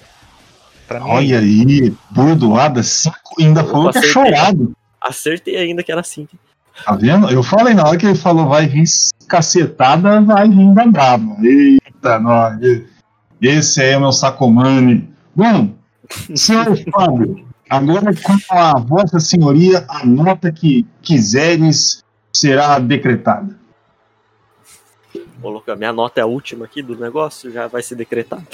Pra 0.87 1.01
mim, 1.01 1.09
é 1.09 1.13
Olha 1.13 1.39
aí, 1.39 1.93
bordoada, 2.09 2.81
cinco, 2.81 3.17
ainda 3.37 3.63
falou 3.65 3.91
que 3.91 3.97
é 3.97 3.99
acertei. 3.99 4.23
chorado. 4.31 4.71
Acertei 5.01 5.57
ainda 5.57 5.83
que 5.83 5.91
era 5.91 5.99
assim. 5.99 6.27
Tá 6.85 6.95
vendo? 6.95 7.29
Eu 7.29 7.43
falei 7.43 7.73
na 7.73 7.83
hora 7.83 7.97
que 7.97 8.05
ele 8.05 8.15
falou 8.15 8.47
vai 8.47 8.67
vir 8.67 8.85
cacetada, 9.27 10.21
vai 10.21 10.47
vir 10.47 10.73
da 10.73 10.85
brava. 10.87 11.35
Eita, 11.43 12.19
nós. 12.19 12.57
Esse 13.41 13.81
aí 13.81 13.89
é 13.89 13.97
o 13.97 14.01
meu 14.01 14.13
sacomane. 14.13 15.10
Bom, 15.35 15.75
senhor 16.35 16.77
Fábio, 16.91 17.45
agora 17.69 18.13
com 18.15 18.37
a 18.49 18.79
vossa 18.79 19.19
senhoria, 19.19 19.85
a 19.87 20.05
nota 20.05 20.51
que 20.51 20.85
quiseres 21.01 22.03
será 22.33 22.79
decretada. 22.79 23.59
Ô, 25.41 25.75
minha 25.75 25.91
nota 25.93 26.19
é 26.19 26.23
a 26.23 26.27
última 26.27 26.65
aqui 26.65 26.81
do 26.81 26.95
negócio, 26.95 27.51
já 27.51 27.67
vai 27.67 27.81
ser 27.81 27.95
decretado. 27.95 28.45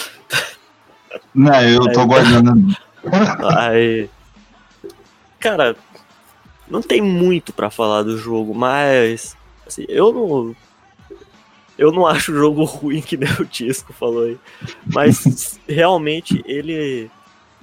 Não, 1.34 1.62
eu 1.62 1.92
tô 1.92 2.02
Aí. 2.02 2.06
guardando. 2.06 2.78
Aí. 3.58 4.10
Cara, 5.40 5.76
não 6.70 6.82
tem 6.82 7.02
muito 7.02 7.54
pra 7.54 7.70
falar 7.70 8.04
do 8.04 8.18
jogo, 8.18 8.54
mas. 8.54 9.36
Assim, 9.66 9.86
eu 9.88 10.14
não. 10.14 10.56
Eu 11.78 11.92
não 11.92 12.06
acho 12.06 12.32
o 12.32 12.36
jogo 12.36 12.64
ruim, 12.66 13.02
que 13.02 13.16
nem 13.16 13.32
o 13.34 13.46
Tisco 13.46 13.94
falou 13.94 14.24
aí. 14.24 14.38
Mas 14.86 15.60
realmente 15.68 16.44
ele, 16.46 17.10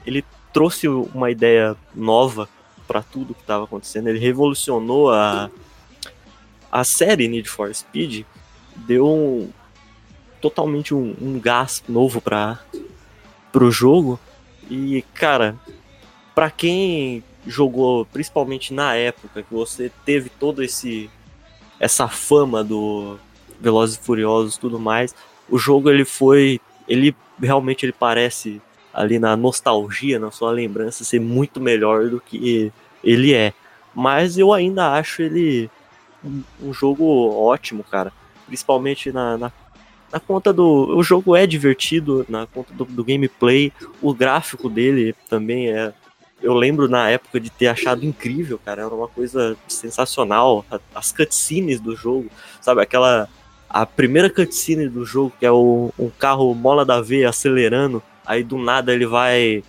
ele 0.06 0.24
trouxe 0.52 0.86
uma 0.88 1.30
ideia 1.30 1.76
nova 1.94 2.48
para 2.86 3.02
tudo 3.02 3.34
que 3.34 3.40
estava 3.40 3.64
acontecendo. 3.64 4.08
Ele 4.08 4.18
revolucionou 4.18 5.10
a, 5.10 5.50
a 6.70 6.84
série 6.84 7.28
Need 7.28 7.48
for 7.48 7.74
Speed, 7.74 8.24
deu 8.76 9.06
um, 9.06 9.50
totalmente 10.40 10.94
um, 10.94 11.16
um 11.20 11.40
gás 11.40 11.82
novo 11.88 12.20
para 12.20 12.60
o 13.54 13.70
jogo. 13.70 14.20
E, 14.70 15.04
cara, 15.14 15.56
para 16.34 16.50
quem 16.50 17.22
jogou, 17.46 18.06
principalmente 18.06 18.72
na 18.72 18.94
época 18.94 19.42
que 19.42 19.52
você 19.52 19.90
teve 20.04 20.30
todo 20.30 20.62
esse 20.62 21.10
essa 21.80 22.08
fama 22.08 22.62
do 22.62 23.18
Velozes 23.64 23.96
e 23.96 24.00
Furiosos 24.00 24.56
tudo 24.56 24.78
mais, 24.78 25.14
o 25.48 25.58
jogo 25.58 25.90
ele 25.90 26.04
foi, 26.04 26.60
ele 26.86 27.14
realmente 27.40 27.84
ele 27.84 27.92
parece 27.92 28.60
ali 28.92 29.18
na 29.18 29.36
nostalgia, 29.36 30.18
na 30.18 30.30
sua 30.30 30.50
lembrança 30.50 31.02
ser 31.02 31.20
muito 31.20 31.60
melhor 31.60 32.08
do 32.08 32.20
que 32.20 32.72
ele 33.02 33.34
é. 33.34 33.52
Mas 33.94 34.38
eu 34.38 34.52
ainda 34.52 34.92
acho 34.92 35.22
ele 35.22 35.70
um, 36.62 36.72
jogo 36.72 37.04
ótimo, 37.36 37.84
cara. 37.84 38.12
Principalmente 38.46 39.10
na, 39.10 39.36
na, 39.36 39.52
na, 40.12 40.20
conta 40.20 40.52
do. 40.52 40.96
O 40.96 41.02
jogo 41.02 41.34
é 41.34 41.46
divertido, 41.46 42.24
na 42.28 42.46
conta 42.46 42.72
do, 42.72 42.84
do 42.84 43.04
gameplay. 43.04 43.72
O 44.00 44.14
gráfico 44.14 44.68
dele 44.68 45.14
também 45.28 45.70
é 45.70 45.92
eu 46.44 46.52
lembro 46.52 46.88
na 46.88 47.08
época 47.08 47.40
de 47.40 47.48
ter 47.48 47.68
achado 47.68 48.04
incrível, 48.04 48.58
cara. 48.62 48.82
Era 48.82 48.94
uma 48.94 49.08
coisa 49.08 49.56
sensacional. 49.66 50.64
As 50.94 51.10
cutscenes 51.10 51.80
do 51.80 51.96
jogo, 51.96 52.30
sabe? 52.60 52.82
Aquela. 52.82 53.28
A 53.68 53.84
primeira 53.84 54.30
cutscene 54.30 54.88
do 54.88 55.04
jogo, 55.04 55.32
que 55.38 55.44
é 55.46 55.50
o, 55.50 55.92
um 55.98 56.10
carro 56.10 56.54
mola 56.54 56.84
da 56.84 57.00
veia 57.00 57.28
acelerando, 57.28 58.02
aí 58.24 58.44
do 58.44 58.58
nada 58.58 58.92
ele 58.92 59.06
vai. 59.06 59.62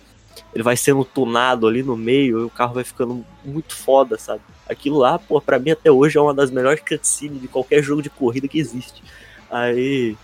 Ele 0.54 0.62
vai 0.62 0.76
sendo 0.76 1.04
tunado 1.04 1.66
ali 1.66 1.82
no 1.82 1.96
meio 1.96 2.40
e 2.40 2.44
o 2.44 2.50
carro 2.50 2.74
vai 2.74 2.84
ficando 2.84 3.24
muito 3.44 3.74
foda, 3.74 4.18
sabe? 4.18 4.40
Aquilo 4.68 4.98
lá, 4.98 5.18
pô, 5.18 5.40
pra 5.40 5.58
mim 5.58 5.70
até 5.70 5.90
hoje 5.90 6.16
é 6.16 6.20
uma 6.20 6.32
das 6.32 6.50
melhores 6.50 6.80
cutscenes 6.80 7.40
de 7.40 7.48
qualquer 7.48 7.82
jogo 7.82 8.02
de 8.02 8.10
corrida 8.10 8.48
que 8.48 8.58
existe. 8.58 9.02
Aí. 9.50 10.16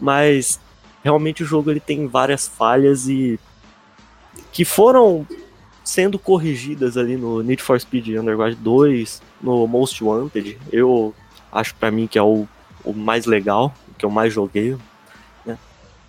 Mas 0.00 0.60
realmente 1.02 1.42
o 1.42 1.46
jogo 1.46 1.70
ele 1.70 1.80
tem 1.80 2.06
várias 2.06 2.48
falhas 2.48 3.08
e 3.08 3.38
que 4.52 4.64
foram 4.64 5.26
sendo 5.84 6.18
corrigidas 6.18 6.96
ali 6.96 7.16
no 7.16 7.42
Need 7.42 7.62
for 7.62 7.78
Speed 7.78 8.08
Underground 8.08 8.54
2, 8.54 9.22
no 9.42 9.66
Most 9.66 10.02
Wanted. 10.02 10.58
Eu 10.72 11.14
acho 11.52 11.74
para 11.74 11.90
mim 11.90 12.06
que 12.06 12.18
é 12.18 12.22
o, 12.22 12.48
o 12.84 12.92
mais 12.92 13.26
legal, 13.26 13.74
que 13.98 14.04
eu 14.04 14.10
mais 14.10 14.32
joguei. 14.32 14.76
Né? 15.44 15.58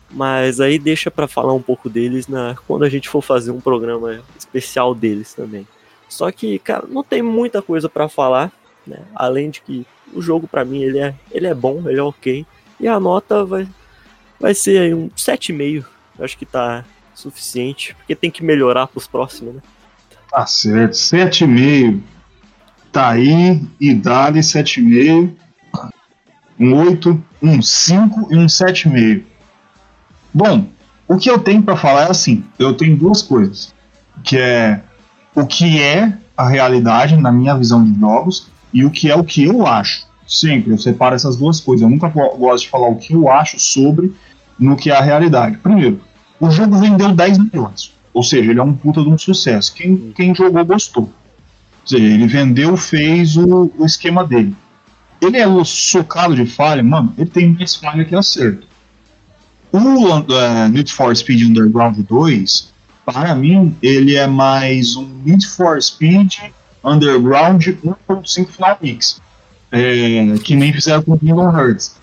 Mas 0.10 0.60
aí 0.60 0.78
deixa 0.78 1.10
para 1.10 1.28
falar 1.28 1.54
um 1.54 1.62
pouco 1.62 1.90
deles 1.90 2.28
na, 2.28 2.56
quando 2.68 2.84
a 2.84 2.90
gente 2.90 3.10
for 3.10 3.22
fazer 3.22 3.52
um 3.52 3.62
programa 3.62 4.22
especial 4.38 4.94
deles 4.94 5.34
também. 5.34 5.68
Só 6.08 6.32
que, 6.32 6.60
cara, 6.60 6.86
não 6.88 7.04
tem 7.04 7.22
muita 7.22 7.62
coisa 7.62 7.90
para 7.90 8.08
falar, 8.08 8.52
né? 8.86 9.00
Além 9.16 9.50
de 9.50 9.62
que 9.62 9.86
o 10.14 10.22
jogo 10.22 10.48
para 10.48 10.64
mim 10.64 10.84
ele 10.84 11.00
é, 11.00 11.16
ele 11.32 11.48
é 11.48 11.54
bom, 11.54 11.84
ele 11.90 12.00
é 12.00 12.04
ok. 12.04 12.46
E 12.80 12.88
a 12.88 13.00
nota 13.00 13.44
vai, 13.44 13.68
vai 14.40 14.54
ser 14.54 14.80
aí 14.80 14.94
um 14.94 15.10
7,5. 15.10 15.86
Acho 16.20 16.38
que 16.38 16.46
tá, 16.46 16.86
suficiente, 17.16 17.96
porque 17.96 18.16
tem 18.16 18.30
que 18.30 18.44
melhorar 18.44 18.88
para 18.88 19.00
os 19.00 19.08
próximos, 19.08 19.56
né? 19.56 19.62
Tá 20.30 20.46
certo, 20.46 20.94
7,5. 20.94 22.02
Tá 22.92 23.10
aí, 23.12 23.62
idade 23.80 24.40
7,5. 24.40 25.36
Um 26.60 26.74
8, 26.74 27.24
um 27.42 27.62
5 27.62 28.28
e 28.32 28.38
um 28.38 28.46
7,5. 28.46 29.24
Bom, 30.34 30.68
o 31.08 31.18
que 31.18 31.30
eu 31.30 31.40
tenho 31.40 31.62
para 31.62 31.78
falar 31.78 32.08
é 32.08 32.12
assim: 32.12 32.44
eu 32.58 32.74
tenho 32.74 32.96
duas 32.96 33.22
coisas. 33.22 33.74
Que 34.24 34.38
é 34.38 34.82
o 35.36 35.46
que 35.46 35.82
é 35.82 36.18
a 36.36 36.48
realidade 36.48 37.18
na 37.18 37.32
minha 37.32 37.56
visão 37.56 37.84
de 37.84 38.00
jogos 38.00 38.48
e 38.74 38.84
o 38.84 38.90
que 38.90 39.10
é 39.10 39.16
o 39.16 39.24
que 39.24 39.44
eu 39.44 39.66
acho. 39.68 40.06
Sempre 40.28 40.72
eu 40.72 40.78
separo 40.78 41.16
essas 41.16 41.36
duas 41.36 41.60
coisas. 41.60 41.84
Eu 41.84 41.90
nunca 41.90 42.08
gosto 42.10 42.64
de 42.64 42.70
falar 42.70 42.88
o 42.88 42.96
que 42.96 43.14
eu 43.14 43.30
acho 43.30 43.60
sobre 43.60 44.14
no 44.58 44.76
que 44.76 44.90
é 44.90 44.96
a 44.96 45.02
realidade. 45.02 45.58
Primeiro, 45.58 46.02
o 46.40 46.50
jogo 46.50 46.78
vendeu 46.78 47.14
10 47.14 47.38
milhões. 47.38 47.94
Ou 48.14 48.24
seja, 48.24 48.50
ele 48.50 48.60
é 48.60 48.64
um 48.64 48.74
puta 48.74 49.02
de 49.02 49.10
um 49.10 49.18
sucesso. 49.18 49.74
Quem, 49.74 50.14
quem 50.16 50.34
jogou 50.34 50.64
gostou. 50.66 51.04
Ou 51.04 51.88
seja, 51.88 52.04
ele 52.04 52.26
vendeu, 52.26 52.76
fez 52.78 53.36
o, 53.36 53.72
o 53.78 53.86
esquema 53.86 54.24
dele. 54.24 54.56
Ele 55.26 55.38
é 55.38 55.48
socado 55.64 56.36
de 56.36 56.46
falha, 56.46 56.84
mano, 56.84 57.14
ele 57.18 57.30
tem 57.30 57.50
mais 57.50 57.76
falha 57.76 58.06
que 58.06 58.16
acerto. 58.16 58.68
O 59.72 59.78
uh, 59.78 60.70
Need 60.70 60.94
for 60.94 61.16
Speed 61.16 61.42
Underground 61.42 61.98
2, 61.98 62.74
para 63.06 63.36
mim, 63.36 63.76
ele 63.82 64.16
é 64.16 64.28
mais 64.28 64.96
um 64.96 65.08
Need 65.26 65.46
for 65.48 65.82
Speed 65.82 66.36
Underground 66.84 67.64
1.5 67.64 68.48
Final 68.48 68.78
Mix. 68.82 69.22
É, 69.72 70.38
que 70.44 70.56
nem 70.56 70.72
fizeram 70.72 71.02
com 71.02 71.14
o 71.14 71.20
Kingdom 71.20 71.52
Hearts 71.52 71.96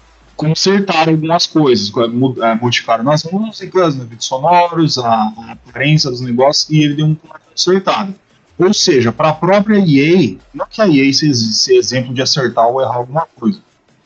consertaram 0.43 1.13
algumas 1.13 1.47
coisas, 1.47 1.93
é, 1.97 2.55
modificaram 2.55 3.05
nas 3.05 3.23
músicas, 3.25 3.95
nos 3.95 4.05
vídeos 4.05 4.25
sonoros, 4.25 4.99
a, 4.99 5.09
a 5.09 5.53
aparência 5.53 6.11
dos 6.11 6.21
negócios, 6.21 6.69
e 6.69 6.83
ele 6.83 6.95
deu 6.95 7.07
um 7.07 7.15
consertado. 7.15 8.15
Ou 8.59 8.73
seja, 8.73 9.11
para 9.13 9.31
a 9.31 9.35
própria 9.35 9.79
EA, 9.79 10.37
não 10.55 10.67
que 10.69 10.81
a 10.81 10.89
EA 10.89 11.13
seja 11.13 11.75
exemplo 11.75 12.15
de 12.15 12.23
acertar 12.23 12.67
ou 12.67 12.81
errar 12.81 12.97
alguma 12.97 13.27
coisa, 13.39 13.61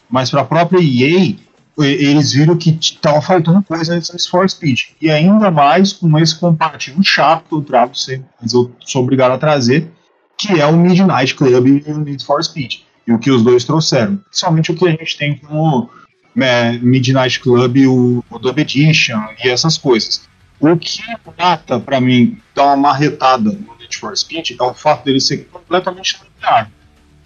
mas 0.09 0.31
para 0.31 0.43
a 0.43 0.45
própria 0.45 0.81
EA, 0.81 1.37
eles 1.79 2.33
viram 2.33 2.57
que 2.57 2.71
estava 2.81 3.21
faltando 3.21 3.63
coisa 3.63 3.95
nesse 3.95 4.29
For 4.31 4.49
Speed. 4.49 4.81
E 5.01 5.11
ainda 5.11 5.51
mais 5.51 5.93
com 5.93 6.19
esse 6.19 6.39
comparativo 6.39 7.03
chato 7.05 7.45
que 7.49 7.55
eu 7.55 7.63
trago, 7.63 7.93
mas 8.41 8.53
eu 8.53 8.73
sou 8.81 9.03
obrigado 9.03 9.33
a 9.33 9.39
trazer, 9.39 9.91
que 10.39 10.61
é 10.61 10.67
o 10.67 10.77
Midnight 10.77 11.35
Club 11.35 11.67
e 11.67 11.91
o 11.91 11.99
Need 11.99 12.25
for 12.25 12.43
Speed. 12.43 12.81
E 13.07 13.13
o 13.13 13.19
que 13.19 13.31
os 13.31 13.43
dois 13.43 13.65
trouxeram. 13.65 14.17
Principalmente 14.17 14.73
o 14.73 14.75
que 14.75 14.87
a 14.87 14.91
gente 14.91 15.19
tem 15.19 15.39
como 15.39 15.91
é, 16.37 16.73
Midnight 16.79 17.41
Club, 17.41 17.77
o, 17.87 18.25
o 18.31 18.39
Dub 18.39 18.59
Edition 18.59 19.21
e 19.45 19.49
essas 19.49 19.77
coisas. 19.79 20.23
O 20.59 20.77
que 20.77 21.03
mata, 21.39 21.79
para 21.79 22.01
mim, 22.01 22.39
dá 22.55 22.65
uma 22.65 22.77
marretada 22.77 23.53
no 23.53 23.76
For 23.97 24.17
Speed 24.17 24.53
é 24.59 24.63
o 24.63 24.75
fato 24.75 25.05
dele 25.05 25.21
ser 25.21 25.39
completamente 25.51 26.21
linear. 26.23 26.71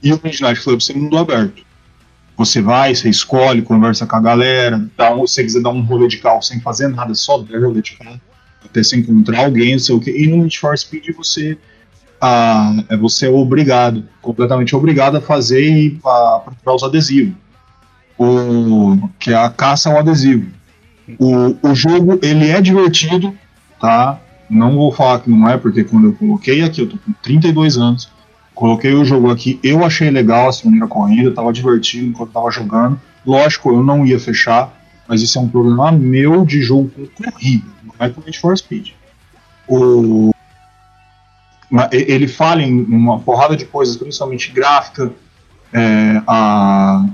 E 0.02 0.12
o 0.12 0.20
Midnight 0.22 0.60
Club 0.62 0.80
ser 0.80 0.96
mundo 0.96 1.18
aberto. 1.18 1.62
Você 2.36 2.62
vai, 2.62 2.94
você 2.94 3.10
escolhe, 3.10 3.60
conversa 3.60 4.06
com 4.06 4.16
a 4.16 4.20
galera, 4.20 4.82
dá 4.96 5.14
um, 5.14 5.26
se 5.26 5.34
você 5.34 5.42
quiser 5.44 5.62
dar 5.62 5.70
um 5.70 5.82
rolê 5.82 6.08
de 6.08 6.18
carro 6.18 6.40
sem 6.40 6.58
fazer 6.60 6.88
nada, 6.88 7.14
só 7.14 7.38
der 7.38 7.62
rolê 7.62 7.82
de 7.82 7.96
carro, 7.96 8.18
até 8.64 8.82
você 8.82 8.96
encontrar 8.96 9.44
alguém, 9.44 9.78
sei 9.78 9.94
o 9.94 10.00
que. 10.00 10.10
E 10.10 10.26
no 10.26 10.38
Need 10.38 10.58
for 10.58 10.76
Speed 10.78 11.14
você, 11.14 11.58
ah, 12.18 12.82
é 12.88 12.96
você 12.96 13.26
é 13.26 13.30
obrigado, 13.30 14.08
completamente 14.22 14.74
obrigado 14.74 15.16
a 15.16 15.20
fazer 15.20 15.62
e 15.62 15.90
procurar 16.00 16.74
os 16.76 16.82
adesivos 16.82 17.34
o, 18.20 19.08
que 19.18 19.32
é 19.32 19.36
a 19.36 19.48
caça 19.48 19.90
ao 19.90 19.98
adesivo. 19.98 20.46
O, 21.18 21.56
o 21.66 21.74
jogo 21.74 22.18
ele 22.22 22.50
é 22.50 22.60
divertido, 22.60 23.34
tá? 23.80 24.20
Não 24.50 24.74
vou 24.74 24.92
falar 24.92 25.20
que 25.20 25.30
não 25.30 25.48
é, 25.48 25.56
porque 25.56 25.84
quando 25.84 26.08
eu 26.08 26.12
coloquei 26.14 26.62
aqui, 26.62 26.80
eu 26.80 26.88
tô 26.88 26.96
com 26.96 27.12
32 27.22 27.78
anos, 27.78 28.10
coloquei 28.54 28.92
o 28.92 29.04
jogo 29.04 29.30
aqui, 29.30 29.60
eu 29.62 29.84
achei 29.84 30.10
legal 30.10 30.48
a 30.48 30.52
segunda 30.52 30.86
corrida, 30.86 31.30
tava 31.30 31.52
divertido 31.52 32.06
enquanto 32.06 32.32
tava 32.32 32.50
jogando. 32.50 33.00
Lógico, 33.24 33.70
eu 33.70 33.82
não 33.82 34.04
ia 34.04 34.18
fechar, 34.18 34.74
mas 35.08 35.22
isso 35.22 35.38
é 35.38 35.40
um 35.40 35.48
problema 35.48 35.92
meu 35.92 36.44
de 36.44 36.60
jogo 36.60 36.90
com 36.90 37.06
corrida, 37.22 37.66
não 37.84 37.94
é 37.98 38.10
com 38.10 38.20
Need 38.22 38.38
for 38.40 38.56
Speed. 38.58 38.90
O, 39.68 40.32
ele 41.92 42.26
fala 42.26 42.62
em 42.62 42.82
uma 42.82 43.20
porrada 43.20 43.56
de 43.56 43.64
coisas, 43.64 43.96
principalmente 43.96 44.50
gráfica, 44.50 45.12
é, 45.72 46.20
a, 46.26 47.06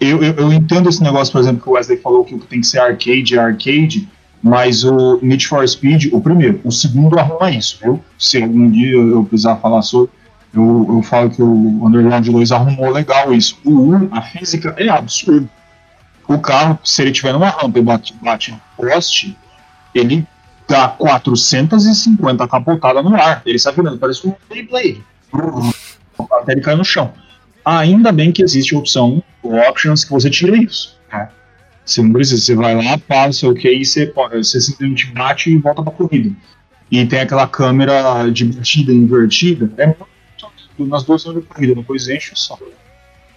eu, 0.00 0.22
eu, 0.22 0.34
eu, 0.34 0.52
entendo 0.52 0.88
esse 0.88 1.02
negócio, 1.02 1.32
por 1.32 1.40
exemplo, 1.40 1.62
que 1.62 1.68
o 1.68 1.72
Wesley 1.72 1.98
falou 1.98 2.24
que 2.24 2.34
o 2.34 2.38
que 2.38 2.46
tem 2.46 2.60
que 2.60 2.66
ser 2.66 2.80
arcade 2.80 3.34
é 3.34 3.38
arcade, 3.38 4.08
mas 4.46 4.84
o 4.84 5.18
Need 5.20 5.48
for 5.48 5.66
Speed, 5.66 6.12
o 6.12 6.20
primeiro, 6.20 6.60
o 6.62 6.70
segundo 6.70 7.18
arruma 7.18 7.50
isso, 7.50 7.80
viu? 7.82 8.00
Se 8.16 8.40
algum 8.40 8.70
dia 8.70 8.94
eu 8.94 9.24
precisar 9.24 9.56
falar 9.56 9.82
sobre, 9.82 10.08
eu, 10.54 10.86
eu 10.88 11.02
falo 11.02 11.28
que 11.30 11.42
o 11.42 11.84
Underground 11.84 12.24
2 12.24 12.52
arrumou 12.52 12.90
legal 12.92 13.34
isso. 13.34 13.58
O 13.64 13.92
1, 13.92 14.08
a 14.12 14.22
física 14.22 14.72
é 14.78 14.88
absurda. 14.88 15.48
O 16.28 16.38
carro, 16.38 16.78
se 16.84 17.02
ele 17.02 17.10
tiver 17.10 17.32
numa 17.32 17.48
rampa 17.48 17.80
e 17.80 17.82
bate, 17.82 18.14
bate 18.22 18.52
no 18.52 18.60
poste, 18.76 19.36
ele 19.92 20.24
dá 20.68 20.88
450 20.88 22.46
capotada 22.46 23.02
no 23.02 23.16
ar. 23.16 23.42
Ele 23.44 23.58
sai 23.58 23.72
virando, 23.72 23.98
parece 23.98 24.28
um 24.28 24.34
Beyblade. 24.48 25.02
Até 26.40 26.52
ele 26.52 26.60
cai 26.60 26.76
no 26.76 26.84
chão. 26.84 27.12
Ainda 27.64 28.12
bem 28.12 28.30
que 28.30 28.44
existe 28.44 28.76
a 28.76 28.78
opção, 28.78 29.20
options, 29.42 30.04
que 30.04 30.12
você 30.12 30.30
tira 30.30 30.56
isso. 30.56 30.96
Né? 31.12 31.28
Você 31.86 32.02
não 32.02 32.12
precisa, 32.12 32.42
você 32.42 32.54
vai 32.56 32.74
lá, 32.74 32.98
passa 32.98 33.48
o 33.48 33.54
que 33.54 33.70
e 33.70 33.84
você, 33.84 34.12
você 34.32 34.60
simplesmente 34.60 35.06
bate 35.12 35.50
e 35.50 35.56
volta 35.56 35.82
pra 35.82 35.92
corrida. 35.92 36.34
E 36.90 37.06
tem 37.06 37.20
aquela 37.20 37.46
câmera 37.46 38.28
de 38.28 38.44
batida 38.44 38.92
invertida, 38.92 39.72
é 39.78 39.86
muito 39.86 40.06
nas 40.78 41.04
duas 41.04 41.22
zonas 41.22 41.42
de 41.42 41.48
corrida, 41.48 41.74
depois 41.76 42.08
enche 42.08 42.32
só. 42.34 42.58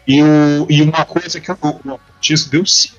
E, 0.08 0.22
o, 0.24 0.66
e 0.68 0.82
uma 0.82 1.06
coisa 1.06 1.40
que 1.40 1.52
o, 1.52 1.56
o 1.62 2.00
Tisco 2.20 2.50
deu 2.50 2.66
sim. 2.66 2.90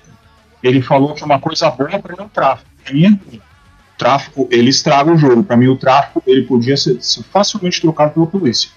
Ele 0.63 0.81
falou 0.81 1.15
que 1.15 1.25
uma 1.25 1.41
coisa 1.41 1.69
boa 1.71 1.99
para 1.99 2.15
mim 2.15 2.21
é 2.21 2.25
o 2.25 2.29
tráfego. 2.29 2.71
Pra 2.85 2.93
mim 2.95 3.05
é. 3.07 3.37
O 3.37 3.41
tráfego, 3.99 4.49
ele 4.51 4.71
estraga 4.71 5.11
o 5.13 5.19
jogo. 5.19 5.43
Para 5.43 5.57
mim, 5.57 5.67
o 5.67 5.77
tráfego 5.77 6.23
ele 6.27 6.43
podia 6.43 6.77
ser, 6.77 7.03
ser 7.03 7.23
facilmente 7.25 7.81
trocado 7.81 8.13
pela 8.13 8.27
polícia. 8.27 8.71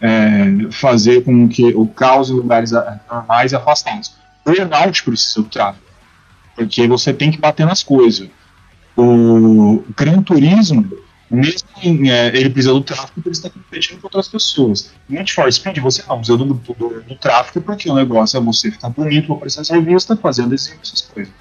É, 0.00 0.70
fazer 0.70 1.24
com 1.24 1.48
que 1.48 1.74
o 1.74 1.86
caos 1.86 2.28
em 2.28 2.34
lugares 2.34 2.72
normais 3.10 3.54
afastados. 3.54 4.14
O 4.44 4.50
Burnout 4.50 5.02
precisa 5.02 5.42
do 5.42 5.48
tráfego. 5.48 5.85
Porque 6.56 6.86
você 6.88 7.12
tem 7.12 7.30
que 7.30 7.38
bater 7.38 7.66
nas 7.66 7.82
coisas. 7.82 8.28
O 8.96 9.84
Gran 9.96 10.22
Turismo, 10.22 10.90
mesmo 11.30 11.68
em, 11.82 12.10
é, 12.10 12.28
ele 12.28 12.48
precisa 12.48 12.72
do 12.72 12.80
tráfego 12.80 13.12
porque 13.14 13.28
ele 13.28 13.34
está 13.36 13.50
competindo 13.50 14.00
com 14.00 14.06
outras 14.06 14.26
pessoas. 14.28 14.90
Need 15.08 15.32
for 15.32 15.52
Speed, 15.52 15.78
você 15.78 16.02
não 16.08 16.16
precisa 16.18 16.38
do, 16.38 16.44
do, 16.46 16.54
do- 16.74 17.02
do 17.02 17.14
tráfego 17.16 17.60
porque 17.64 17.90
o 17.90 17.94
negócio 17.94 18.38
é 18.38 18.40
você 18.40 18.70
ficar 18.70 18.88
bonito, 18.88 19.32
aparecer 19.32 19.58
nessa 19.60 19.74
revista, 19.74 20.16
fazer 20.16 20.44
adesivo, 20.44 20.78
essas 20.82 21.02
coisas. 21.02 21.32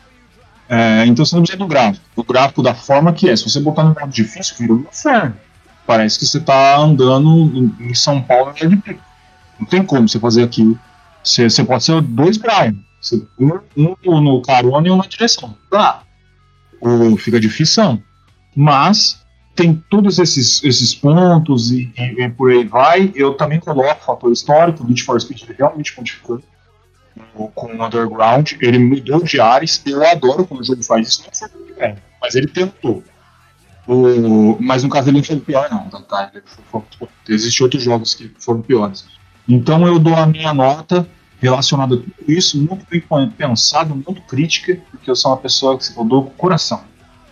É, 0.67 1.05
então 1.05 1.23
você 1.23 1.35
não 1.35 1.43
precisa 1.43 1.59
do 1.59 1.67
gráfico. 1.67 2.03
O 2.15 2.23
gráfico 2.23 2.61
da 2.61 2.73
forma 2.75 3.13
que 3.13 3.29
é. 3.29 3.35
Se 3.35 3.49
você 3.49 3.59
botar 3.59 3.83
no 3.83 3.93
modo 3.97 4.11
difícil, 4.11 4.55
vira 4.59 4.73
um 4.73 4.79
inferno. 4.91 5.35
Parece 5.87 6.17
que 6.19 6.25
você 6.25 6.39
está 6.39 6.77
andando 6.77 7.73
em- 7.79 7.93
São 7.93 8.21
Paulo 8.21 8.51
pico. 8.53 8.99
Não 9.59 9.65
tem 9.67 9.83
como 9.85 10.09
você 10.09 10.19
fazer 10.19 10.43
aquilo. 10.43 10.77
Você, 11.23 11.49
você 11.49 11.63
pode 11.63 11.83
ser 11.83 12.01
dois 12.01 12.37
Brian. 12.37 12.75
Um, 13.39 13.95
um 14.05 14.21
no 14.21 14.41
carona 14.41 14.87
e 14.87 14.91
um 14.91 14.97
na 14.97 15.05
direção. 15.05 15.55
Tá. 15.69 16.03
Ou 16.81 17.15
fica 17.17 17.39
difícil. 17.39 18.01
Mas 18.55 19.23
tem 19.55 19.75
todos 19.89 20.19
esses, 20.19 20.63
esses 20.63 20.93
pontos 20.95 21.71
e, 21.71 21.91
e- 21.97 22.23
e 22.23 22.29
por 22.29 22.51
aí 22.51 22.63
vai. 22.65 23.11
Eu 23.15 23.33
também 23.35 23.59
coloco 23.59 24.01
o 24.01 24.05
fator 24.05 24.31
histórico. 24.31 24.83
O 24.83 24.87
Need 24.87 25.03
for 25.03 25.19
Speed 25.19 25.43
ele 25.43 25.55
realmente 25.57 25.95
modificou 25.97 26.41
com 27.53 27.67
o 27.67 27.85
Underground. 27.85 28.53
Ele 28.61 28.79
mudou 28.79 29.23
de 29.23 29.39
áreas. 29.39 29.81
Eu 29.85 30.05
adoro 30.05 30.45
quando 30.45 30.61
o 30.61 30.63
jogo 30.63 30.83
faz 30.83 31.07
isso. 31.07 31.23
Bem, 31.79 31.95
mas 32.21 32.35
ele 32.35 32.47
tentou. 32.47 33.03
O, 33.87 34.57
mas 34.59 34.83
no 34.83 34.89
caso 34.89 35.09
ele 35.09 35.17
não 35.17 35.23
foi 35.23 35.39
pior, 35.39 35.69
não. 35.69 35.87
Tá, 35.89 36.01
tá? 36.01 36.31
Existem 37.29 37.63
outros 37.63 37.83
jogos 37.83 38.15
que 38.15 38.31
foram 38.39 38.61
piores. 38.61 39.05
Então 39.47 39.85
eu 39.85 39.99
dou 39.99 40.15
a 40.15 40.25
minha 40.25 40.53
nota 40.53 41.07
relacionada 41.45 41.95
a 41.95 41.97
tudo 41.97 42.13
isso, 42.27 42.57
muito 42.57 42.85
bem 42.89 43.01
pensado, 43.31 43.95
muito 43.95 44.21
crítica, 44.23 44.79
porque 44.91 45.09
eu 45.09 45.15
sou 45.15 45.31
uma 45.31 45.37
pessoa 45.37 45.77
que 45.77 45.85
eu 45.97 46.03
dou 46.03 46.23
com 46.25 46.29
o 46.29 46.33
coração. 46.33 46.83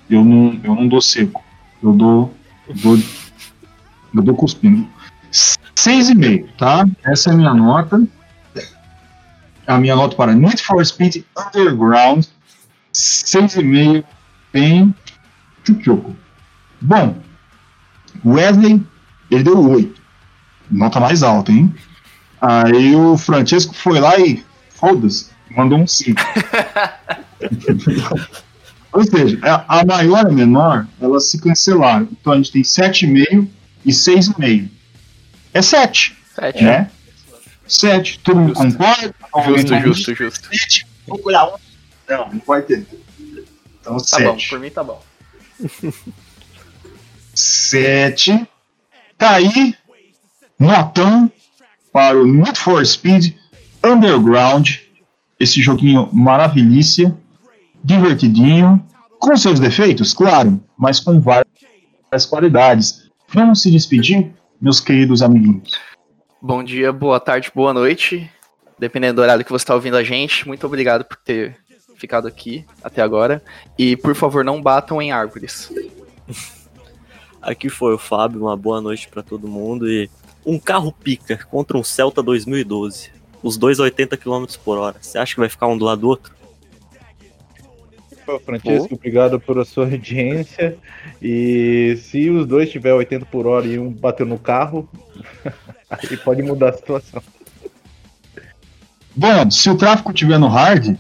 Eu 0.10 0.24
não, 0.24 0.60
eu 0.64 0.76
não 0.76 0.88
dou 0.88 1.02
seco. 1.02 1.44
Eu 1.82 1.94
dou. 1.94 2.34
Eu 2.68 2.76
dou, 2.76 2.98
eu 4.16 4.24
dou 4.24 4.36
cuspindo. 4.36 4.88
6,5, 5.32 6.48
tá? 6.58 6.88
Essa 7.04 7.30
é 7.30 7.34
a 7.34 7.36
minha 7.36 7.54
nota. 7.54 8.02
A 9.66 9.78
minha 9.78 9.96
nota 9.96 10.16
para 10.16 10.34
Need 10.34 10.62
for 10.62 10.86
Speed 10.86 11.24
Underground. 11.38 12.26
6,5, 12.94 14.04
bem 14.52 14.94
chuchuco. 15.64 16.16
Bom, 16.80 17.16
Wesley, 18.24 18.86
ele 19.32 19.44
deu 19.44 19.70
8. 19.70 20.02
Nota 20.70 21.00
mais 21.00 21.24
alta, 21.24 21.52
hein? 21.52 21.74
Aí 22.46 22.94
o 22.94 23.18
Francesco 23.18 23.74
foi 23.74 24.02
lá 24.02 24.20
e 24.20 24.44
foda-se, 24.70 25.30
mandou 25.52 25.80
um 25.80 25.88
5. 25.88 26.20
Ou 28.92 29.02
seja, 29.06 29.40
a, 29.66 29.86
maior 29.86 30.26
e 30.26 30.28
a 30.28 30.30
menor, 30.30 30.86
elas 31.00 31.30
se 31.30 31.40
cancelaram. 31.40 32.06
Então 32.12 32.34
a 32.34 32.36
gente 32.36 32.52
tem 32.52 32.62
7,5 32.62 33.48
e 33.86 33.92
6,5. 33.92 34.70
É 35.54 35.62
7, 35.62 36.18
Sete. 36.36 36.64
né? 36.66 36.92
7. 37.66 38.20
Todo 38.20 38.42
mundo 38.42 38.54
concorda? 38.56 39.16
Justo, 39.46 39.74
Alguém 39.74 39.82
justo, 39.82 40.14
justo. 40.14 40.50
7. 40.50 40.86
Vou 41.08 41.22
olhar 41.24 41.46
um. 41.48 41.56
Não, 42.10 42.30
não 42.30 42.42
vai 42.46 42.62
ter. 42.62 42.86
Então 43.80 43.96
Tá 43.98 44.20
bom, 44.20 44.34
7. 44.34 44.50
por 44.50 44.60
mim 44.60 44.70
tá 44.70 44.84
bom. 44.84 45.02
7. 47.34 48.46
Tá 49.18 49.36
aí, 49.36 49.74
notão 50.60 51.32
para 51.94 52.20
o 52.20 52.26
Need 52.26 52.60
for 52.60 52.84
Speed 52.84 53.36
Underground. 53.86 54.80
Esse 55.40 55.62
joguinho 55.62 56.10
maravilhícia, 56.12 57.16
divertidinho, 57.84 58.84
com 59.20 59.38
seus 59.38 59.60
defeitos, 59.60 60.14
claro, 60.14 60.60
mas 60.78 61.00
com 61.00 61.22
várias 61.22 62.26
qualidades. 62.28 63.10
Vamos 63.30 63.62
se 63.62 63.70
despedir, 63.70 64.34
meus 64.60 64.80
queridos 64.80 65.22
amiguinhos. 65.22 65.72
Bom 66.42 66.64
dia, 66.64 66.92
boa 66.92 67.20
tarde, 67.20 67.52
boa 67.54 67.74
noite. 67.74 68.30
Dependendo 68.80 69.18
do 69.18 69.22
horário 69.22 69.46
que 69.46 69.52
você 69.52 69.64
está 69.64 69.76
ouvindo 69.76 69.96
a 69.96 70.04
gente, 70.04 70.48
muito 70.48 70.66
obrigado 70.66 71.06
por 71.06 71.18
ter 71.18 71.56
ficado 71.96 72.28
aqui 72.28 72.66
até 72.84 73.02
agora. 73.02 73.42
E 73.78 73.96
por 73.96 74.16
favor, 74.16 74.44
não 74.44 74.62
batam 74.62 75.02
em 75.02 75.12
árvores. 75.12 75.72
Aqui 77.42 77.70
foi 77.70 77.94
o 77.94 77.98
Fábio, 77.98 78.42
uma 78.42 78.58
boa 78.58 78.82
noite 78.82 79.08
pra 79.08 79.22
todo 79.22 79.48
mundo 79.48 79.90
e 79.90 80.10
um 80.46 80.60
carro 80.60 80.92
pica 80.92 81.38
contra 81.50 81.78
um 81.78 81.84
Celta 81.84 82.22
2012. 82.22 83.12
Os 83.42 83.58
dois 83.58 83.80
a 83.80 83.84
80 83.84 84.16
km 84.18 84.46
por 84.64 84.78
hora. 84.78 84.96
Você 85.02 85.18
acha 85.18 85.34
que 85.34 85.40
vai 85.40 85.50
ficar 85.50 85.68
um 85.68 85.78
do 85.78 85.86
lado 85.86 86.02
do 86.02 86.08
outro? 86.08 86.34
Francisco, 88.46 88.96
obrigado 88.96 89.38
por 89.40 89.66
sua 89.66 89.84
audiência. 89.86 90.78
E 91.22 91.98
se 92.02 92.30
os 92.30 92.46
dois 92.46 92.72
tiver 92.72 92.94
80 92.94 93.26
por 93.26 93.46
hora 93.46 93.68
e 93.68 93.78
um 93.78 93.92
bateu 93.92 94.26
no 94.26 94.40
carro, 94.40 94.88
aí 95.90 96.16
pode 96.18 96.42
mudar 96.42 96.70
a 96.70 96.74
situação. 96.74 97.22
Bom, 99.16 99.52
se 99.52 99.70
o 99.70 99.78
tráfico 99.78 100.14
tiver 100.14 100.40
no 100.40 100.48
hard, 100.48 100.96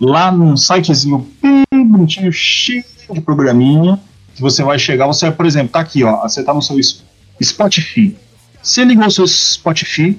lá 0.00 0.32
num 0.32 0.56
sitezinho 0.56 1.28
bem 1.40 1.62
bonitinho, 1.86 2.32
cheio 2.32 2.82
de 3.12 3.20
programinha, 3.20 4.00
que 4.34 4.40
você 4.40 4.62
vai 4.62 4.78
chegar, 4.78 5.06
você 5.06 5.30
por 5.30 5.44
exemplo, 5.46 5.72
tá 5.72 5.80
aqui, 5.80 6.02
ó, 6.02 6.22
você 6.22 6.42
tá 6.42 6.54
no 6.54 6.62
seu 6.62 6.78
Spotify. 7.42 8.16
Você 8.62 8.84
ligou 8.84 9.06
o 9.06 9.10
seu 9.10 9.26
Spotify 9.26 10.18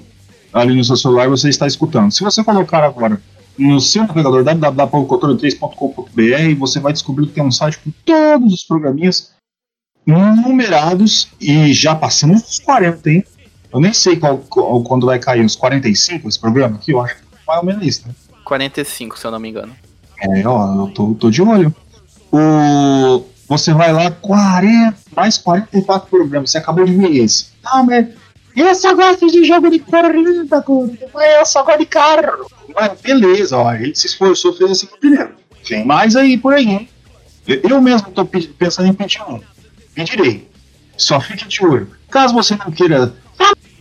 ali 0.54 0.76
no 0.76 0.84
seu 0.84 0.98
celular, 0.98 1.30
você 1.30 1.50
está 1.50 1.66
escutando. 1.66 2.12
Se 2.12 2.24
você 2.24 2.44
colocar 2.44 2.84
agora 2.84 3.20
no 3.58 3.80
seu 3.80 4.06
navegador 4.06 4.44
www.controle3.com.br, 4.44 6.60
você 6.60 6.80
vai 6.80 6.94
descobrir 6.94 7.26
que 7.28 7.34
tem 7.34 7.44
um 7.44 7.52
site 7.52 7.80
com 7.80 7.92
todos 8.06 8.54
os 8.54 8.64
programinhas 8.64 9.34
numerados 10.06 11.30
e 11.40 11.72
já 11.74 11.96
passamos 11.96 12.42
dos 12.42 12.60
40, 12.60 13.10
hein? 13.10 13.24
Eu 13.74 13.80
nem 13.80 13.92
sei 13.94 14.16
qual, 14.18 14.38
qual- 14.38 14.84
quando 14.84 15.06
vai 15.08 15.18
cair, 15.20 15.44
uns 15.44 15.56
45 15.56 16.30
esse 16.30 16.40
programa 16.40 16.76
aqui, 16.76 16.92
eu 16.92 17.02
acho 17.02 17.16
que 17.16 17.22
mais 17.48 17.60
ou 17.60 17.66
menos 17.66 17.86
isso, 17.86 18.08
né? 18.08 18.14
45, 18.46 19.18
se 19.18 19.26
eu 19.26 19.32
não 19.32 19.40
me 19.40 19.50
engano. 19.50 19.74
É, 20.22 20.48
ó, 20.48 20.76
eu 20.86 20.88
tô, 20.94 21.14
tô 21.16 21.30
de 21.30 21.42
olho. 21.42 21.74
O, 22.32 23.26
você 23.48 23.74
vai 23.74 23.92
lá, 23.94 24.10
40, 24.12 24.96
mais 25.16 25.38
44 25.38 26.10
programas, 26.10 26.52
você 26.52 26.58
acabou 26.58 26.86
de 26.86 26.94
ver 26.96 27.16
esse. 27.18 27.48
Ah, 27.64 27.84
mas 27.84 28.08
eu 28.56 28.74
só 28.76 28.94
gosto 28.96 29.28
de 29.28 29.44
jogo 29.46 29.70
de 29.70 29.80
corrida, 29.80 30.62
Curi. 30.62 31.00
eu 31.40 31.46
só 31.46 31.64
gosto 31.64 31.80
de 31.80 31.86
carro. 31.86 32.48
Mas 32.76 33.00
beleza, 33.02 33.58
ó, 33.58 33.74
ele 33.74 33.96
se 33.96 34.08
esforçou, 34.08 34.54
fez 34.54 34.72
esse 34.72 34.86
aqui 34.86 34.98
primeiro. 35.00 35.32
Tem 35.68 35.86
mais 35.86 36.16
aí 36.16 36.38
por 36.38 36.54
aí, 36.54 36.68
hein? 36.68 36.90
Eu, 37.48 37.82
mesmo 37.82 38.10
tô 38.12 38.26
pe- 38.26 38.48
pensando 38.48 38.88
em 38.88 38.94
pedir 38.94 39.22
um. 39.24 39.40
Pedirei. 39.94 40.50
Só 40.98 41.20
fique 41.20 41.48
de 41.48 41.66
olho. 41.66 41.90
Caso 42.10 42.34
você 42.34 42.56
não 42.56 42.72
queira. 42.72 43.14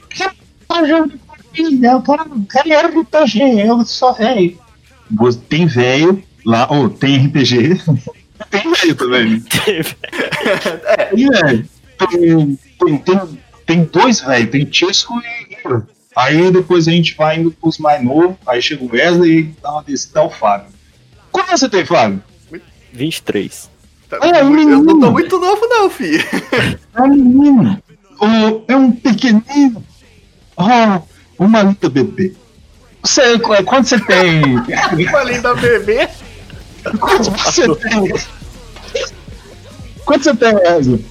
Quero 0.08 0.86
jogo 0.86 1.08
de 1.10 1.18
corrida, 1.18 1.86
eu 1.88 2.02
quero, 2.02 2.46
quero 2.50 2.88
RPG, 3.00 3.40
eu 3.66 3.84
sou 3.84 4.14
velho. 4.14 4.58
Tem 5.48 5.66
velho 5.66 6.22
lá, 6.44 6.66
ou 6.70 6.88
tem 6.88 7.26
RPG. 7.26 7.80
tem 8.50 8.72
velho 8.72 8.94
também. 8.94 9.30
né? 9.30 9.42
Tem 11.14 11.28
velho. 11.30 11.68
Tem, 11.98 12.58
tem, 12.78 12.98
tem, 12.98 13.38
tem 13.66 13.84
dois 13.84 14.20
velho, 14.20 14.50
tem 14.50 14.64
Tisco 14.64 15.20
e 15.20 15.54
Igor. 15.54 15.82
Aí 16.16 16.50
depois 16.50 16.88
a 16.88 16.90
gente 16.90 17.14
vai 17.14 17.38
indo 17.38 17.50
pros 17.52 17.78
mais 17.78 18.02
novos, 18.02 18.36
aí 18.46 18.60
chega 18.60 18.82
o 18.84 18.90
Wesley 18.90 19.38
e 19.38 19.42
dá 19.62 19.72
uma 19.72 19.82
descida 19.82 20.20
ao 20.20 20.30
Fábio. 20.30 20.66
Quanto 21.30 21.50
você 21.50 21.68
tem, 21.68 21.84
Fábio? 21.84 22.22
23. 22.92 23.70
Tá- 24.08 24.18
É, 24.22 24.40
eu 24.40 24.44
não 24.44 24.50
menino. 24.50 25.00
tô 25.00 25.10
muito 25.12 25.38
novo, 25.38 25.66
não, 25.68 25.88
filho. 25.88 26.22
É 26.94 27.06
menino. 27.08 27.82
É 28.68 28.76
um 28.76 28.92
pequenino. 28.92 29.84
Oh, 30.56 31.02
uma 31.38 31.62
linda 31.62 31.90
bebê. 31.90 32.34
Você, 33.02 33.38
quanto 33.38 33.88
você 33.88 33.98
tem? 34.00 34.42
Falei 35.10 35.40
da 35.40 35.54
bebê. 35.54 36.08
Quanto 37.00 37.30
você 37.30 37.74
tem? 37.76 38.14
Quanto 40.04 40.24
você 40.24 40.34
tem, 40.34 40.54
Wesley? 40.54 41.04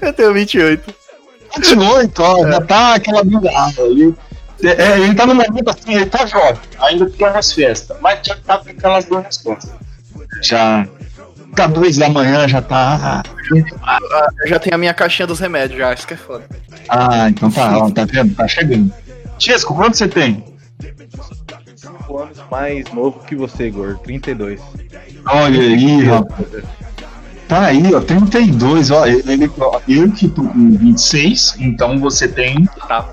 Eu 0.00 0.12
tenho 0.12 0.34
28. 0.34 0.94
28, 1.58 2.22
ó, 2.22 2.50
já 2.50 2.60
tá 2.60 2.94
aquela 2.94 3.24
bugada 3.24 3.82
ali. 3.82 4.14
É, 4.62 5.00
ele 5.00 5.14
tá 5.14 5.26
no 5.26 5.34
momento 5.34 5.68
assim, 5.68 5.94
ele 5.94 6.06
tá 6.06 6.24
jovem, 6.24 6.60
ainda 6.78 7.10
tem 7.10 7.26
umas 7.26 7.52
festas, 7.52 7.96
mas 8.00 8.20
já 8.24 8.36
tá 8.36 8.58
com 8.58 8.70
aquelas 8.70 9.04
duas 9.06 9.24
nas 9.24 9.36
costas. 9.38 9.72
Já. 10.40 10.86
Tá 11.54 11.66
duas 11.66 11.96
da 11.96 12.08
manhã, 12.08 12.48
já 12.48 12.62
tá. 12.62 13.22
Eu 14.40 14.48
já 14.48 14.58
tenho 14.58 14.74
a 14.74 14.78
minha 14.78 14.94
caixinha 14.94 15.26
dos 15.26 15.38
remédios 15.38 15.78
já, 15.78 15.92
isso 15.92 16.06
que 16.06 16.14
é 16.14 16.16
foda. 16.16 16.44
Ah, 16.88 17.28
então 17.28 17.50
tá, 17.50 17.78
ó, 17.78 17.90
tá 17.90 18.04
vendo? 18.04 18.34
Tá 18.34 18.48
chegando. 18.48 18.92
Chesco, 19.38 19.74
quanto 19.74 19.96
você 19.96 20.08
tem? 20.08 20.44
5 21.76 22.18
anos 22.18 22.38
mais 22.50 22.90
novo 22.92 23.20
que 23.26 23.34
você, 23.34 23.66
Igor. 23.66 23.98
32. 23.98 24.60
Olha 25.26 25.60
aí, 25.60 26.04
rapaz. 26.04 26.64
Tá 27.48 27.66
aí, 27.66 27.94
ó, 27.94 28.00
32, 28.00 28.90
ó. 28.90 29.06
Ele, 29.06 29.50
ó, 29.58 29.80
eu 29.88 30.10
que 30.10 30.28
tô 30.28 30.42
com 30.42 30.70
26, 30.70 31.56
então 31.58 31.98
você 31.98 32.28
tem. 32.28 32.64
Tá. 32.88 33.08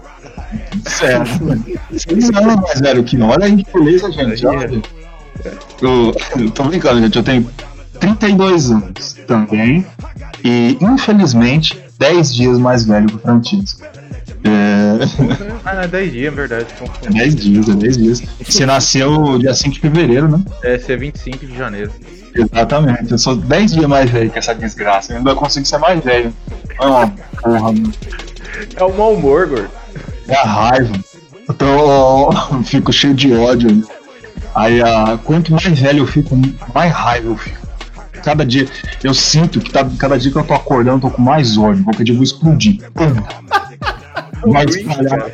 Certo. 0.86 1.30
6 1.92 2.30
anos 2.30 2.56
mais 2.56 2.80
velho 2.80 3.04
que 3.04 3.18
não. 3.18 3.30
Olha 3.30 3.46
aí 3.46 3.64
que 3.64 3.74
beleza, 3.74 4.12
gente. 4.12 4.46
Olha. 4.46 4.82
Eu, 5.82 6.16
eu 6.38 6.52
tô 6.52 6.64
brincando, 6.64 7.02
gente. 7.02 7.18
Eu 7.18 7.24
tenho 7.24 7.50
32 8.00 8.72
anos 8.72 9.14
também. 9.28 9.86
E, 10.44 10.78
infelizmente, 10.82 11.82
10 11.98 12.34
dias 12.34 12.58
mais 12.58 12.86
velho 12.86 13.08
que 13.08 13.16
o 13.16 13.20
Francisco. 13.20 13.82
É, 14.44 15.00
Ah, 15.66 15.84
é 15.84 15.88
10 15.88 16.12
dias, 16.12 16.34
é 16.34 16.36
verdade. 16.36 16.66
é 16.72 16.80
confundi. 16.88 17.18
10 17.20 17.36
dias, 17.36 17.70
é 17.70 17.74
10 17.74 17.98
dias. 17.98 18.24
Você 18.42 18.66
nasceu 18.66 19.38
dia 19.38 19.54
5 19.54 19.76
de 19.76 19.80
fevereiro, 19.82 20.30
né? 20.30 20.42
É, 20.64 20.78
ser 20.80 20.98
25 20.98 21.46
de 21.46 21.58
janeiro. 21.58 21.92
Exatamente. 22.34 23.12
Eu 23.12 23.18
sou 23.18 23.36
10 23.36 23.74
dias 23.74 23.86
mais 23.86 24.10
velho 24.10 24.30
que 24.30 24.40
essa 24.40 24.56
desgraça. 24.56 25.12
Eu 25.14 25.18
ainda 25.18 25.36
consigo 25.36 25.66
ser 25.66 25.78
mais 25.78 26.02
velho. 26.04 26.34
É 26.80 26.86
uma 26.86 27.08
porra, 27.42 27.60
mano. 27.74 27.92
É 28.76 28.84
o 28.84 28.94
mau 28.98 29.14
humor, 29.14 29.48
Gordo. 29.48 29.70
É 30.28 30.36
a 30.36 30.44
raiva. 30.44 30.94
Eu 31.48 31.54
tô. 31.56 31.66
eu 32.32 32.64
fico 32.64 32.94
cheio 32.94 33.14
de 33.14 33.34
ódio. 33.34 33.74
né? 33.76 33.84
Aí, 34.56 34.82
ah, 34.82 35.18
quanto 35.24 35.52
mais 35.52 35.80
velho 35.80 36.00
eu 36.00 36.08
fico, 36.08 36.36
mais 36.74 36.92
raiva 36.94 37.28
eu 37.30 37.38
fico. 37.38 37.58
Cada 38.24 38.46
dia 38.46 38.68
eu 39.04 39.14
sinto 39.14 39.60
que 39.60 39.72
tá, 39.72 39.88
cada 39.98 40.18
dia 40.18 40.32
que 40.32 40.38
eu 40.38 40.44
tô 40.44 40.54
acordando, 40.54 40.98
eu 40.98 41.10
tô 41.10 41.16
com 41.16 41.22
mais 41.22 41.58
ódio. 41.58 41.84
Qualquer 41.84 42.04
dia 42.04 42.14
eu 42.14 42.18
vou 42.18 42.24
explodir. 42.24 42.80
Pum. 42.94 43.14
Vai 44.52 44.66
espalhar. 44.66 45.30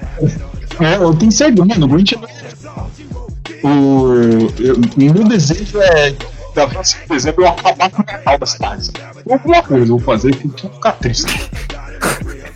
É, 0.80 0.96
eu 0.96 1.14
tenho 1.16 1.32
certeza, 1.32 1.66
mano. 1.66 1.86
O 1.86 1.90
Grinch 1.90 2.16
é. 2.16 3.68
O 3.68 4.50
eu- 4.60 4.78
meu 4.98 5.24
desejo 5.28 5.80
é. 5.82 6.16
Da 6.56 6.66
próxima, 6.68 7.02
por 7.08 7.18
exemplo, 7.18 7.44
eu 7.44 7.50
acabar 7.50 7.90
com 7.92 8.02
o 8.02 8.06
Natal 8.06 8.38
da 8.40 8.46
cidade. 8.46 8.90
Alguma 9.30 9.62
coisa 9.62 9.84
eu 9.84 9.88
vou 9.88 10.00
fazer 10.00 10.34
que 10.36 10.46
eu 10.48 10.72
ficar 10.72 10.94
triste. 10.94 11.52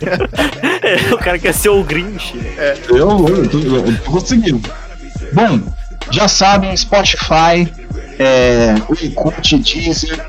É, 0.82 1.14
o 1.14 1.18
cara 1.18 1.38
quer 1.38 1.52
ser 1.52 1.68
o 1.68 1.84
Grinch. 1.84 2.34
né? 2.34 2.74
Eu, 2.88 3.28
eu, 3.28 3.48
tô, 3.50 3.58
eu 3.58 3.98
tô 3.98 4.10
conseguindo. 4.12 4.58
Bom, 5.34 5.60
já 6.10 6.26
sabem, 6.26 6.74
Spotify, 6.74 7.70
é, 8.20 8.74
Orkut, 8.86 9.58
Deezer, 9.58 10.20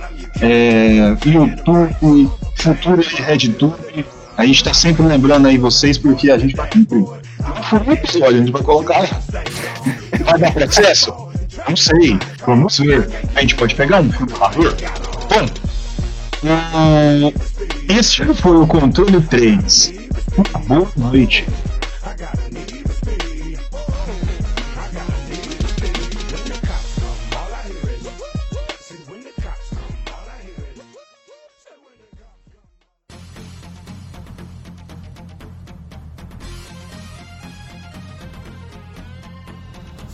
é, 0.41 1.15
YouTube, 1.25 2.31
Futuro 2.55 3.01
de 3.01 3.15
RedTube. 3.15 4.05
A 4.37 4.45
gente 4.45 4.63
tá 4.63 4.73
sempre 4.73 5.03
lembrando 5.03 5.47
aí 5.47 5.57
vocês 5.57 5.97
porque 5.97 6.31
a 6.31 6.37
gente 6.37 6.55
vai 6.55 6.69
cumprir. 6.69 7.01
No 7.01 7.63
futuro 7.63 7.91
episódio, 7.91 8.35
a 8.35 8.39
gente 8.39 8.51
vai 8.51 8.63
colocar. 8.63 9.01
Vai 10.23 10.39
dar 10.39 10.53
pra 10.53 10.65
acesso? 10.65 11.13
Não 11.67 11.75
sei. 11.75 12.17
Vamos 12.45 12.77
ver. 12.79 13.09
A 13.35 13.41
gente 13.41 13.55
pode 13.55 13.75
pegar 13.75 13.99
um 14.01 14.11
filtrador? 14.11 14.75
Bom, 15.29 15.45
hum, 16.43 17.33
este 17.89 18.23
foi 18.35 18.57
o 18.57 18.67
controle 18.67 19.21
3. 19.21 19.93
Uma 20.37 20.65
boa 20.65 20.91
noite. 20.95 21.45